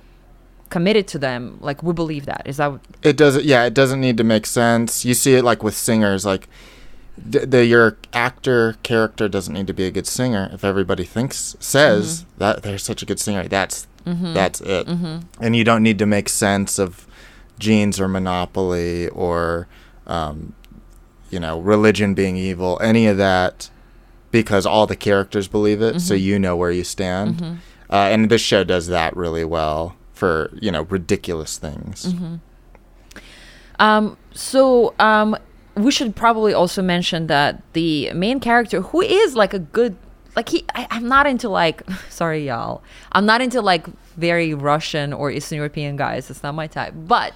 committed 0.70 1.06
to 1.08 1.18
them, 1.18 1.58
like 1.60 1.82
we 1.82 1.92
believe 1.92 2.24
that. 2.26 2.42
Is 2.46 2.56
that 2.56 2.72
what- 2.72 2.80
it 3.02 3.16
doesn't 3.16 3.44
yeah 3.44 3.64
it 3.64 3.74
doesn't 3.74 4.00
need 4.00 4.16
to 4.16 4.24
make 4.24 4.46
sense 4.46 5.04
you 5.04 5.14
see 5.14 5.34
it 5.34 5.44
like 5.44 5.62
with 5.62 5.76
singers 5.76 6.24
like 6.24 6.48
the, 7.18 7.46
the 7.46 7.64
your 7.66 7.96
actor 8.12 8.76
character 8.82 9.28
doesn't 9.28 9.52
need 9.54 9.66
to 9.66 9.74
be 9.74 9.84
a 9.84 9.90
good 9.90 10.06
singer 10.06 10.48
if 10.52 10.64
everybody 10.64 11.04
thinks 11.04 11.56
says 11.60 12.24
that 12.38 12.62
they're 12.62 12.78
such 12.78 13.02
a 13.02 13.06
good 13.06 13.20
singer. 13.20 13.46
That's 13.48 13.86
that's 14.34 14.60
it. 14.60 14.86
And 15.40 15.54
you 15.54 15.62
don't 15.64 15.82
need 15.82 15.98
to 15.98 16.06
make 16.06 16.28
sense 16.28 16.78
of 16.78 17.06
genes 17.58 18.00
or 18.00 18.08
monopoly 18.08 19.08
or 19.08 19.68
um, 20.06 20.54
you 21.30 21.38
know 21.38 21.60
religion 21.60 22.14
being 22.14 22.36
evil 22.36 22.78
any 22.82 23.06
of 23.06 23.18
that 23.18 23.68
because 24.30 24.64
all 24.64 24.86
the 24.86 24.96
characters 24.96 25.46
believe 25.48 25.82
it 25.82 26.00
so 26.00 26.14
you 26.14 26.38
know 26.38 26.56
where 26.56 26.70
you 26.70 26.84
stand. 26.84 27.60
Uh, 27.90 28.08
and 28.12 28.30
this 28.30 28.40
show 28.40 28.64
does 28.64 28.86
that 28.86 29.14
really 29.16 29.44
well 29.44 29.96
for 30.14 30.50
you 30.60 30.70
know 30.72 30.82
ridiculous 30.82 31.58
things. 31.58 32.14
Um, 33.78 34.16
so 34.32 34.94
um, 34.98 35.36
we 35.84 35.90
should 35.90 36.16
probably 36.16 36.52
also 36.52 36.82
mention 36.82 37.26
that 37.28 37.62
the 37.72 38.12
main 38.12 38.40
character, 38.40 38.80
who 38.80 39.00
is 39.00 39.34
like 39.34 39.54
a 39.54 39.58
good, 39.58 39.96
like 40.36 40.48
he, 40.48 40.64
I, 40.74 40.86
I'm 40.90 41.08
not 41.08 41.26
into 41.26 41.48
like, 41.48 41.82
sorry 42.08 42.46
y'all, 42.46 42.82
I'm 43.12 43.26
not 43.26 43.40
into 43.40 43.60
like 43.60 43.86
very 44.16 44.54
Russian 44.54 45.12
or 45.12 45.30
Eastern 45.30 45.56
European 45.56 45.96
guys. 45.96 46.30
It's 46.30 46.42
not 46.42 46.54
my 46.54 46.66
type. 46.66 46.94
But 46.96 47.34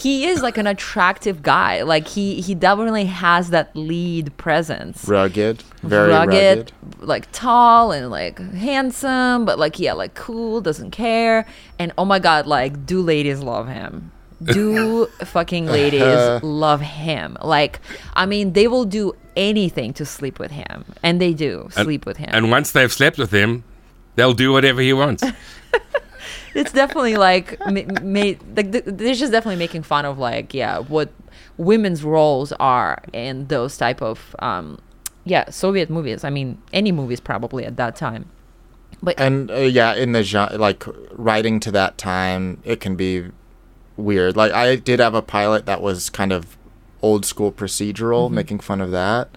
he 0.00 0.26
is 0.26 0.42
like 0.42 0.56
an 0.56 0.66
attractive 0.66 1.42
guy. 1.42 1.82
Like 1.82 2.08
he 2.08 2.40
he 2.40 2.54
definitely 2.54 3.04
has 3.06 3.50
that 3.50 3.74
lead 3.76 4.34
presence. 4.36 5.06
rugged, 5.06 5.62
very 5.82 6.10
rugged. 6.10 6.72
like 7.00 7.30
tall 7.32 7.92
and 7.92 8.10
like 8.10 8.38
handsome, 8.38 9.44
but 9.44 9.58
like 9.58 9.78
yeah, 9.78 9.92
like 9.92 10.14
cool, 10.14 10.60
doesn't 10.60 10.90
care. 10.90 11.46
And 11.78 11.92
oh 11.98 12.04
my 12.04 12.18
god, 12.18 12.46
like 12.46 12.86
do 12.86 13.02
ladies 13.02 13.40
love 13.40 13.68
him? 13.68 14.12
Do 14.42 15.06
fucking 15.06 15.66
ladies 15.78 16.42
love 16.42 16.80
him? 16.80 17.36
Like, 17.42 17.80
I 18.14 18.26
mean, 18.26 18.52
they 18.52 18.68
will 18.68 18.84
do 18.84 19.14
anything 19.36 19.92
to 19.94 20.04
sleep 20.04 20.38
with 20.38 20.50
him, 20.50 20.84
and 21.02 21.20
they 21.20 21.34
do 21.34 21.68
sleep 21.72 22.06
with 22.06 22.16
him. 22.16 22.30
And 22.32 22.50
once 22.50 22.72
they've 22.72 22.92
slept 22.92 23.18
with 23.18 23.30
him, 23.30 23.64
they'll 24.16 24.32
do 24.32 24.52
whatever 24.52 24.80
he 24.80 24.92
wants. 24.92 25.22
it's 26.54 26.72
definitely 26.72 27.16
like 27.16 27.58
ma- 27.66 28.00
ma- 28.02 28.34
like 28.56 28.72
th- 28.72 28.84
they're 28.86 29.14
just 29.14 29.32
definitely 29.32 29.56
making 29.56 29.82
fun 29.82 30.04
of 30.04 30.18
like 30.18 30.52
yeah 30.52 30.78
what 30.78 31.10
women's 31.56 32.02
roles 32.02 32.52
are 32.52 33.02
in 33.12 33.46
those 33.46 33.76
type 33.76 34.02
of 34.02 34.34
um 34.40 34.78
yeah 35.24 35.48
Soviet 35.50 35.90
movies. 35.90 36.24
I 36.24 36.30
mean 36.30 36.60
any 36.72 36.92
movies 36.92 37.20
probably 37.20 37.64
at 37.64 37.76
that 37.76 37.96
time. 37.96 38.26
But 39.02 39.18
And 39.18 39.50
uh, 39.50 39.56
yeah, 39.56 39.94
in 39.94 40.12
the 40.12 40.22
genre, 40.22 40.58
like 40.58 40.84
writing 41.12 41.60
to 41.60 41.70
that 41.72 41.96
time, 41.96 42.60
it 42.64 42.80
can 42.80 42.96
be 42.96 43.30
weird. 43.96 44.36
Like 44.36 44.52
I 44.52 44.76
did 44.76 45.00
have 45.00 45.14
a 45.14 45.22
pilot 45.22 45.66
that 45.66 45.80
was 45.82 46.10
kind 46.10 46.32
of 46.32 46.56
old 47.02 47.24
school 47.24 47.50
procedural, 47.52 48.26
Mm-hmm. 48.26 48.34
making 48.34 48.60
fun 48.60 48.80
of 48.80 48.90
that. 48.90 49.28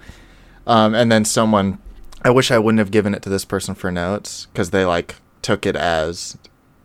Um, 0.68 0.94
and 0.96 1.12
then 1.12 1.26
someone, 1.26 1.80
I 2.24 2.30
wish 2.30 2.52
I 2.52 2.58
wouldn't 2.60 2.80
have 2.80 2.92
given 2.92 3.14
it 3.14 3.22
to 3.24 3.30
this 3.30 3.46
person 3.46 3.76
for 3.76 3.92
notes 3.92 4.48
because 4.54 4.70
they 4.70 4.86
like 4.86 5.16
took 5.42 5.66
it 5.66 5.76
as 5.76 6.38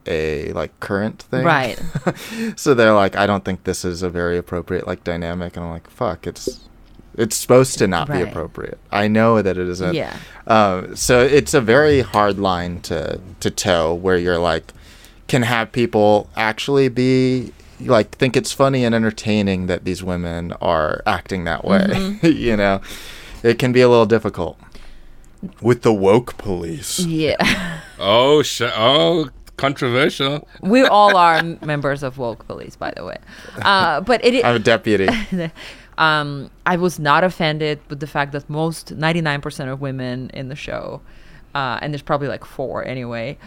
a 0.06 0.52
like 0.52 0.78
current 0.80 1.22
thing. 1.24 1.44
right, 1.44 1.80
so 2.56 2.74
they're 2.74 2.94
like, 2.94 3.14
I 3.16 3.26
don't 3.26 3.44
think 3.44 3.64
this 3.64 3.84
is 3.84 4.02
a 4.02 4.08
very 4.10 4.38
appropriate 4.38 4.86
like 4.86 5.04
dynamic, 5.04 5.56
and 5.56 5.64
I'm 5.66 5.70
like, 5.70 5.88
fuck, 5.90 6.26
it's 6.26 6.60
it's 7.16 7.36
supposed 7.36 7.78
to 7.78 7.86
not 7.88 8.08
be 8.08 8.20
appropriate. 8.20 8.78
I 8.92 9.08
know 9.08 9.42
that 9.42 9.58
it 9.58 9.68
isn't. 9.68 9.94
Yeah. 9.94 10.16
Um, 10.46 10.94
so 10.96 11.20
it's 11.20 11.52
a 11.52 11.60
very 11.60 12.00
hard 12.00 12.38
line 12.38 12.80
to 12.82 13.20
to 13.40 13.50
toe 13.50 13.92
where 13.94 14.16
you're 14.16 14.38
like, 14.38 14.72
can 15.29 15.43
have 15.43 15.70
people 15.70 16.29
actually 16.37 16.89
be 16.89 17.53
like 17.81 18.16
think 18.16 18.37
it's 18.37 18.53
funny 18.53 18.85
and 18.85 18.95
entertaining 18.95 19.66
that 19.66 19.85
these 19.85 20.03
women 20.03 20.53
are 20.61 21.03
acting 21.07 21.45
that 21.45 21.64
way. 21.64 21.87
Mm-hmm. 21.89 22.26
you 22.37 22.57
know, 22.57 22.81
it 23.43 23.59
can 23.59 23.72
be 23.72 23.81
a 23.81 23.89
little 23.89 24.07
difficult 24.07 24.59
with 25.62 25.83
the 25.83 25.93
woke 25.93 26.37
police. 26.39 26.99
yeah. 27.01 27.81
oh, 27.99 28.43
sh- 28.43 28.62
oh, 28.64 29.29
controversial. 29.57 30.49
we 30.62 30.83
all 30.83 31.16
are 31.16 31.43
members 31.43 32.03
of 32.03 32.18
woke 32.18 32.47
police, 32.47 32.76
by 32.76 32.93
the 32.97 33.05
way. 33.05 33.18
Uh, 33.62 34.01
but 34.01 34.24
it, 34.24 34.45
I'm 34.45 34.57
a 34.57 34.59
deputy. 34.59 35.09
um, 35.99 36.51
I 36.66 36.76
was 36.76 36.99
not 36.99 37.24
offended 37.24 37.81
with 37.89 38.01
the 38.01 38.07
fact 38.07 38.33
that 38.33 38.49
most 38.49 38.97
99% 38.97 39.72
of 39.72 39.81
women 39.81 40.31
in 40.31 40.49
the 40.49 40.57
show, 40.57 41.01
uh, 41.55 41.78
and 41.80 41.92
there's 41.92 42.03
probably 42.03 42.28
like 42.28 42.44
four 42.44 42.84
anyway, 42.84 43.38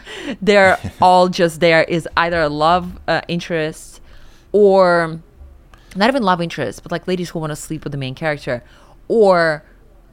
they're 0.42 0.78
all 1.02 1.30
just 1.30 1.60
there 1.60 1.84
is 1.84 2.08
either 2.18 2.42
a 2.42 2.50
love 2.50 3.00
uh, 3.08 3.22
interest 3.28 4.02
or 4.52 5.22
not 5.96 6.10
even 6.10 6.24
love 6.24 6.42
interest, 6.42 6.84
but 6.84 6.92
like 6.92 7.08
ladies 7.08 7.30
who 7.30 7.40
want 7.40 7.52
to 7.52 7.56
sleep 7.56 7.84
with 7.84 7.92
the 7.92 7.98
main 7.98 8.16
character, 8.16 8.64
or 9.08 9.64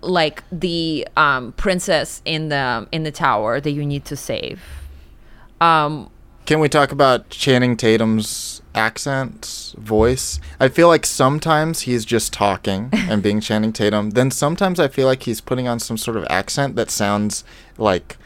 like 0.01 0.43
the 0.51 1.07
um, 1.17 1.53
princess 1.53 2.23
in 2.25 2.49
the 2.49 2.87
in 2.93 3.03
the 3.03 3.13
tower 3.13 3.61
that 3.61 3.71
you 3.71 3.85
need 3.85 4.05
to 4.07 4.17
save. 4.17 4.63
Um, 5.61 6.11
Can 6.49 6.61
we 6.61 6.71
talk 6.71 6.93
about 6.93 7.29
Channing 7.29 7.77
Tatum's 7.77 8.63
accent, 8.75 9.75
voice? 9.77 10.41
I 10.59 10.69
feel 10.69 10.89
like 10.89 11.05
sometimes 11.05 11.83
he's 11.83 12.07
just 12.07 12.33
talking 12.33 12.89
and 12.95 13.23
being 13.23 13.43
Channing 13.43 13.71
Tatum. 13.71 14.13
Then 14.13 14.31
sometimes 14.31 14.81
I 14.81 14.89
feel 14.89 15.07
like 15.07 15.25
he's 15.25 15.43
putting 15.43 15.69
on 15.69 15.79
some 15.79 15.99
sort 15.99 16.17
of 16.17 16.25
accent 16.31 16.75
that 16.77 16.91
sounds 16.91 17.45
like 17.77 18.17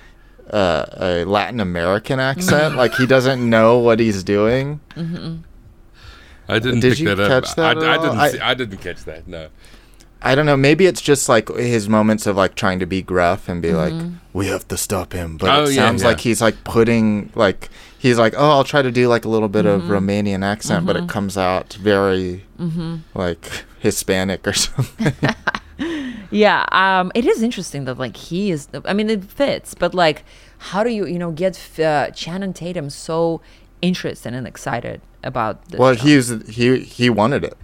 uh, 0.53 0.87
a 0.93 1.25
Latin 1.25 1.59
American 1.59 2.21
accent. 2.21 2.63
Mm-hmm. 2.63 2.77
like 2.77 2.95
he 2.95 3.07
doesn't 3.07 3.51
know 3.51 3.81
what 3.81 3.99
he's 3.99 4.23
doing. 4.23 4.79
Mm-hmm. 4.95 5.39
I 6.47 6.61
didn't 6.61 6.79
Did 6.79 6.93
pick 6.93 7.01
you 7.01 7.15
that 7.17 7.19
up. 7.19 7.29
catch 7.29 7.57
that 7.57 7.77
I, 7.77 7.81
at 7.81 7.89
I 7.89 7.97
all? 7.97 8.03
didn't. 8.05 8.19
I- 8.21 8.31
see, 8.31 8.39
I 8.39 8.55
didn't 8.55 8.79
catch 8.79 9.03
that. 9.03 9.27
No. 9.27 9.49
I 10.25 10.37
don't 10.37 10.47
know. 10.47 10.57
Maybe 10.57 10.87
it's 10.87 11.01
just 11.01 11.29
like 11.29 11.49
his 11.49 11.89
moments 11.89 12.29
of 12.29 12.37
like 12.37 12.55
trying 12.55 12.79
to 12.79 12.87
be 12.87 13.03
gruff 13.03 13.49
and 13.49 13.61
be 13.61 13.73
like, 13.73 13.93
mm-hmm. 13.93 14.19
"We 14.33 14.47
have 14.47 14.69
to 14.69 14.77
stop 14.77 15.13
him," 15.13 15.37
but 15.37 15.51
Oh, 15.51 15.65
it 15.65 15.71
yeah, 15.71 15.87
sounds 15.87 16.03
yeah. 16.03 16.09
like 16.09 16.21
he's 16.21 16.41
like 16.41 16.63
putting 16.63 17.33
like 17.35 17.69
he's 18.05 18.19
like, 18.19 18.35
"Oh, 18.37 18.51
I'll 18.55 18.65
try 18.75 18.83
to 18.83 18.91
do 18.91 19.05
like 19.15 19.25
a 19.25 19.29
little 19.35 19.49
bit 19.57 19.65
Mm-hmm. 19.65 19.91
of 19.91 20.03
Romanian 20.03 20.43
accent," 20.45 20.87
but 20.87 20.97
it 20.97 21.09
comes 21.09 21.35
out 21.39 21.69
very 21.75 22.45
like 23.15 23.45
Hispanic 23.81 24.47
or 24.47 24.53
something. 24.65 25.15
Yeah, 26.35 26.65
um, 26.73 27.13
it 27.15 27.27
is 27.27 27.43
interesting 27.43 27.85
that 27.85 27.99
like 27.99 28.17
he 28.17 28.51
is. 28.51 28.67
I 28.87 28.95
mean, 28.95 29.11
it 29.11 29.23
fits, 29.25 29.75
but 29.75 29.93
like, 29.95 30.25
how 30.71 30.83
do 30.83 30.89
you 30.91 31.05
you 31.07 31.19
know 31.19 31.31
get 31.31 31.55
uh, 31.79 32.11
Channing 32.13 32.55
Tatum 32.55 32.89
so 32.89 33.43
interested 33.83 34.33
and 34.33 34.47
excited 34.47 35.03
about 35.23 35.55
this? 35.69 35.79
well, 35.79 35.95
show? 35.95 36.05
he 36.07 36.17
was 36.17 36.29
he 36.49 36.79
he 36.81 37.11
wanted 37.11 37.45
it. 37.45 37.57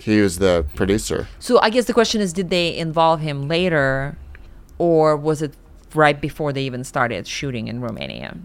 He 0.00 0.20
was 0.20 0.38
the 0.38 0.66
producer. 0.74 1.28
So 1.38 1.60
I 1.62 1.70
guess 1.70 1.84
the 1.84 1.92
question 1.94 2.20
is, 2.20 2.32
did 2.32 2.50
they 2.50 2.76
involve 2.76 3.20
him 3.20 3.46
later, 3.46 4.16
or 4.78 5.16
was 5.16 5.40
it 5.40 5.54
right 5.94 6.20
before 6.20 6.52
they 6.52 6.62
even 6.62 6.82
started 6.82 7.28
shooting 7.28 7.68
in 7.68 7.80
Romania? 7.80 8.36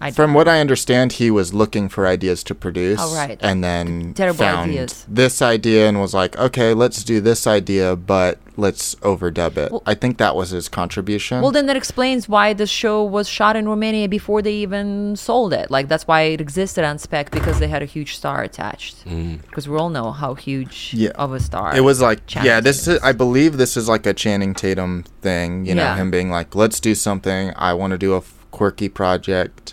I 0.00 0.10
From 0.10 0.34
what 0.34 0.46
I 0.46 0.60
understand, 0.60 1.12
he 1.12 1.30
was 1.30 1.54
looking 1.54 1.88
for 1.88 2.06
ideas 2.06 2.44
to 2.44 2.54
produce. 2.54 2.98
Oh, 3.02 3.14
right. 3.16 3.38
And 3.40 3.64
then 3.64 4.12
Terrible 4.12 4.38
found 4.38 4.70
ideas. 4.70 5.06
this 5.08 5.40
idea 5.40 5.88
and 5.88 5.98
was 6.00 6.12
like, 6.12 6.36
okay, 6.38 6.74
let's 6.74 7.02
do 7.02 7.18
this 7.20 7.46
idea, 7.46 7.96
but 7.96 8.38
let's 8.58 8.94
overdub 8.96 9.56
it. 9.56 9.72
Well- 9.72 9.82
I 9.86 9.94
think 9.94 10.18
that 10.18 10.36
was 10.36 10.50
his 10.50 10.68
contribution. 10.68 11.40
Well, 11.40 11.50
then 11.50 11.64
that 11.66 11.76
explains 11.76 12.28
why 12.28 12.52
the 12.52 12.66
show 12.66 13.02
was 13.02 13.26
shot 13.26 13.56
in 13.56 13.66
Romania 13.68 14.06
before 14.06 14.42
they 14.42 14.52
even 14.56 15.16
sold 15.16 15.54
it. 15.54 15.70
Like 15.70 15.88
that's 15.88 16.06
why 16.06 16.22
it 16.22 16.42
existed 16.42 16.84
on 16.84 16.98
spec 16.98 17.30
because 17.30 17.58
they 17.58 17.68
had 17.68 17.80
a 17.82 17.86
huge 17.86 18.16
star 18.16 18.42
attached. 18.42 19.02
Mm. 19.06 19.40
Because 19.42 19.66
we 19.66 19.78
all 19.78 19.88
know 19.88 20.12
how 20.12 20.34
huge 20.34 20.90
Yeah. 20.92 21.12
of 21.14 21.32
a 21.32 21.40
star 21.40 21.74
it 21.74 21.80
was 21.80 22.02
like, 22.02 22.26
Channing 22.26 22.46
yeah, 22.48 22.60
this 22.60 22.84
Tatum 22.84 22.96
is, 22.96 23.02
I 23.02 23.12
believe 23.12 23.56
this 23.56 23.78
is 23.78 23.88
like 23.88 24.04
a 24.04 24.12
Channing 24.12 24.52
Tatum 24.54 25.04
thing, 25.22 25.64
you 25.64 25.74
know, 25.74 25.84
Yeah. 25.84 25.96
him 25.96 26.10
being 26.10 26.30
like, 26.30 26.54
let's 26.54 26.80
do 26.80 26.94
something. 26.94 27.52
I 27.56 27.72
want 27.72 27.92
to 27.92 27.98
do 27.98 28.14
a 28.14 28.22
quirky 28.50 28.90
project. 28.90 29.72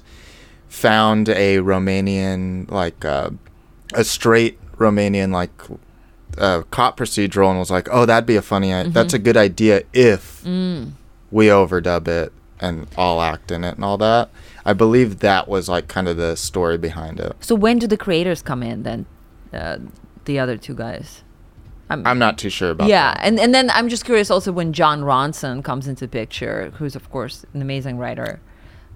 Found 0.74 1.30
a 1.30 1.58
Romanian, 1.58 2.70
like, 2.72 3.06
uh, 3.06 3.30
a 3.94 4.04
straight 4.04 4.60
Romanian, 4.78 5.32
like, 5.32 5.52
uh, 6.38 6.64
cop 6.72 6.98
procedural 6.98 7.52
and 7.52 7.60
was 7.60 7.70
like, 7.70 7.88
oh, 7.92 8.06
that'd 8.08 8.26
be 8.26 8.36
a 8.36 8.42
funny, 8.42 8.74
i 8.74 8.84
that's 8.84 9.14
a 9.14 9.18
Mm-hmm. 9.18 9.24
good 9.24 9.38
idea 9.38 9.84
if 9.94 10.44
Mm. 10.44 10.92
we 11.32 11.46
overdub 11.48 12.08
it 12.08 12.34
and 12.60 12.88
all 12.98 13.22
act 13.22 13.52
in 13.52 13.64
it 13.64 13.76
and 13.76 13.86
all 13.86 13.98
that. 14.00 14.30
I 14.66 14.74
believe 14.74 15.20
that 15.20 15.48
was 15.48 15.70
like 15.70 15.88
kind 15.88 16.08
of 16.08 16.18
the 16.18 16.36
story 16.36 16.78
behind 16.80 17.20
it. 17.20 17.34
So 17.42 17.54
when 17.56 17.78
do 17.78 17.86
the 17.86 17.98
creators 17.98 18.42
come 18.42 18.64
in 18.64 18.82
then? 18.84 19.06
Uh, 19.54 19.78
the 20.26 20.40
other 20.40 20.58
two 20.58 20.74
guys. 20.74 21.22
I'm 21.90 22.08
I'm 22.08 22.18
not 22.18 22.38
too 22.40 22.50
sure 22.50 22.72
about 22.72 22.88
yeah, 22.88 23.14
that. 23.14 23.20
and 23.24 23.40
and 23.40 23.54
then 23.54 23.70
I'm 23.72 23.90
just 23.90 24.06
curious 24.06 24.32
also 24.32 24.52
when 24.52 24.74
Jon 24.74 25.02
Ronson 25.04 25.64
comes 25.64 25.88
into 25.88 26.08
picture, 26.08 26.72
who's 26.78 26.96
of 26.96 27.12
course 27.12 27.46
an 27.54 27.62
amazing 27.62 27.98
writer. 28.00 28.40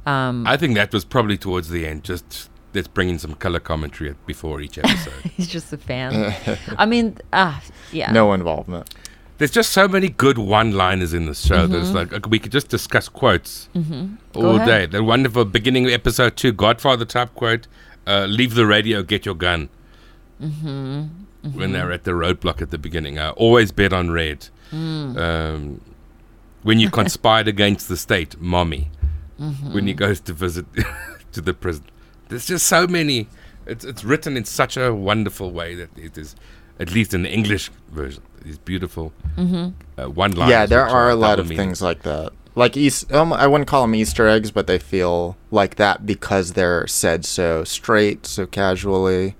Um, 0.07 0.47
I 0.47 0.55
think 0.55 0.75
that 0.75 0.93
was 0.93 1.03
probably 1.03 1.37
towards 1.37 1.69
the 1.69 1.85
end. 1.85 2.03
Just 2.03 2.49
let's 2.73 2.87
bring 2.87 3.09
in 3.09 3.19
some 3.19 3.33
color 3.35 3.59
commentary 3.59 4.15
before 4.25 4.61
each 4.61 4.77
episode. 4.77 5.13
he's 5.35 5.47
just 5.47 5.73
a 5.73 5.77
fan. 5.77 6.33
I 6.77 6.85
mean, 6.85 7.17
ah, 7.33 7.61
yeah. 7.91 8.11
No 8.11 8.31
involvement. 8.33 8.93
There's 9.37 9.51
just 9.51 9.71
so 9.71 9.87
many 9.87 10.09
good 10.09 10.37
one-liners 10.37 11.13
in 11.13 11.27
this 11.27 11.45
show. 11.45 11.67
There's 11.67 11.93
like 11.93 12.11
okay, 12.11 12.27
we 12.29 12.39
could 12.39 12.51
just 12.51 12.69
discuss 12.69 13.07
quotes 13.07 13.69
all 13.75 13.81
Mm-hmm. 13.83 14.15
Go 14.33 14.55
ahead. 14.55 14.67
day. 14.91 14.97
The 14.97 15.03
wonderful 15.03 15.45
beginning 15.45 15.85
of 15.85 15.91
episode 15.91 16.35
two, 16.37 16.51
Godfather 16.53 17.05
type 17.05 17.35
quote: 17.35 17.67
uh, 18.07 18.25
"Leave 18.25 18.55
the 18.55 18.65
radio, 18.65 19.03
get 19.03 19.25
your 19.25 19.35
gun." 19.35 19.69
Mm-hmm. 20.41 21.03
When 21.53 21.71
they're 21.71 21.91
at 21.91 22.03
the 22.03 22.11
roadblock 22.11 22.61
at 22.61 22.71
the 22.71 22.77
beginning, 22.77 23.19
uh, 23.19 23.31
always 23.37 23.71
bet 23.71 23.93
on 23.93 24.11
red. 24.11 24.49
Mm. 24.71 25.17
Um, 25.17 25.81
when 26.63 26.79
you 26.79 26.89
conspired 26.89 27.47
against 27.47 27.87
the 27.87 27.95
state, 27.95 28.39
mommy. 28.41 28.89
Mm-hmm. 29.39 29.73
When 29.73 29.87
he 29.87 29.93
goes 29.93 30.19
to 30.21 30.33
visit 30.33 30.65
to 31.31 31.41
the 31.41 31.53
prison, 31.53 31.85
there's 32.29 32.47
just 32.47 32.65
so 32.65 32.87
many. 32.87 33.27
It's 33.65 33.85
it's 33.85 34.03
written 34.03 34.37
in 34.37 34.45
such 34.45 34.77
a 34.77 34.93
wonderful 34.93 35.51
way 35.51 35.75
that 35.75 35.89
it 35.97 36.17
is, 36.17 36.35
at 36.79 36.91
least 36.91 37.13
in 37.13 37.23
the 37.23 37.29
English 37.31 37.69
version, 37.91 38.23
is 38.45 38.57
beautiful. 38.57 39.13
Mm-hmm. 39.35 40.01
Uh, 40.01 40.09
one 40.09 40.31
line. 40.31 40.49
yeah, 40.49 40.65
there 40.65 40.85
are 40.85 41.09
a 41.09 41.15
lot 41.15 41.39
of 41.39 41.47
things 41.47 41.81
like 41.81 42.03
that. 42.03 42.31
Like 42.55 42.75
East, 42.75 43.11
um, 43.13 43.31
I 43.33 43.45
wouldn't 43.45 43.67
call 43.67 43.83
them 43.83 43.93
Easter 43.93 44.27
eggs, 44.27 44.49
but 44.49 44.65
they 44.65 44.79
feel 44.79 45.37
like 45.51 45.75
that 45.75 46.07
because 46.07 46.53
they're 46.53 46.87
said 46.87 47.23
so 47.23 47.63
straight, 47.63 48.25
so 48.25 48.47
casually. 48.47 49.35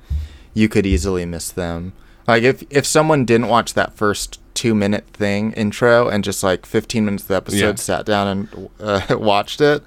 You 0.54 0.70
could 0.70 0.86
easily 0.86 1.26
miss 1.26 1.52
them. 1.52 1.94
Like 2.28 2.44
if 2.44 2.64
if 2.70 2.86
someone 2.86 3.26
didn't 3.26 3.48
watch 3.48 3.74
that 3.76 3.96
first 3.96 4.40
two 4.54 4.74
minute 4.74 5.06
thing 5.14 5.52
intro 5.54 6.08
and 6.10 6.24
just 6.24 6.42
like 6.44 6.66
15 6.66 7.06
minutes 7.06 7.24
of 7.24 7.28
the 7.28 7.36
episode 7.36 7.60
Yeah. 7.60 7.76
sat 7.76 8.06
down 8.08 8.28
and 8.28 8.70
uh, 8.80 9.02
watched 9.20 9.62
it, 9.62 9.84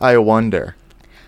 I 0.00 0.16
wonder. 0.18 0.76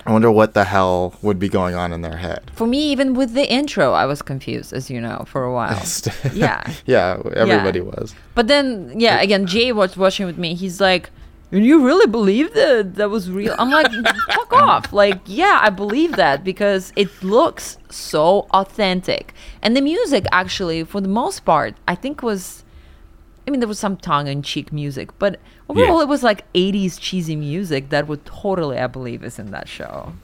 I 0.06 0.12
wonder 0.12 0.30
what 0.30 0.54
the 0.54 0.62
hell 0.62 1.16
would 1.20 1.40
be 1.40 1.48
going 1.48 1.74
on 1.74 1.92
in 1.92 2.02
their 2.02 2.18
head. 2.18 2.52
For 2.54 2.64
me, 2.64 2.78
even 2.92 3.14
with 3.14 3.34
the 3.34 3.44
intro, 3.52 3.92
I 3.92 4.06
was 4.06 4.22
confused, 4.22 4.72
as 4.72 4.88
you 4.88 5.00
know, 5.00 5.24
for 5.26 5.42
a 5.42 5.52
while. 5.52 5.82
yeah. 6.32 6.72
yeah, 6.86 7.20
everybody 7.34 7.80
was. 7.80 8.14
But 8.36 8.46
then, 8.46 8.94
yeah, 9.00 9.20
again, 9.20 9.46
Jay 9.46 9.72
was 9.72 9.96
watching 9.96 10.24
with 10.26 10.38
me. 10.38 10.54
He's 10.54 10.80
like, 10.80 11.06
"And 11.06 11.14
you 11.52 11.84
really 11.86 12.06
believe 12.10 12.52
that 12.54 12.94
that 12.96 13.10
was 13.10 13.30
real?" 13.30 13.54
I'm 13.58 13.70
like, 13.70 13.90
"Fuck 14.32 14.52
off!" 14.66 14.92
Like, 14.92 15.20
yeah, 15.26 15.58
I 15.62 15.70
believe 15.70 16.16
that 16.16 16.42
because 16.44 16.92
it 16.96 17.08
looks 17.22 17.78
so 17.90 18.46
authentic, 18.52 19.32
and 19.62 19.76
the 19.76 19.80
music 19.80 20.26
actually, 20.32 20.84
for 20.84 21.00
the 21.00 21.08
most 21.08 21.44
part, 21.44 21.74
I 21.86 21.94
think 21.94 22.22
was. 22.22 22.62
I 23.46 23.52
mean, 23.52 23.60
there 23.60 23.68
was 23.68 23.78
some 23.78 23.96
tongue-in-cheek 23.96 24.72
music, 24.72 25.16
but 25.20 25.38
overall, 25.68 25.98
Yeah. 25.98 26.02
it 26.02 26.08
was 26.08 26.24
like 26.24 26.44
'80s 26.52 26.98
cheesy 26.98 27.36
music 27.36 27.90
that 27.90 28.08
would 28.08 28.24
totally, 28.26 28.76
I 28.76 28.88
believe, 28.88 29.22
is 29.22 29.38
in 29.38 29.52
that 29.52 29.68
show. 29.68 30.14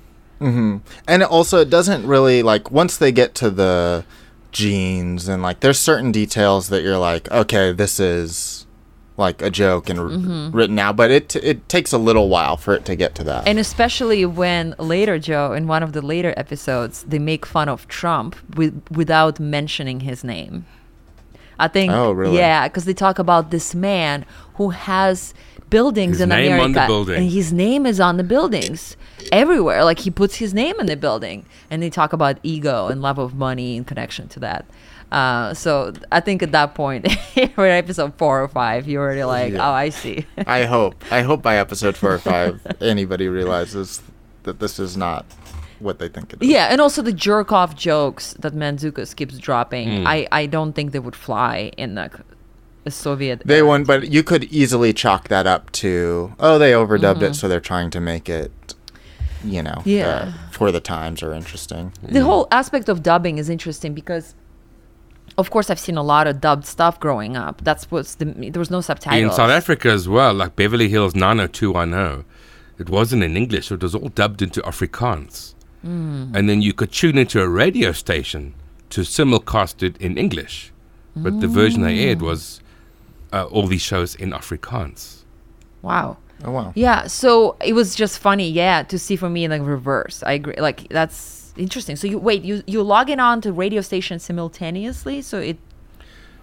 Mm-hmm. 0.41 0.79
And 1.07 1.23
also, 1.23 1.59
it 1.61 1.71
doesn't 1.71 2.05
really 2.05 2.43
like 2.43 2.73
once 2.73 2.97
they 2.97 3.13
get 3.13 3.37
to 3.37 3.49
the 3.49 4.05
jeans 4.51 5.29
and 5.29 5.41
like 5.43 5.61
there's 5.61 5.79
certain 5.79 6.11
details 6.13 6.69
that 6.69 6.83
you're 6.83 6.99
like, 6.99 7.31
okay, 7.31 7.71
this 7.71 8.01
is 8.01 8.67
like 9.17 9.43
a 9.43 9.51
joke 9.51 9.89
and 9.91 9.99
r- 9.99 10.07
mm-hmm. 10.07 10.57
written 10.57 10.79
out, 10.79 10.97
but 10.97 11.11
it 11.11 11.37
it 11.37 11.69
takes 11.69 11.93
a 11.93 11.99
little 11.99 12.29
while 12.29 12.57
for 12.57 12.75
it 12.75 12.85
to 12.87 12.97
get 12.97 13.15
to 13.17 13.25
that. 13.25 13.47
And 13.47 13.59
especially 13.59 14.25
when 14.25 14.75
later, 14.79 15.19
Joe, 15.19 15.53
in 15.53 15.67
one 15.67 15.83
of 15.83 15.93
the 15.93 16.01
later 16.03 16.33
episodes, 16.37 17.03
they 17.05 17.19
make 17.19 17.45
fun 17.47 17.69
of 17.69 17.87
Trump 17.89 18.37
with, 18.57 18.83
without 18.91 19.39
mentioning 19.39 20.01
his 20.01 20.25
name. 20.25 20.65
I 21.59 21.69
think, 21.69 21.93
Oh, 21.93 22.11
really? 22.13 22.39
yeah, 22.39 22.67
because 22.67 22.87
they 22.87 22.95
talk 22.95 23.19
about 23.19 23.51
this 23.51 23.75
man 23.75 24.25
who 24.55 24.71
has 24.71 25.35
buildings 25.71 26.15
His 26.17 26.23
in 26.23 26.29
name 26.31 26.53
America, 26.53 26.65
on 26.65 26.73
the 26.73 26.87
building. 26.87 27.17
and 27.23 27.31
his 27.31 27.53
name 27.53 27.87
is 27.87 28.01
on 28.01 28.17
the 28.17 28.25
buildings 28.25 28.97
everywhere. 29.31 29.85
Like 29.85 30.01
he 30.01 30.11
puts 30.11 30.37
his 30.37 30.53
name 30.55 30.79
in 30.81 30.87
the 30.87 30.97
building, 30.97 31.47
and 31.71 31.83
they 31.83 31.91
talk 31.91 32.13
about 32.13 32.39
ego 32.43 32.89
and 32.89 33.01
love 33.03 33.19
of 33.19 33.35
money 33.35 33.77
in 33.77 33.85
connection 33.85 34.29
to 34.29 34.41
that. 34.41 34.65
Uh, 35.13 35.53
so 35.55 35.93
I 36.11 36.21
think 36.21 36.43
at 36.43 36.53
that 36.53 36.75
point, 36.75 37.07
for 37.55 37.67
episode 37.67 38.15
four 38.17 38.43
or 38.43 38.49
five, 38.49 38.89
you're 38.89 39.03
already 39.03 39.25
like, 39.25 39.53
Yeah. 39.53 39.69
oh, 39.69 39.73
I 39.73 39.91
see. 39.91 40.25
I 40.47 40.65
hope 40.75 40.95
I 41.11 41.21
hope 41.23 41.43
by 41.43 41.57
episode 41.59 41.97
four 41.97 42.13
or 42.15 42.19
five 42.19 42.61
anybody 42.81 43.29
realizes 43.29 44.03
that 44.45 44.59
this 44.59 44.79
is 44.79 44.97
not 44.97 45.25
what 45.81 45.99
they 45.99 46.09
think 46.09 46.33
it 46.33 46.43
is. 46.43 46.49
Yeah, 46.49 46.69
and 46.71 46.81
also 46.81 47.03
the 47.03 47.13
jerk 47.13 47.53
off 47.53 47.77
jokes 47.77 48.35
that 48.39 48.55
Mantzoukas 48.55 49.15
keeps 49.15 49.37
dropping. 49.39 50.01
Hmm. 50.01 50.07
I, 50.07 50.27
I 50.33 50.47
don't 50.47 50.73
think 50.73 50.93
they 50.93 50.99
would 51.01 51.17
fly 51.17 51.73
in 51.77 51.95
the, 51.97 52.09
a 52.87 52.91
Soviet. 52.91 53.43
They 53.45 53.59
era. 53.59 53.67
won, 53.67 53.85
but 53.85 54.11
you 54.11 54.23
could 54.23 54.45
easily 54.45 54.93
chalk 54.93 55.29
that 55.29 55.47
up 55.47 55.71
to 55.83 56.35
oh 56.41 56.59
they 56.59 56.73
overdubbed 56.73 57.17
Mm-hmm. 57.17 57.25
it, 57.33 57.35
so 57.35 57.49
they're 57.49 57.61
trying 57.61 57.91
to 57.91 58.01
make 58.01 58.29
it, 58.29 58.51
you 59.45 59.63
know, 59.63 59.83
Yeah. 59.85 60.07
uh, 60.09 60.33
for 60.51 60.71
the 60.73 60.81
times 60.81 61.23
or 61.23 61.35
interesting. 61.35 61.93
The 62.03 62.23
whole 62.25 62.49
aspect 62.51 62.89
of 62.89 63.03
dubbing 63.03 63.39
is 63.39 63.49
interesting 63.51 63.93
because, 63.93 64.35
of 65.39 65.51
course, 65.51 65.71
I've 65.71 65.79
seen 65.79 65.97
a 65.97 66.03
lot 66.03 66.27
of 66.27 66.41
dubbed 66.41 66.67
stuff 66.67 67.01
growing 67.01 67.37
up. 67.37 67.63
That's 67.63 67.91
what's 67.91 68.17
the 68.17 68.27
there 68.27 68.61
was 68.61 68.71
no 68.71 68.81
subtitles. 68.81 69.23
In 69.23 69.31
South 69.31 69.51
Africa 69.51 69.89
as 69.91 70.09
well, 70.09 70.35
like 70.35 70.57
Beverly 70.57 70.89
Hills 70.89 71.15
90210, 71.15 72.25
it 72.79 72.91
wasn't 72.91 73.23
in 73.23 73.37
English, 73.37 73.71
it 73.71 73.83
was 73.83 73.95
all 73.95 74.09
dubbed 74.09 74.43
into 74.43 74.61
Afrikaans. 74.63 75.55
And 75.85 76.49
then 76.49 76.63
you 76.63 76.73
could 76.73 76.93
tune 76.93 77.19
into 77.19 77.43
a 77.43 77.49
radio 77.49 77.91
station 77.91 78.55
to 78.91 79.01
simulcast 79.01 79.83
it 79.83 79.97
in 79.97 80.17
English. 80.17 80.73
But 81.17 81.41
the 81.41 81.49
version 81.49 81.83
they 81.83 81.99
aired 82.07 82.23
was 82.23 82.61
uh, 83.33 83.47
all 83.47 83.67
these 83.67 83.83
shows 83.83 84.15
in 84.15 84.31
Afrikaans. 84.31 85.23
Wow. 85.83 86.19
Oh 86.45 86.51
wow. 86.53 86.73
Yeah, 86.75 87.07
so 87.07 87.57
it 87.65 87.73
was 87.73 87.95
just 87.95 88.19
funny, 88.19 88.49
yeah, 88.49 88.83
to 88.85 88.99
see 88.99 89.17
for 89.17 89.29
me 89.29 89.45
in 89.45 89.51
the 89.51 89.61
reverse. 89.61 90.23
I 90.25 90.33
agree. 90.33 90.55
Like 90.59 90.89
that's 90.89 91.42
interesting. 91.57 91.97
So 91.97 92.07
you 92.07 92.19
wait, 92.19 92.43
you 92.43 92.63
you 92.67 92.83
log 92.83 93.11
in 93.11 93.21
on 93.21 93.41
to 93.43 93.53
radio 93.53 93.81
station 93.81 94.19
simultaneously, 94.19 95.23
so 95.23 95.39
it 95.39 95.59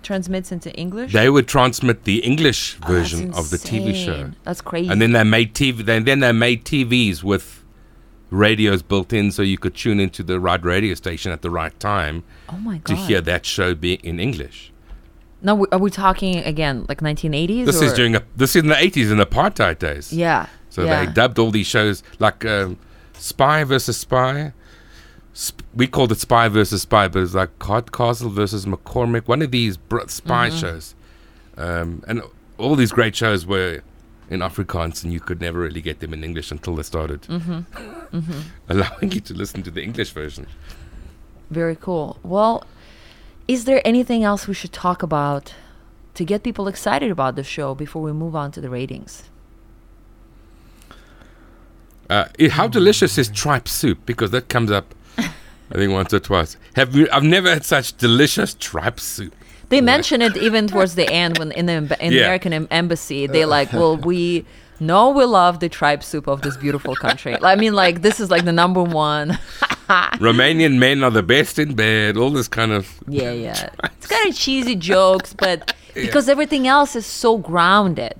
transmits 0.01 0.51
into 0.51 0.73
English. 0.73 1.13
They 1.13 1.29
would 1.29 1.47
transmit 1.47 2.03
the 2.03 2.19
English 2.19 2.77
Oh, 2.83 2.87
version 2.87 3.33
of 3.33 3.49
the 3.49 3.57
TV 3.57 3.93
show. 3.93 4.31
That's 4.43 4.61
crazy. 4.61 4.89
And 4.89 5.01
then 5.01 5.11
they 5.11 5.23
made 5.23 5.53
TV. 5.53 5.85
Then, 5.85 6.05
then 6.05 6.19
they 6.19 6.31
made 6.31 6.65
TVs 6.65 7.23
with 7.23 7.63
radios 8.29 8.81
built 8.81 9.11
in, 9.11 9.31
so 9.31 9.41
you 9.41 9.57
could 9.57 9.75
tune 9.75 9.99
into 9.99 10.23
the 10.23 10.39
right 10.39 10.63
radio 10.63 10.93
station 10.93 11.31
at 11.31 11.41
the 11.41 11.49
right 11.49 11.77
time 11.79 12.23
oh 12.49 12.57
my 12.57 12.77
god! 12.77 12.85
to 12.85 12.95
hear 12.95 13.21
that 13.21 13.45
show 13.45 13.73
be 13.75 13.93
in 13.95 14.19
English. 14.19 14.71
Now, 15.41 15.65
are 15.71 15.79
we 15.79 15.89
talking 15.89 16.37
again 16.37 16.85
like 16.89 16.99
1980s? 16.99 17.65
This 17.65 17.81
is 17.81 17.93
during 17.93 18.15
a, 18.15 18.23
this 18.35 18.55
is 18.55 18.63
in 18.63 18.69
the 18.69 18.77
eighties 18.77 19.09
in 19.09 19.19
apartheid 19.19 19.79
days. 19.79 20.11
Yeah. 20.11 20.47
So 20.69 20.83
yeah. 20.83 21.05
they 21.05 21.11
dubbed 21.11 21.39
all 21.39 21.51
these 21.51 21.65
shows 21.65 22.03
like 22.19 22.45
um, 22.45 22.77
Spy 23.13 23.63
versus 23.63 23.97
Spy. 23.97 24.53
Sp- 25.39 25.63
we 25.73 25.87
called 25.87 26.11
it 26.11 26.19
Spy 26.19 26.49
versus 26.49 26.81
Spy, 26.81 27.07
but 27.07 27.21
it's 27.23 27.33
like 27.33 27.51
Hardcastle 27.63 28.29
versus 28.29 28.65
McCormick. 28.65 29.27
One 29.27 29.41
of 29.41 29.51
these 29.51 29.77
br- 29.77 30.07
spy 30.07 30.49
Mm-hmm. 30.49 30.57
shows, 30.57 30.95
um, 31.57 32.03
and 32.07 32.21
all 32.57 32.75
these 32.75 32.91
great 32.91 33.15
shows 33.15 33.45
were 33.45 33.81
in 34.29 34.41
Afrikaans, 34.41 35.03
and 35.03 35.13
you 35.13 35.21
could 35.21 35.39
never 35.39 35.59
really 35.59 35.81
get 35.81 36.01
them 36.01 36.13
in 36.13 36.23
English 36.25 36.51
until 36.51 36.75
they 36.75 36.83
started 36.83 37.21
Mm-hmm. 37.21 38.41
allowing 38.69 39.11
you 39.13 39.21
to 39.21 39.33
listen 39.33 39.63
to 39.63 39.71
the 39.71 39.81
English 39.81 40.11
version. 40.11 40.45
Very 41.49 41.75
cool. 41.77 42.19
Well, 42.21 42.65
is 43.47 43.63
there 43.65 43.81
anything 43.85 44.23
else 44.25 44.45
we 44.47 44.53
should 44.53 44.73
talk 44.73 45.01
about 45.01 45.53
to 46.15 46.25
get 46.25 46.43
people 46.43 46.67
excited 46.67 47.11
about 47.11 47.35
the 47.37 47.43
show 47.45 47.73
before 47.73 48.01
we 48.01 48.11
move 48.11 48.35
on 48.35 48.51
to 48.51 48.59
the 48.61 48.69
ratings? 48.69 49.23
Uh, 52.09 52.25
how 52.51 52.67
delicious 52.67 53.17
is 53.17 53.29
tripe 53.29 53.67
soup? 53.67 53.99
Because 54.05 54.31
that 54.31 54.49
comes 54.49 54.71
up, 54.71 54.95
I 55.71 55.75
think 55.75 55.91
once 55.93 56.13
or 56.13 56.19
twice. 56.19 56.57
Have 56.75 56.95
you? 56.95 57.07
I've 57.11 57.23
never 57.23 57.49
had 57.49 57.65
such 57.65 57.95
delicious 57.97 58.55
tripe 58.55 58.99
soup. 58.99 59.33
They 59.69 59.81
mention 59.81 60.21
it 60.23 60.35
even 60.37 60.67
towards 60.67 60.95
the 60.95 61.07
end 61.11 61.37
when 61.37 61.51
in 61.51 61.67
the 61.67 61.97
in 61.99 62.11
Yeah. 62.13 62.21
American 62.21 62.67
embassy. 62.71 63.27
They 63.27 63.45
like, 63.45 63.71
well, 63.71 63.97
we 63.97 64.45
know 64.79 65.09
we 65.11 65.25
love 65.25 65.59
the 65.59 65.69
tripe 65.69 66.03
soup 66.03 66.25
of 66.27 66.41
this 66.41 66.57
beautiful 66.57 66.95
country. 66.95 67.37
I 67.43 67.55
mean, 67.55 67.73
like 67.73 68.01
this 68.01 68.19
is 68.19 68.31
like 68.31 68.45
the 68.45 68.51
number 68.51 68.81
one. 68.81 69.29
Romanian 70.19 70.77
men 70.77 71.03
are 71.03 71.11
the 71.11 71.23
best 71.23 71.59
in 71.59 71.75
bed. 71.75 72.17
All 72.17 72.29
this 72.31 72.47
kind 72.47 72.71
of 72.71 72.99
Yeah, 73.07 73.31
yeah. 73.31 73.69
It's 73.83 74.07
kind 74.07 74.29
of 74.29 74.35
cheesy 74.35 74.75
jokes, 74.75 75.33
but 75.33 75.73
because 75.93 76.29
everything 76.29 76.67
else 76.67 76.95
is 76.95 77.05
so 77.05 77.37
grounded, 77.37 78.15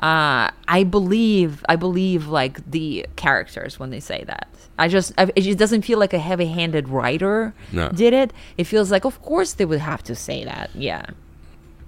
uh, 0.00 0.50
I 0.68 0.84
believe 0.84 1.64
I 1.68 1.76
believe 1.76 2.26
like 2.26 2.68
the 2.70 3.06
characters 3.16 3.78
when 3.78 3.90
they 3.90 4.00
say 4.00 4.24
that. 4.26 4.48
I 4.78 4.88
just 4.88 5.12
I, 5.18 5.30
it 5.36 5.42
just 5.42 5.58
doesn't 5.58 5.82
feel 5.82 5.98
like 5.98 6.14
a 6.14 6.18
heavy-handed 6.18 6.88
writer 6.88 7.52
No. 7.70 7.90
did 7.90 8.12
it. 8.14 8.32
It 8.56 8.64
feels 8.64 8.90
like, 8.90 9.04
of 9.04 9.20
course, 9.20 9.52
they 9.52 9.66
would 9.66 9.80
have 9.80 10.02
to 10.04 10.14
say 10.14 10.44
that. 10.44 10.70
Yeah. 10.74 11.04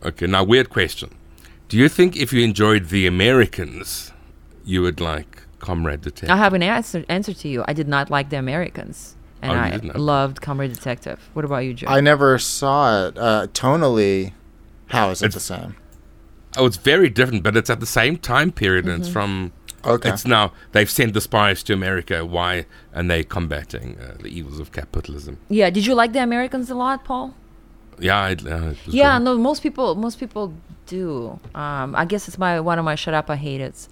Okay, 0.04 0.26
now 0.26 0.44
weird 0.44 0.68
question. 0.68 1.10
Do 1.68 1.78
you 1.78 1.88
think 1.88 2.16
if 2.16 2.32
you 2.34 2.42
enjoyed 2.44 2.88
The 2.90 3.06
Americans, 3.06 4.12
you 4.64 4.82
would 4.82 5.00
like 5.00 5.44
Comrade 5.58 6.02
Detective? 6.02 6.28
I 6.30 6.36
have 6.36 6.52
an 6.52 6.62
answer 6.62 7.04
answer 7.08 7.32
to 7.32 7.48
you. 7.48 7.64
I 7.66 7.72
did 7.72 7.88
not 7.88 8.10
like 8.10 8.28
the 8.28 8.36
Americans, 8.36 9.16
and 9.40 9.52
Oh, 9.52 9.56
I 9.94 9.98
loved 9.98 10.42
Comrade 10.42 10.74
Detective. 10.74 11.18
What 11.32 11.46
about 11.46 11.58
you, 11.64 11.72
Joe? 11.72 11.86
I 11.88 12.00
never 12.02 12.38
saw 12.38 13.06
it. 13.06 13.16
Uh, 13.16 13.46
tonally, 13.54 14.32
how 14.88 15.08
is 15.10 15.22
it 15.22 15.32
the 15.32 15.40
same? 15.40 15.76
Oh, 16.56 16.66
it's 16.66 16.76
very 16.76 17.08
different, 17.10 17.42
but 17.42 17.56
it's 17.56 17.70
at 17.70 17.80
the 17.80 17.86
same 17.86 18.16
time 18.16 18.52
period, 18.52 18.86
and 18.86 18.94
it's 19.00 19.08
Mm-hmm. 19.08 19.12
from. 19.12 19.52
Okay. 19.84 20.10
It's 20.10 20.24
now 20.24 20.52
they've 20.72 20.88
sent 20.90 21.12
the 21.12 21.20
spies 21.20 21.64
to 21.64 21.72
America. 21.72 22.24
Why? 22.24 22.66
And 22.92 23.10
they're 23.10 23.24
combating 23.24 23.98
uh, 23.98 24.14
the 24.22 24.28
evils 24.28 24.60
of 24.60 24.70
capitalism. 24.70 25.38
yeah. 25.48 25.70
Did 25.70 25.86
you 25.86 25.94
like 25.94 26.12
the 26.12 26.22
Americans 26.22 26.70
a 26.70 26.74
lot, 26.76 27.04
Paul? 27.04 27.34
Yeah, 27.98 28.28
it, 28.28 28.46
uh, 28.46 28.74
Yeah, 28.86 29.12
very- 29.18 29.24
no, 29.24 29.36
most 29.38 29.60
people 29.62 29.96
most 29.96 30.20
people 30.20 30.54
do. 30.86 31.38
Um, 31.54 31.96
I 31.96 32.04
guess 32.04 32.28
it's 32.28 32.38
my 32.38 32.60
one 32.60 32.78
of 32.78 32.84
my 32.84 32.94
shut 32.94 33.12
up 33.14 33.28
I 33.28 33.36
hate 33.36 33.60
it. 33.60 33.88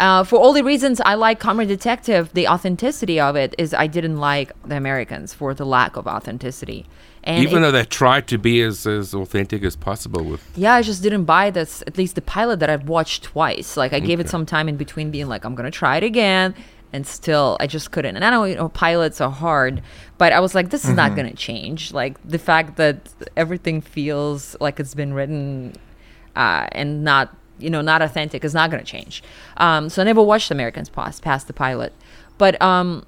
Uh, 0.00 0.24
for 0.24 0.36
all 0.38 0.52
the 0.52 0.62
reasons 0.64 1.00
I 1.00 1.14
like 1.14 1.38
Comrade 1.40 1.68
Detective, 1.68 2.30
the 2.34 2.46
authenticity 2.48 3.18
of 3.20 3.34
it 3.36 3.54
is 3.58 3.72
I 3.74 3.86
didn't 3.86 4.18
like 4.18 4.52
the 4.66 4.76
Americans 4.76 5.32
for 5.34 5.54
the 5.54 5.64
lack 5.64 5.96
of 5.96 6.06
authenticity. 6.06 6.84
And 7.26 7.42
Even 7.42 7.58
it- 7.58 7.60
though 7.62 7.72
they 7.72 7.84
tried 7.84 8.28
to 8.28 8.38
be 8.38 8.62
as, 8.62 8.86
as 8.86 9.12
authentic 9.12 9.64
as 9.64 9.74
possible 9.74 10.22
with 10.24 10.40
yeah, 10.54 10.74
I 10.74 10.82
just 10.82 11.02
didn't 11.02 11.24
buy 11.24 11.50
this. 11.50 11.82
At 11.86 11.98
least 11.98 12.14
the 12.14 12.22
pilot 12.22 12.60
that 12.60 12.70
I've 12.70 12.88
watched 12.88 13.24
twice. 13.24 13.76
Like 13.76 13.92
I 13.92 13.98
gave 13.98 14.20
it 14.20 14.28
some 14.28 14.46
time 14.46 14.68
in 14.68 14.76
between, 14.76 15.10
being 15.10 15.26
like, 15.26 15.44
I'm 15.44 15.56
gonna 15.56 15.72
try 15.72 15.96
it 15.96 16.04
again, 16.04 16.54
and 16.92 17.04
still 17.04 17.56
I 17.58 17.66
just 17.66 17.90
couldn't. 17.90 18.14
And 18.14 18.24
I 18.24 18.30
know 18.30 18.44
you 18.44 18.54
know 18.54 18.68
pilots 18.68 19.20
are 19.20 19.30
hard, 19.30 19.82
but 20.18 20.32
I 20.32 20.38
was 20.38 20.54
like, 20.54 20.70
this 20.70 20.84
is 20.84 20.94
not 20.94 21.16
gonna 21.16 21.34
change. 21.34 21.92
Like 21.92 22.16
the 22.24 22.38
fact 22.38 22.76
that 22.76 23.08
everything 23.36 23.80
feels 23.80 24.56
like 24.60 24.78
it's 24.78 24.94
been 24.94 25.12
written 25.12 25.74
uh, 26.36 26.68
and 26.70 27.02
not 27.02 27.34
you 27.58 27.70
know 27.70 27.80
not 27.80 28.02
authentic 28.02 28.44
is 28.44 28.54
not 28.54 28.70
gonna 28.70 28.84
change. 28.84 29.20
Um, 29.56 29.88
so 29.88 30.00
I 30.00 30.04
never 30.04 30.22
watched 30.22 30.52
Americans 30.52 30.88
past 30.88 31.22
past 31.22 31.48
the 31.48 31.52
pilot, 31.52 31.92
but 32.38 32.60
um. 32.62 33.04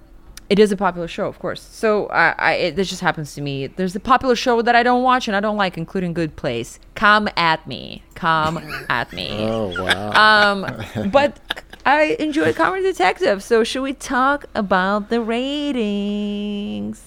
It 0.51 0.59
is 0.59 0.73
a 0.73 0.77
popular 0.77 1.09
show, 1.09 1.27
of 1.27 1.39
course. 1.39 1.61
So 1.61 2.07
I, 2.07 2.35
I, 2.39 2.53
it, 2.55 2.77
this 2.77 2.89
just 2.89 3.03
happens 3.03 3.35
to 3.35 3.43
me. 3.43 3.67
There's 3.67 3.95
a 3.95 4.01
popular 4.01 4.35
show 4.35 4.63
that 4.63 4.75
I 4.75 4.83
don't 4.83 5.03
watch 5.03 5.29
and 5.29 5.37
I 5.37 5.41
don't 5.41 5.59
like, 5.59 5.77
including 5.77 6.15
Good 6.15 6.37
Place. 6.37 6.79
Come 6.95 7.29
at 7.37 7.67
me. 7.67 8.03
Come 8.15 8.59
at 8.89 9.13
me. 9.13 9.29
Oh 9.31 9.85
wow. 9.85 10.53
Um, 10.53 11.11
but 11.11 11.39
I 11.85 12.17
enjoy 12.19 12.55
Comrade 12.55 12.83
Detective. 12.83 13.43
So 13.43 13.63
should 13.63 13.83
we 13.83 13.93
talk 13.93 14.47
about 14.55 15.11
the 15.11 15.21
ratings? 15.21 17.03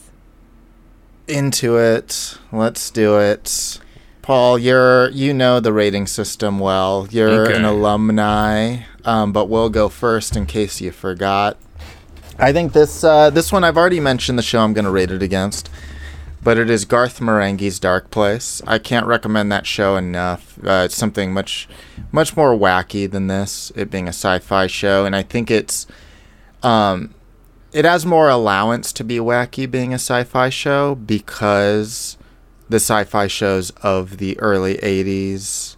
Into 1.27 1.77
it. 1.77 2.37
Let's 2.51 2.91
do 2.91 3.19
it. 3.19 3.79
Paul, 4.21 4.59
you're 4.59 5.09
you 5.09 5.33
know 5.33 5.59
the 5.59 5.73
rating 5.73 6.05
system 6.05 6.59
well. 6.59 7.07
You're 7.09 7.49
an 7.49 7.65
alumni, 7.65 8.83
um, 9.03 9.33
but 9.33 9.49
we'll 9.49 9.69
go 9.69 9.89
first 9.89 10.35
in 10.35 10.45
case 10.45 10.79
you 10.79 10.91
forgot. 10.91 11.57
I 12.41 12.51
think 12.51 12.73
this 12.73 13.03
uh, 13.03 13.29
this 13.29 13.51
one 13.51 13.63
I've 13.63 13.77
already 13.77 13.99
mentioned 13.99 14.35
the 14.39 14.43
show 14.43 14.61
I'm 14.61 14.73
going 14.73 14.85
to 14.85 14.91
rate 14.91 15.11
it 15.11 15.21
against, 15.21 15.69
but 16.41 16.57
it 16.57 16.71
is 16.71 16.85
Garth 16.85 17.19
Marenghi's 17.19 17.79
Dark 17.79 18.09
Place. 18.09 18.63
I 18.65 18.79
can't 18.79 19.05
recommend 19.05 19.51
that 19.51 19.67
show 19.67 19.95
enough. 19.95 20.57
Uh, 20.57 20.81
it's 20.85 20.95
something 20.95 21.33
much 21.33 21.69
much 22.11 22.35
more 22.35 22.57
wacky 22.57 23.09
than 23.09 23.27
this. 23.27 23.71
It 23.75 23.91
being 23.91 24.07
a 24.07 24.09
sci-fi 24.09 24.65
show, 24.65 25.05
and 25.05 25.15
I 25.15 25.21
think 25.21 25.51
it's 25.51 25.85
um, 26.63 27.13
it 27.71 27.85
has 27.85 28.07
more 28.07 28.27
allowance 28.27 28.91
to 28.93 29.03
be 29.03 29.17
wacky 29.17 29.69
being 29.69 29.93
a 29.93 29.99
sci-fi 29.99 30.49
show 30.49 30.95
because 30.95 32.17
the 32.69 32.77
sci-fi 32.77 33.27
shows 33.27 33.69
of 33.83 34.17
the 34.17 34.39
early 34.39 34.77
80s 34.77 35.75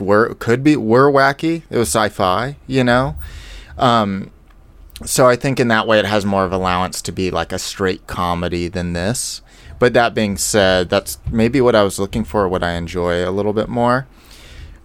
were 0.00 0.34
could 0.34 0.64
be 0.64 0.76
were 0.76 1.10
wacky 1.10 1.62
it 1.70 1.76
was 1.78 1.88
sci-fi 1.88 2.56
you 2.66 2.84
know 2.84 3.16
um 3.78 4.30
so 5.04 5.26
i 5.28 5.36
think 5.36 5.60
in 5.60 5.68
that 5.68 5.86
way 5.86 5.98
it 5.98 6.04
has 6.04 6.24
more 6.24 6.44
of 6.44 6.52
allowance 6.52 7.02
to 7.02 7.12
be 7.12 7.30
like 7.30 7.52
a 7.52 7.58
straight 7.58 8.06
comedy 8.06 8.68
than 8.68 8.92
this. 8.92 9.42
But 9.78 9.92
that 9.92 10.14
being 10.14 10.38
said 10.38 10.88
that's 10.88 11.18
maybe 11.30 11.60
what 11.60 11.74
i 11.74 11.82
was 11.82 11.98
looking 11.98 12.24
for 12.24 12.48
what 12.48 12.62
i 12.62 12.72
enjoy 12.72 13.28
a 13.28 13.30
little 13.30 13.52
bit 13.52 13.68
more. 13.68 14.06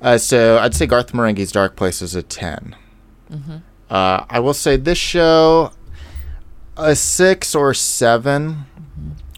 Uh, 0.01 0.17
so 0.17 0.57
i'd 0.59 0.75
say 0.75 0.85
garth 0.85 1.13
marenghi's 1.13 1.51
dark 1.51 1.75
place 1.75 2.01
is 2.01 2.15
a 2.15 2.23
10 2.23 2.75
uh, 3.89 4.25
i 4.29 4.39
will 4.39 4.53
say 4.53 4.75
this 4.75 4.97
show 4.97 5.71
a 6.77 6.95
six 6.95 7.53
or 7.53 7.73
seven. 7.73 8.65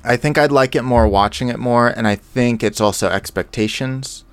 I 0.03 0.17
think 0.17 0.37
I'd 0.37 0.51
like 0.51 0.75
it 0.75 0.83
more 0.83 1.07
watching 1.07 1.49
it 1.49 1.59
more, 1.59 1.87
and 1.87 2.07
I 2.07 2.15
think 2.15 2.63
it's 2.63 2.81
also 2.81 3.09
expectations. 3.09 4.23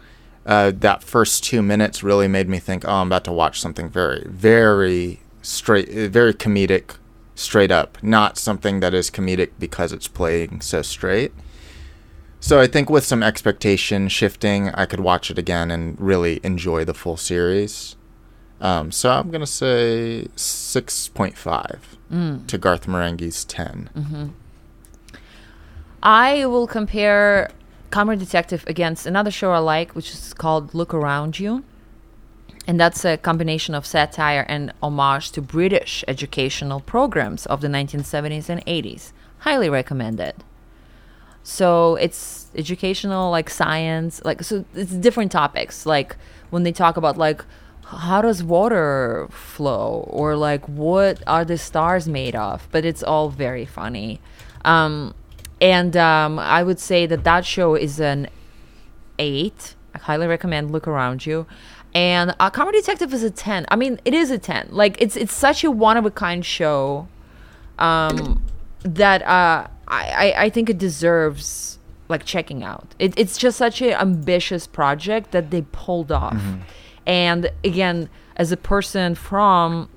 Uh, 0.44 0.72
that 0.74 1.02
first 1.02 1.44
two 1.44 1.62
minutes 1.62 2.02
really 2.02 2.26
made 2.28 2.48
me 2.48 2.58
think, 2.58 2.84
oh, 2.86 2.92
I'm 2.94 3.08
about 3.08 3.24
to 3.24 3.32
watch 3.32 3.60
something 3.60 3.88
very, 3.88 4.24
very 4.26 5.20
straight, 5.42 5.88
uh, 5.88 6.08
very 6.08 6.34
comedic, 6.34 6.96
straight 7.34 7.70
up, 7.70 8.02
not 8.02 8.36
something 8.38 8.80
that 8.80 8.94
is 8.94 9.10
comedic 9.10 9.50
because 9.58 9.92
it's 9.92 10.08
playing 10.08 10.60
so 10.60 10.82
straight. 10.82 11.32
So 12.40 12.58
I 12.58 12.66
think 12.66 12.88
with 12.88 13.04
some 13.04 13.22
expectation 13.22 14.08
shifting, 14.08 14.70
I 14.70 14.86
could 14.86 15.00
watch 15.00 15.30
it 15.30 15.38
again 15.38 15.70
and 15.70 16.00
really 16.00 16.40
enjoy 16.42 16.84
the 16.84 16.94
full 16.94 17.16
series. 17.18 17.96
Um, 18.62 18.90
so 18.92 19.10
I'm 19.10 19.30
gonna 19.30 19.46
say 19.46 20.26
six 20.36 21.08
point 21.08 21.36
five 21.36 21.96
to 22.48 22.58
Garth 22.58 22.86
Marenghi's 22.86 23.44
10 23.44 24.34
I 26.02 26.44
will 26.46 26.66
compare 26.66 27.50
Comrade 27.90 28.18
Detective 28.18 28.64
against 28.66 29.06
another 29.06 29.30
show 29.30 29.52
I 29.52 29.58
like, 29.58 29.92
which 29.94 30.12
is 30.12 30.34
called 30.34 30.74
Look 30.74 30.92
Around 30.92 31.38
You. 31.38 31.62
And 32.66 32.78
that's 32.78 33.04
a 33.04 33.16
combination 33.16 33.74
of 33.74 33.86
satire 33.86 34.44
and 34.48 34.72
homage 34.82 35.32
to 35.32 35.42
British 35.42 36.04
educational 36.06 36.80
programs 36.80 37.46
of 37.46 37.60
the 37.60 37.68
1970s 37.68 38.48
and 38.48 38.64
80s. 38.66 39.12
Highly 39.38 39.70
recommended. 39.70 40.44
So 41.42 41.96
it's 41.96 42.50
educational, 42.54 43.30
like 43.30 43.48
science, 43.48 44.20
like 44.24 44.42
so 44.42 44.64
it's 44.74 44.92
different 44.92 45.32
topics. 45.32 45.86
Like 45.86 46.16
when 46.50 46.62
they 46.62 46.72
talk 46.72 46.96
about 46.96 47.16
like 47.16 47.44
how 47.84 48.22
does 48.22 48.44
water 48.44 49.26
flow 49.30 50.04
or 50.08 50.36
like 50.36 50.68
what 50.68 51.22
are 51.26 51.44
the 51.44 51.58
stars 51.58 52.06
made 52.06 52.36
of, 52.36 52.68
but 52.70 52.84
it's 52.84 53.02
all 53.02 53.30
very 53.30 53.64
funny. 53.64 54.20
Um, 54.64 55.14
and 55.60 55.96
um, 55.96 56.38
I 56.38 56.62
would 56.62 56.78
say 56.78 57.06
that 57.06 57.24
that 57.24 57.44
show 57.44 57.74
is 57.74 58.00
an 58.00 58.28
eight. 59.18 59.74
I 59.94 59.98
highly 59.98 60.26
recommend 60.26 60.70
Look 60.70 60.86
Around 60.86 61.26
You. 61.26 61.46
And 61.94 62.34
uh, 62.38 62.50
Comrade 62.50 62.74
Detective 62.74 63.12
is 63.12 63.22
a 63.22 63.30
ten. 63.30 63.66
I 63.68 63.76
mean, 63.76 64.00
it 64.04 64.14
is 64.14 64.30
a 64.30 64.38
ten. 64.38 64.68
Like 64.70 65.00
it's 65.00 65.16
it's 65.16 65.34
such 65.34 65.64
a 65.64 65.70
one 65.70 65.96
of 65.96 66.06
a 66.06 66.10
kind 66.10 66.44
show 66.44 67.08
um, 67.78 68.44
that 68.82 69.22
uh, 69.22 69.66
I, 69.88 70.34
I 70.38 70.42
I 70.44 70.50
think 70.50 70.70
it 70.70 70.78
deserves 70.78 71.78
like 72.08 72.24
checking 72.24 72.62
out. 72.62 72.94
It, 72.98 73.14
it's 73.16 73.38
just 73.38 73.56
such 73.58 73.80
an 73.82 73.92
ambitious 73.92 74.66
project 74.66 75.30
that 75.32 75.50
they 75.50 75.62
pulled 75.72 76.12
off. 76.12 76.40
And 77.06 77.50
again, 77.64 78.08
as 78.36 78.52
a 78.52 78.56
person 78.56 79.14
from 79.14 79.88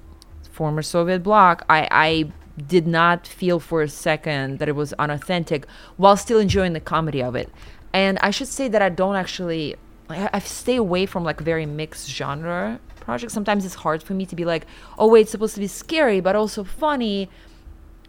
former 0.51 0.81
Soviet 0.81 1.23
bloc, 1.23 1.65
I, 1.69 1.87
I 1.91 2.31
did 2.67 2.87
not 2.87 3.27
feel 3.27 3.59
for 3.59 3.81
a 3.81 3.89
second 3.89 4.59
that 4.59 4.69
it 4.69 4.75
was 4.75 4.93
unauthentic 4.93 5.65
while 5.97 6.15
still 6.15 6.39
enjoying 6.39 6.73
the 6.73 6.79
comedy 6.79 7.21
of 7.21 7.35
it. 7.35 7.49
And 7.93 8.19
I 8.19 8.31
should 8.31 8.47
say 8.47 8.67
that 8.67 8.81
I 8.81 8.89
don't 8.89 9.15
actually, 9.15 9.75
I, 10.13 10.29
I 10.33 10.39
stay 10.39 10.75
away 10.75 11.05
from 11.05 11.23
like 11.23 11.39
very 11.39 11.65
mixed 11.65 12.09
genre 12.09 12.79
projects. 12.99 13.33
Sometimes 13.33 13.65
it's 13.65 13.75
hard 13.75 14.01
for 14.01 14.13
me 14.13 14.25
to 14.25 14.35
be 14.35 14.45
like, 14.45 14.65
oh, 14.97 15.07
wait, 15.07 15.21
it's 15.21 15.31
supposed 15.31 15.55
to 15.55 15.59
be 15.59 15.67
scary, 15.67 16.19
but 16.21 16.35
also 16.35 16.63
funny 16.63 17.29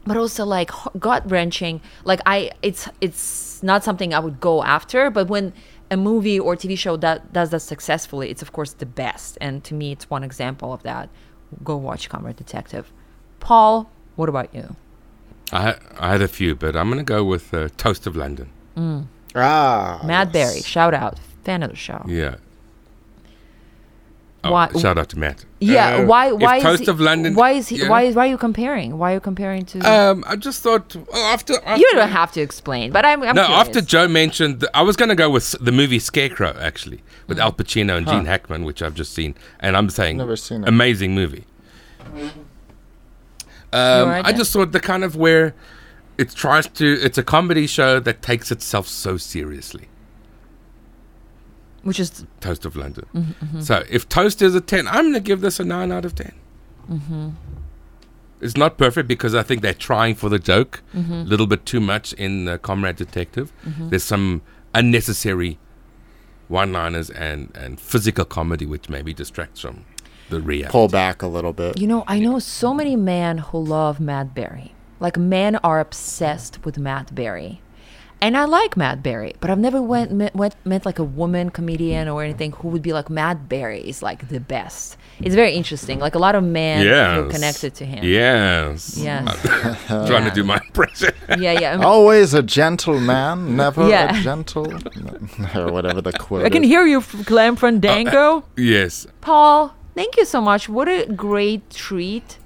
but 0.06 0.16
also 0.16 0.44
like 0.44 0.70
gut 0.98 1.28
wrenching. 1.30 1.80
Like 2.04 2.20
I, 2.26 2.50
it's 2.62 2.88
it's 3.00 3.62
not 3.62 3.84
something 3.84 4.12
I 4.12 4.18
would 4.18 4.40
go 4.40 4.62
after. 4.62 5.10
But 5.10 5.28
when 5.28 5.52
a 5.90 5.96
movie 5.96 6.38
or 6.38 6.56
TV 6.56 6.76
show 6.78 6.96
that 6.98 7.32
does 7.32 7.50
that 7.50 7.60
successfully, 7.60 8.30
it's 8.30 8.42
of 8.42 8.52
course 8.52 8.72
the 8.74 8.86
best. 8.86 9.38
And 9.40 9.64
to 9.64 9.74
me, 9.74 9.92
it's 9.92 10.10
one 10.10 10.22
example 10.22 10.72
of 10.72 10.82
that. 10.82 11.08
Go 11.62 11.76
watch 11.76 12.08
Comrade 12.08 12.36
Detective. 12.36 12.92
Paul, 13.40 13.90
what 14.16 14.28
about 14.28 14.54
you? 14.54 14.76
I, 15.52 15.76
I 15.98 16.10
had 16.12 16.22
a 16.22 16.28
few, 16.28 16.54
but 16.54 16.74
I'm 16.74 16.88
going 16.88 16.98
to 16.98 17.04
go 17.04 17.22
with 17.22 17.52
uh, 17.52 17.68
Toast 17.76 18.06
of 18.06 18.16
London. 18.16 18.50
Ah, 19.36 20.00
Matt 20.04 20.32
Berry, 20.32 20.60
shout 20.60 20.94
out, 20.94 21.20
fan 21.44 21.62
of 21.62 21.70
the 21.70 21.76
show. 21.76 22.02
Yeah. 22.06 22.36
Oh, 24.46 24.52
Why- 24.52 24.68
shout 24.78 24.98
out 24.98 25.08
to 25.08 25.18
Matt. 25.18 25.46
Yeah, 25.58 25.96
Uh, 25.96 26.04
why 26.04 26.26
if 26.34 26.38
why 26.38 26.56
is 26.58 26.62
Toast 26.62 26.82
he, 26.84 26.90
of 26.90 27.00
London? 27.00 27.34
Why 27.34 27.52
is 27.52 27.68
he? 27.68 27.76
yeah. 27.76 27.88
Why 27.88 28.12
why 28.12 28.26
are 28.26 28.30
you 28.30 28.36
comparing? 28.36 28.98
Why 28.98 29.12
are 29.12 29.14
you 29.14 29.20
comparing 29.20 29.64
to? 29.64 29.78
Um, 29.80 30.22
I 30.26 30.36
just 30.36 30.62
thought 30.62 30.94
well, 30.94 31.32
after, 31.32 31.54
after 31.64 31.80
you 31.80 31.90
don't 31.94 32.10
have 32.10 32.30
to 32.32 32.42
explain, 32.42 32.92
but 32.92 33.06
I'm. 33.06 33.22
I'm 33.22 33.34
no, 33.34 33.46
curious. 33.46 33.68
after 33.68 33.80
Joe 33.80 34.06
mentioned, 34.06 34.60
the, 34.60 34.76
I 34.76 34.82
was 34.82 34.96
going 34.96 35.08
to 35.08 35.14
go 35.14 35.30
with 35.30 35.52
the 35.62 35.72
movie 35.72 35.98
Scarecrow 35.98 36.54
actually, 36.60 37.00
with 37.26 37.38
Al 37.38 37.52
Pacino 37.52 37.96
and 37.96 38.06
Gene 38.06 38.26
Hackman, 38.26 38.64
which 38.66 38.82
I've 38.82 38.94
just 38.94 39.14
seen, 39.14 39.34
and 39.60 39.78
I'm 39.78 39.88
saying 39.88 40.18
Never 40.18 40.36
seen 40.36 40.62
it. 40.64 40.68
amazing 40.68 41.14
movie. 41.14 41.44
Um, 43.72 44.08
right 44.08 44.24
I 44.26 44.32
just 44.32 44.52
thought 44.52 44.72
the 44.72 44.80
kind 44.80 45.02
of 45.04 45.16
where 45.16 45.54
it 46.18 46.30
tries 46.30 46.68
to, 46.68 46.86
it's 47.02 47.18
a 47.18 47.22
comedy 47.24 47.66
show 47.66 47.98
that 47.98 48.22
takes 48.22 48.52
itself 48.52 48.86
so 48.86 49.16
seriously. 49.16 49.88
Which 51.84 52.00
is 52.00 52.24
Toast 52.40 52.64
of 52.66 52.74
London. 52.76 53.06
Mm-hmm, 53.14 53.60
So 53.60 53.84
if 53.88 54.08
Toast 54.08 54.42
is 54.42 54.54
a 54.54 54.60
10, 54.60 54.88
I'm 54.88 55.04
going 55.04 55.14
to 55.14 55.20
give 55.20 55.40
this 55.40 55.60
a 55.60 55.64
9 55.64 55.92
out 55.92 56.04
of 56.04 56.14
10. 56.14 56.32
Mm-hmm. 56.90 57.28
It's 58.40 58.56
not 58.56 58.76
perfect 58.76 59.08
because 59.08 59.34
I 59.34 59.42
think 59.42 59.62
they're 59.62 59.72
trying 59.72 60.14
for 60.16 60.28
the 60.28 60.38
joke 60.38 60.82
a 60.92 60.96
Mm-hmm. 60.98 61.22
little 61.24 61.46
bit 61.46 61.64
too 61.64 61.80
much 61.80 62.12
in 62.14 62.48
uh, 62.48 62.58
Comrade 62.58 62.96
Detective. 62.96 63.52
There's 63.64 64.02
some 64.04 64.42
unnecessary 64.74 65.58
one 66.48 66.72
liners 66.72 67.08
and, 67.10 67.50
and 67.54 67.80
physical 67.80 68.24
comedy 68.26 68.66
which 68.66 68.88
maybe 68.90 69.14
distracts 69.14 69.60
from 69.60 69.84
the 70.30 70.40
reality. 70.40 70.72
pull 70.72 70.88
back 70.88 71.22
a 71.22 71.26
little 71.26 71.52
bit. 71.52 71.78
You 71.80 71.86
know, 71.86 72.04
I 72.06 72.18
know 72.18 72.38
so 72.38 72.74
many 72.74 72.96
men 72.96 73.38
who 73.38 73.58
love 73.58 73.98
Matt 74.00 74.34
Berry. 74.34 74.74
Like 75.00 75.16
men 75.18 75.56
are 75.56 75.80
obsessed 75.80 76.64
with 76.64 76.76
Matt 76.78 77.14
Berry. 77.14 77.60
And 78.24 78.38
I 78.38 78.46
like 78.46 78.74
Matt 78.74 79.02
Berry, 79.02 79.34
but 79.40 79.50
I've 79.50 79.58
never 79.58 79.82
went 79.82 80.10
met, 80.10 80.34
went, 80.34 80.54
met 80.64 80.86
like 80.86 80.98
a 80.98 81.04
woman 81.04 81.50
comedian 81.50 82.08
or 82.08 82.24
anything 82.24 82.52
who 82.52 82.68
would 82.68 82.80
be 82.80 82.94
like 82.94 83.10
Matt 83.10 83.50
Berry 83.50 83.80
is 83.86 84.02
like 84.02 84.28
the 84.30 84.40
best. 84.40 84.96
It's 85.20 85.34
very 85.34 85.52
interesting. 85.52 85.98
Like 85.98 86.14
a 86.14 86.18
lot 86.18 86.34
of 86.34 86.42
men 86.42 86.80
feel 86.80 86.90
Yes. 87.26 87.32
connected 87.34 87.74
to 87.74 87.84
him. 87.84 88.02
Yes. 88.02 88.96
Yes. 88.96 89.26
Trying 90.08 90.24
to 90.24 90.30
do 90.34 90.42
my 90.42 90.56
impression. 90.56 91.12
yeah, 91.38 91.52
yeah. 91.60 91.76
Always 91.92 92.32
a 92.32 92.42
gentleman, 92.42 93.56
never 93.56 93.86
Yeah. 93.90 94.18
a 94.18 94.22
gentle, 94.22 94.72
or 95.54 95.70
whatever 95.70 96.00
the 96.00 96.12
quote. 96.14 96.46
I 96.46 96.48
can 96.48 96.64
is. 96.64 96.70
hear 96.70 96.86
you, 96.86 97.00
f- 97.00 97.26
Clem 97.26 97.56
Fandango. 97.56 98.36
Uh, 98.36 98.38
uh, 98.38 98.42
yes. 98.56 99.06
Paul, 99.20 99.74
thank 99.94 100.16
you 100.16 100.24
so 100.24 100.40
much. 100.40 100.66
What 100.66 100.88
a 100.88 101.04
great 101.12 101.68
treat 101.68 102.38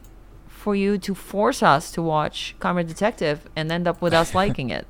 for 0.48 0.74
you 0.74 0.98
to 0.98 1.14
force 1.14 1.62
us 1.62 1.92
to 1.92 2.02
watch 2.02 2.56
Comrade 2.58 2.88
Detective 2.88 3.48
and 3.54 3.70
end 3.70 3.86
up 3.86 4.02
with 4.02 4.12
us 4.12 4.34
liking 4.34 4.70
it. 4.70 4.84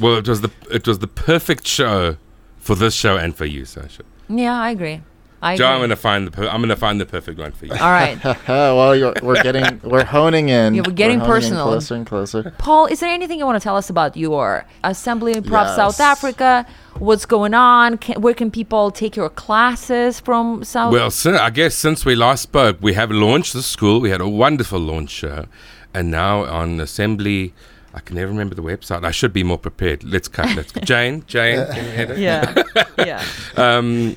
Well, 0.00 0.16
it 0.16 0.28
was 0.28 0.40
the 0.40 0.50
it 0.70 0.86
was 0.86 0.98
the 1.00 1.06
perfect 1.08 1.66
show 1.66 2.16
for 2.58 2.74
this 2.74 2.94
show 2.94 3.16
and 3.16 3.34
for 3.34 3.44
you, 3.44 3.64
Sasha. 3.64 4.02
Yeah, 4.28 4.58
I 4.58 4.70
agree. 4.70 5.02
I 5.44 5.56
Joe, 5.56 5.66
I'm 5.66 5.72
agree. 5.76 5.84
gonna 5.88 5.96
find 5.96 6.26
the 6.28 6.30
per- 6.30 6.46
I'm 6.46 6.60
gonna 6.60 6.76
find 6.76 7.00
the 7.00 7.04
perfect 7.06 7.36
one 7.38 7.50
for 7.50 7.66
you. 7.66 7.72
All 7.72 7.90
right. 7.90 8.16
well, 8.48 8.94
you're, 8.94 9.12
we're 9.22 9.42
getting, 9.42 9.80
we're 9.82 10.04
honing 10.04 10.48
in. 10.50 10.74
Yeah, 10.74 10.82
we're 10.86 10.92
getting 10.92 11.18
honing 11.18 11.34
in 11.34 11.40
personal. 11.40 11.64
closer 11.64 11.94
and 11.96 12.06
closer. 12.06 12.54
Paul, 12.58 12.86
is 12.86 13.00
there 13.00 13.10
anything 13.10 13.40
you 13.40 13.44
want 13.46 13.60
to 13.60 13.64
tell 13.64 13.76
us 13.76 13.90
about 13.90 14.16
your 14.16 14.64
Assembly 14.84 15.32
in 15.32 15.42
South 15.44 15.98
Yes. 15.98 16.00
Africa? 16.00 16.64
What's 17.00 17.26
going 17.26 17.54
on? 17.54 17.98
Can, 17.98 18.22
where 18.22 18.34
can 18.34 18.52
people 18.52 18.92
take 18.92 19.16
your 19.16 19.28
classes 19.30 20.20
from 20.20 20.62
South? 20.62 20.92
Well, 20.92 21.10
sin 21.10 21.34
I 21.34 21.50
guess 21.50 21.74
since 21.74 22.04
we 22.04 22.14
last 22.14 22.42
spoke, 22.44 22.76
we 22.80 22.92
have 22.94 23.10
launched 23.10 23.52
the 23.52 23.62
school. 23.64 24.00
We 24.00 24.10
had 24.10 24.20
a 24.20 24.28
wonderful 24.28 24.78
launch 24.78 25.10
show, 25.10 25.46
and 25.92 26.08
now 26.08 26.44
on 26.44 26.78
Assembly, 26.78 27.52
I 27.94 28.00
can 28.00 28.16
never 28.16 28.30
remember 28.30 28.54
the 28.54 28.62
website. 28.62 29.04
I 29.04 29.10
should 29.10 29.32
be 29.32 29.42
more 29.42 29.58
prepared. 29.58 30.02
Let's 30.04 30.28
cut. 30.28 30.54
Let's 30.56 30.72
Jane. 30.72 31.24
Jane. 31.26 31.66
Can 31.66 31.84
you 31.84 31.90
edit? 31.90 32.18
yeah, 32.18 32.62
yeah. 32.98 33.24
um, 33.56 34.16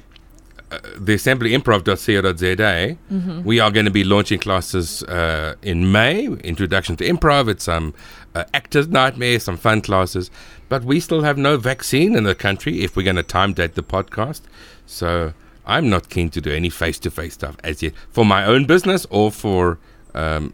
uh, 0.72 0.80
the 0.98 1.14
assemblyimprov.co.za, 1.16 2.98
we 3.44 3.60
are 3.60 3.72
going 3.72 3.86
to 3.86 3.92
be 3.92 4.04
launching 4.04 4.40
classes 4.40 5.04
uh, 5.04 5.56
in 5.62 5.92
May. 5.92 6.26
Introduction 6.26 6.96
to 6.98 7.08
improv. 7.08 7.50
It's 7.50 7.66
some 7.66 7.94
uh, 8.34 8.46
actors' 8.54 8.88
nightmare, 8.88 9.40
some 9.40 9.58
fun 9.58 9.82
classes. 9.82 10.32
But 10.68 10.84
we 10.84 11.00
still 11.00 11.22
have 11.22 11.38
no 11.38 11.58
vaccine 11.58 12.16
in 12.16 12.24
the 12.24 12.36
country 12.36 12.82
if 12.82 12.96
we're 12.96 13.04
going 13.04 13.16
to 13.18 13.24
time 13.24 13.54
date 13.54 13.76
the 13.76 13.84
podcast. 13.84 14.42
So 14.86 15.34
I'm 15.66 15.90
not 15.90 16.10
keen 16.10 16.30
to 16.32 16.42
do 16.42 16.52
any 16.52 16.70
face 16.70 17.00
to 17.00 17.12
face 17.12 17.34
stuff 17.36 17.58
as 17.64 17.82
yet 17.82 17.94
for 18.10 18.26
my 18.26 18.46
own 18.46 18.66
business 18.66 19.06
or 19.10 19.32
for 19.32 19.80
um, 20.14 20.54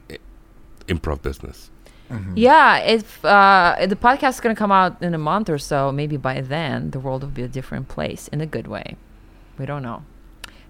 improv 0.88 1.22
business. 1.22 1.71
Yeah, 2.36 2.78
if 2.80 3.24
uh, 3.24 3.78
the 3.88 3.96
podcast 3.96 4.30
is 4.30 4.40
gonna 4.40 4.56
come 4.56 4.72
out 4.72 5.02
in 5.02 5.14
a 5.14 5.18
month 5.18 5.50
or 5.50 5.58
so, 5.58 5.92
maybe 5.92 6.18
by 6.18 6.42
then 6.42 6.92
the 6.92 7.00
world 7.00 7.22
will 7.24 7.30
be 7.30 7.44
a 7.44 7.48
different 7.48 7.88
place 7.88 8.28
in 8.30 8.42
a 8.42 8.46
good 8.46 8.68
way. 8.68 8.96
We 9.58 9.66
don't 9.66 9.84
know. 9.84 10.04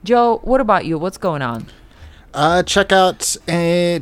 Joe, 0.04 0.40
what 0.44 0.62
about 0.62 0.86
you? 0.86 0.98
What's 0.98 1.18
going 1.18 1.42
on? 1.42 1.68
Uh, 2.34 2.64
check 2.64 2.92
out 2.92 3.36
uh, 3.48 4.00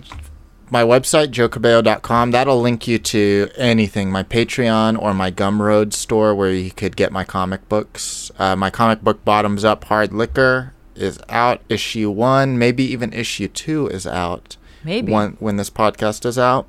my 0.70 0.84
website, 0.84 1.28
joecabello.com. 1.28 2.32
That'll 2.32 2.62
link 2.62 2.88
you 2.88 3.00
to 3.00 3.50
anything, 3.58 4.12
my 4.12 4.24
Patreon 4.24 5.02
or 5.02 5.14
my 5.14 5.32
Gumroad 5.32 5.94
store 5.94 6.36
where 6.36 6.52
you 6.52 6.72
could 6.72 6.96
get 6.96 7.12
my 7.12 7.24
comic 7.24 7.68
books. 7.70 8.32
Uh, 8.38 8.56
my 8.56 8.70
comic 8.70 9.02
book, 9.02 9.26
Bottoms 9.26 9.66
Up 9.66 9.86
Hard 9.86 10.14
Liquor, 10.14 10.74
is 10.96 11.20
out. 11.28 11.62
Issue 11.70 12.10
one, 12.12 12.58
maybe 12.58 12.84
even 12.84 13.12
issue 13.14 13.48
two 13.48 13.88
is 13.88 14.06
out. 14.06 14.58
Maybe. 14.84 15.12
When, 15.12 15.32
when 15.40 15.58
this 15.58 15.70
podcast 15.70 16.26
is 16.26 16.38
out. 16.38 16.68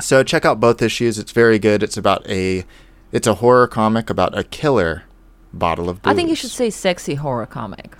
So 0.00 0.22
check 0.22 0.44
out 0.44 0.60
both 0.60 0.82
issues. 0.82 1.18
It's 1.18 1.32
very 1.32 1.58
good. 1.58 1.82
It's 1.82 1.96
about 1.96 2.26
a, 2.28 2.64
it's 3.12 3.26
a 3.26 3.34
horror 3.34 3.66
comic 3.66 4.10
about 4.10 4.36
a 4.36 4.44
killer 4.44 5.04
bottle 5.52 5.88
of 5.88 6.02
booze. 6.02 6.10
I 6.10 6.14
think 6.14 6.28
you 6.28 6.34
should 6.34 6.50
say 6.50 6.70
sexy 6.70 7.14
horror 7.14 7.46
comic. 7.46 7.96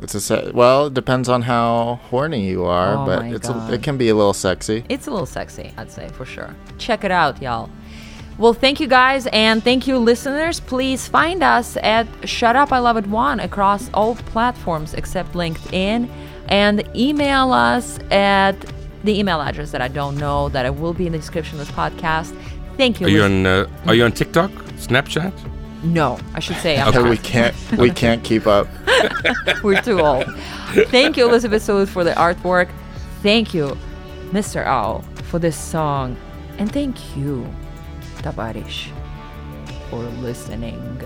It's 0.00 0.14
a 0.14 0.20
se- 0.20 0.52
well, 0.54 0.86
it 0.86 0.94
depends 0.94 1.28
on 1.28 1.42
how 1.42 1.98
horny 2.10 2.48
you 2.48 2.64
are, 2.64 2.98
Oh 2.98 3.04
but 3.04 3.24
it's 3.26 3.48
a, 3.48 3.72
it 3.72 3.82
can 3.82 3.96
be 3.96 4.08
a 4.10 4.14
little 4.14 4.32
sexy. 4.32 4.84
It's 4.88 5.08
a 5.08 5.10
little 5.10 5.26
sexy, 5.26 5.72
I'd 5.76 5.90
say 5.90 6.08
for 6.10 6.24
sure. 6.24 6.54
Check 6.78 7.02
it 7.02 7.10
out, 7.10 7.42
y'all. 7.42 7.68
Well, 8.38 8.54
thank 8.54 8.78
you 8.78 8.86
guys 8.86 9.26
and 9.32 9.64
thank 9.64 9.88
you, 9.88 9.98
listeners. 9.98 10.60
Please 10.60 11.08
find 11.08 11.42
us 11.42 11.76
at 11.78 12.06
Shut 12.28 12.54
Up 12.54 12.72
I 12.72 12.78
Love 12.78 12.96
It 12.96 13.08
One 13.08 13.40
across 13.40 13.90
all 13.92 14.14
platforms 14.14 14.94
except 14.94 15.32
LinkedIn 15.32 16.08
and 16.48 16.88
email 16.96 17.52
us 17.52 17.98
at 18.12 18.54
the 19.04 19.18
email 19.18 19.40
address 19.40 19.70
that 19.72 19.80
I 19.80 19.88
don't 19.88 20.16
know 20.16 20.48
that 20.50 20.66
I 20.66 20.70
will 20.70 20.92
be 20.92 21.06
in 21.06 21.12
the 21.12 21.18
description 21.18 21.60
of 21.60 21.66
this 21.66 21.74
podcast. 21.74 22.36
Thank 22.76 23.00
you. 23.00 23.06
Are 23.06 23.10
you 23.10 23.22
on? 23.22 23.46
Uh, 23.46 23.68
are 23.86 23.94
you 23.94 24.04
on 24.04 24.12
TikTok? 24.12 24.50
Snapchat? 24.78 25.32
no, 25.84 26.18
I 26.34 26.40
should 26.40 26.56
say 26.56 26.76
I'm 26.78 26.88
Okay, 26.88 27.08
we 27.08 27.16
can't 27.32 27.54
we 27.78 27.90
can't 27.90 28.22
keep 28.24 28.46
up. 28.46 28.66
We're 29.62 29.80
too 29.80 30.00
old. 30.00 30.26
Thank 30.88 31.16
you, 31.16 31.28
Elizabeth 31.28 31.62
Solis, 31.62 31.90
for 31.90 32.04
the 32.04 32.12
artwork. 32.12 32.68
Thank 33.22 33.54
you, 33.54 33.76
Mr. 34.30 34.64
Owl, 34.64 35.04
for 35.24 35.38
this 35.38 35.56
song. 35.56 36.16
And 36.58 36.72
thank 36.72 37.16
you, 37.16 37.46
Tabarish, 38.18 38.90
for 39.90 39.98
listening. 40.20 41.00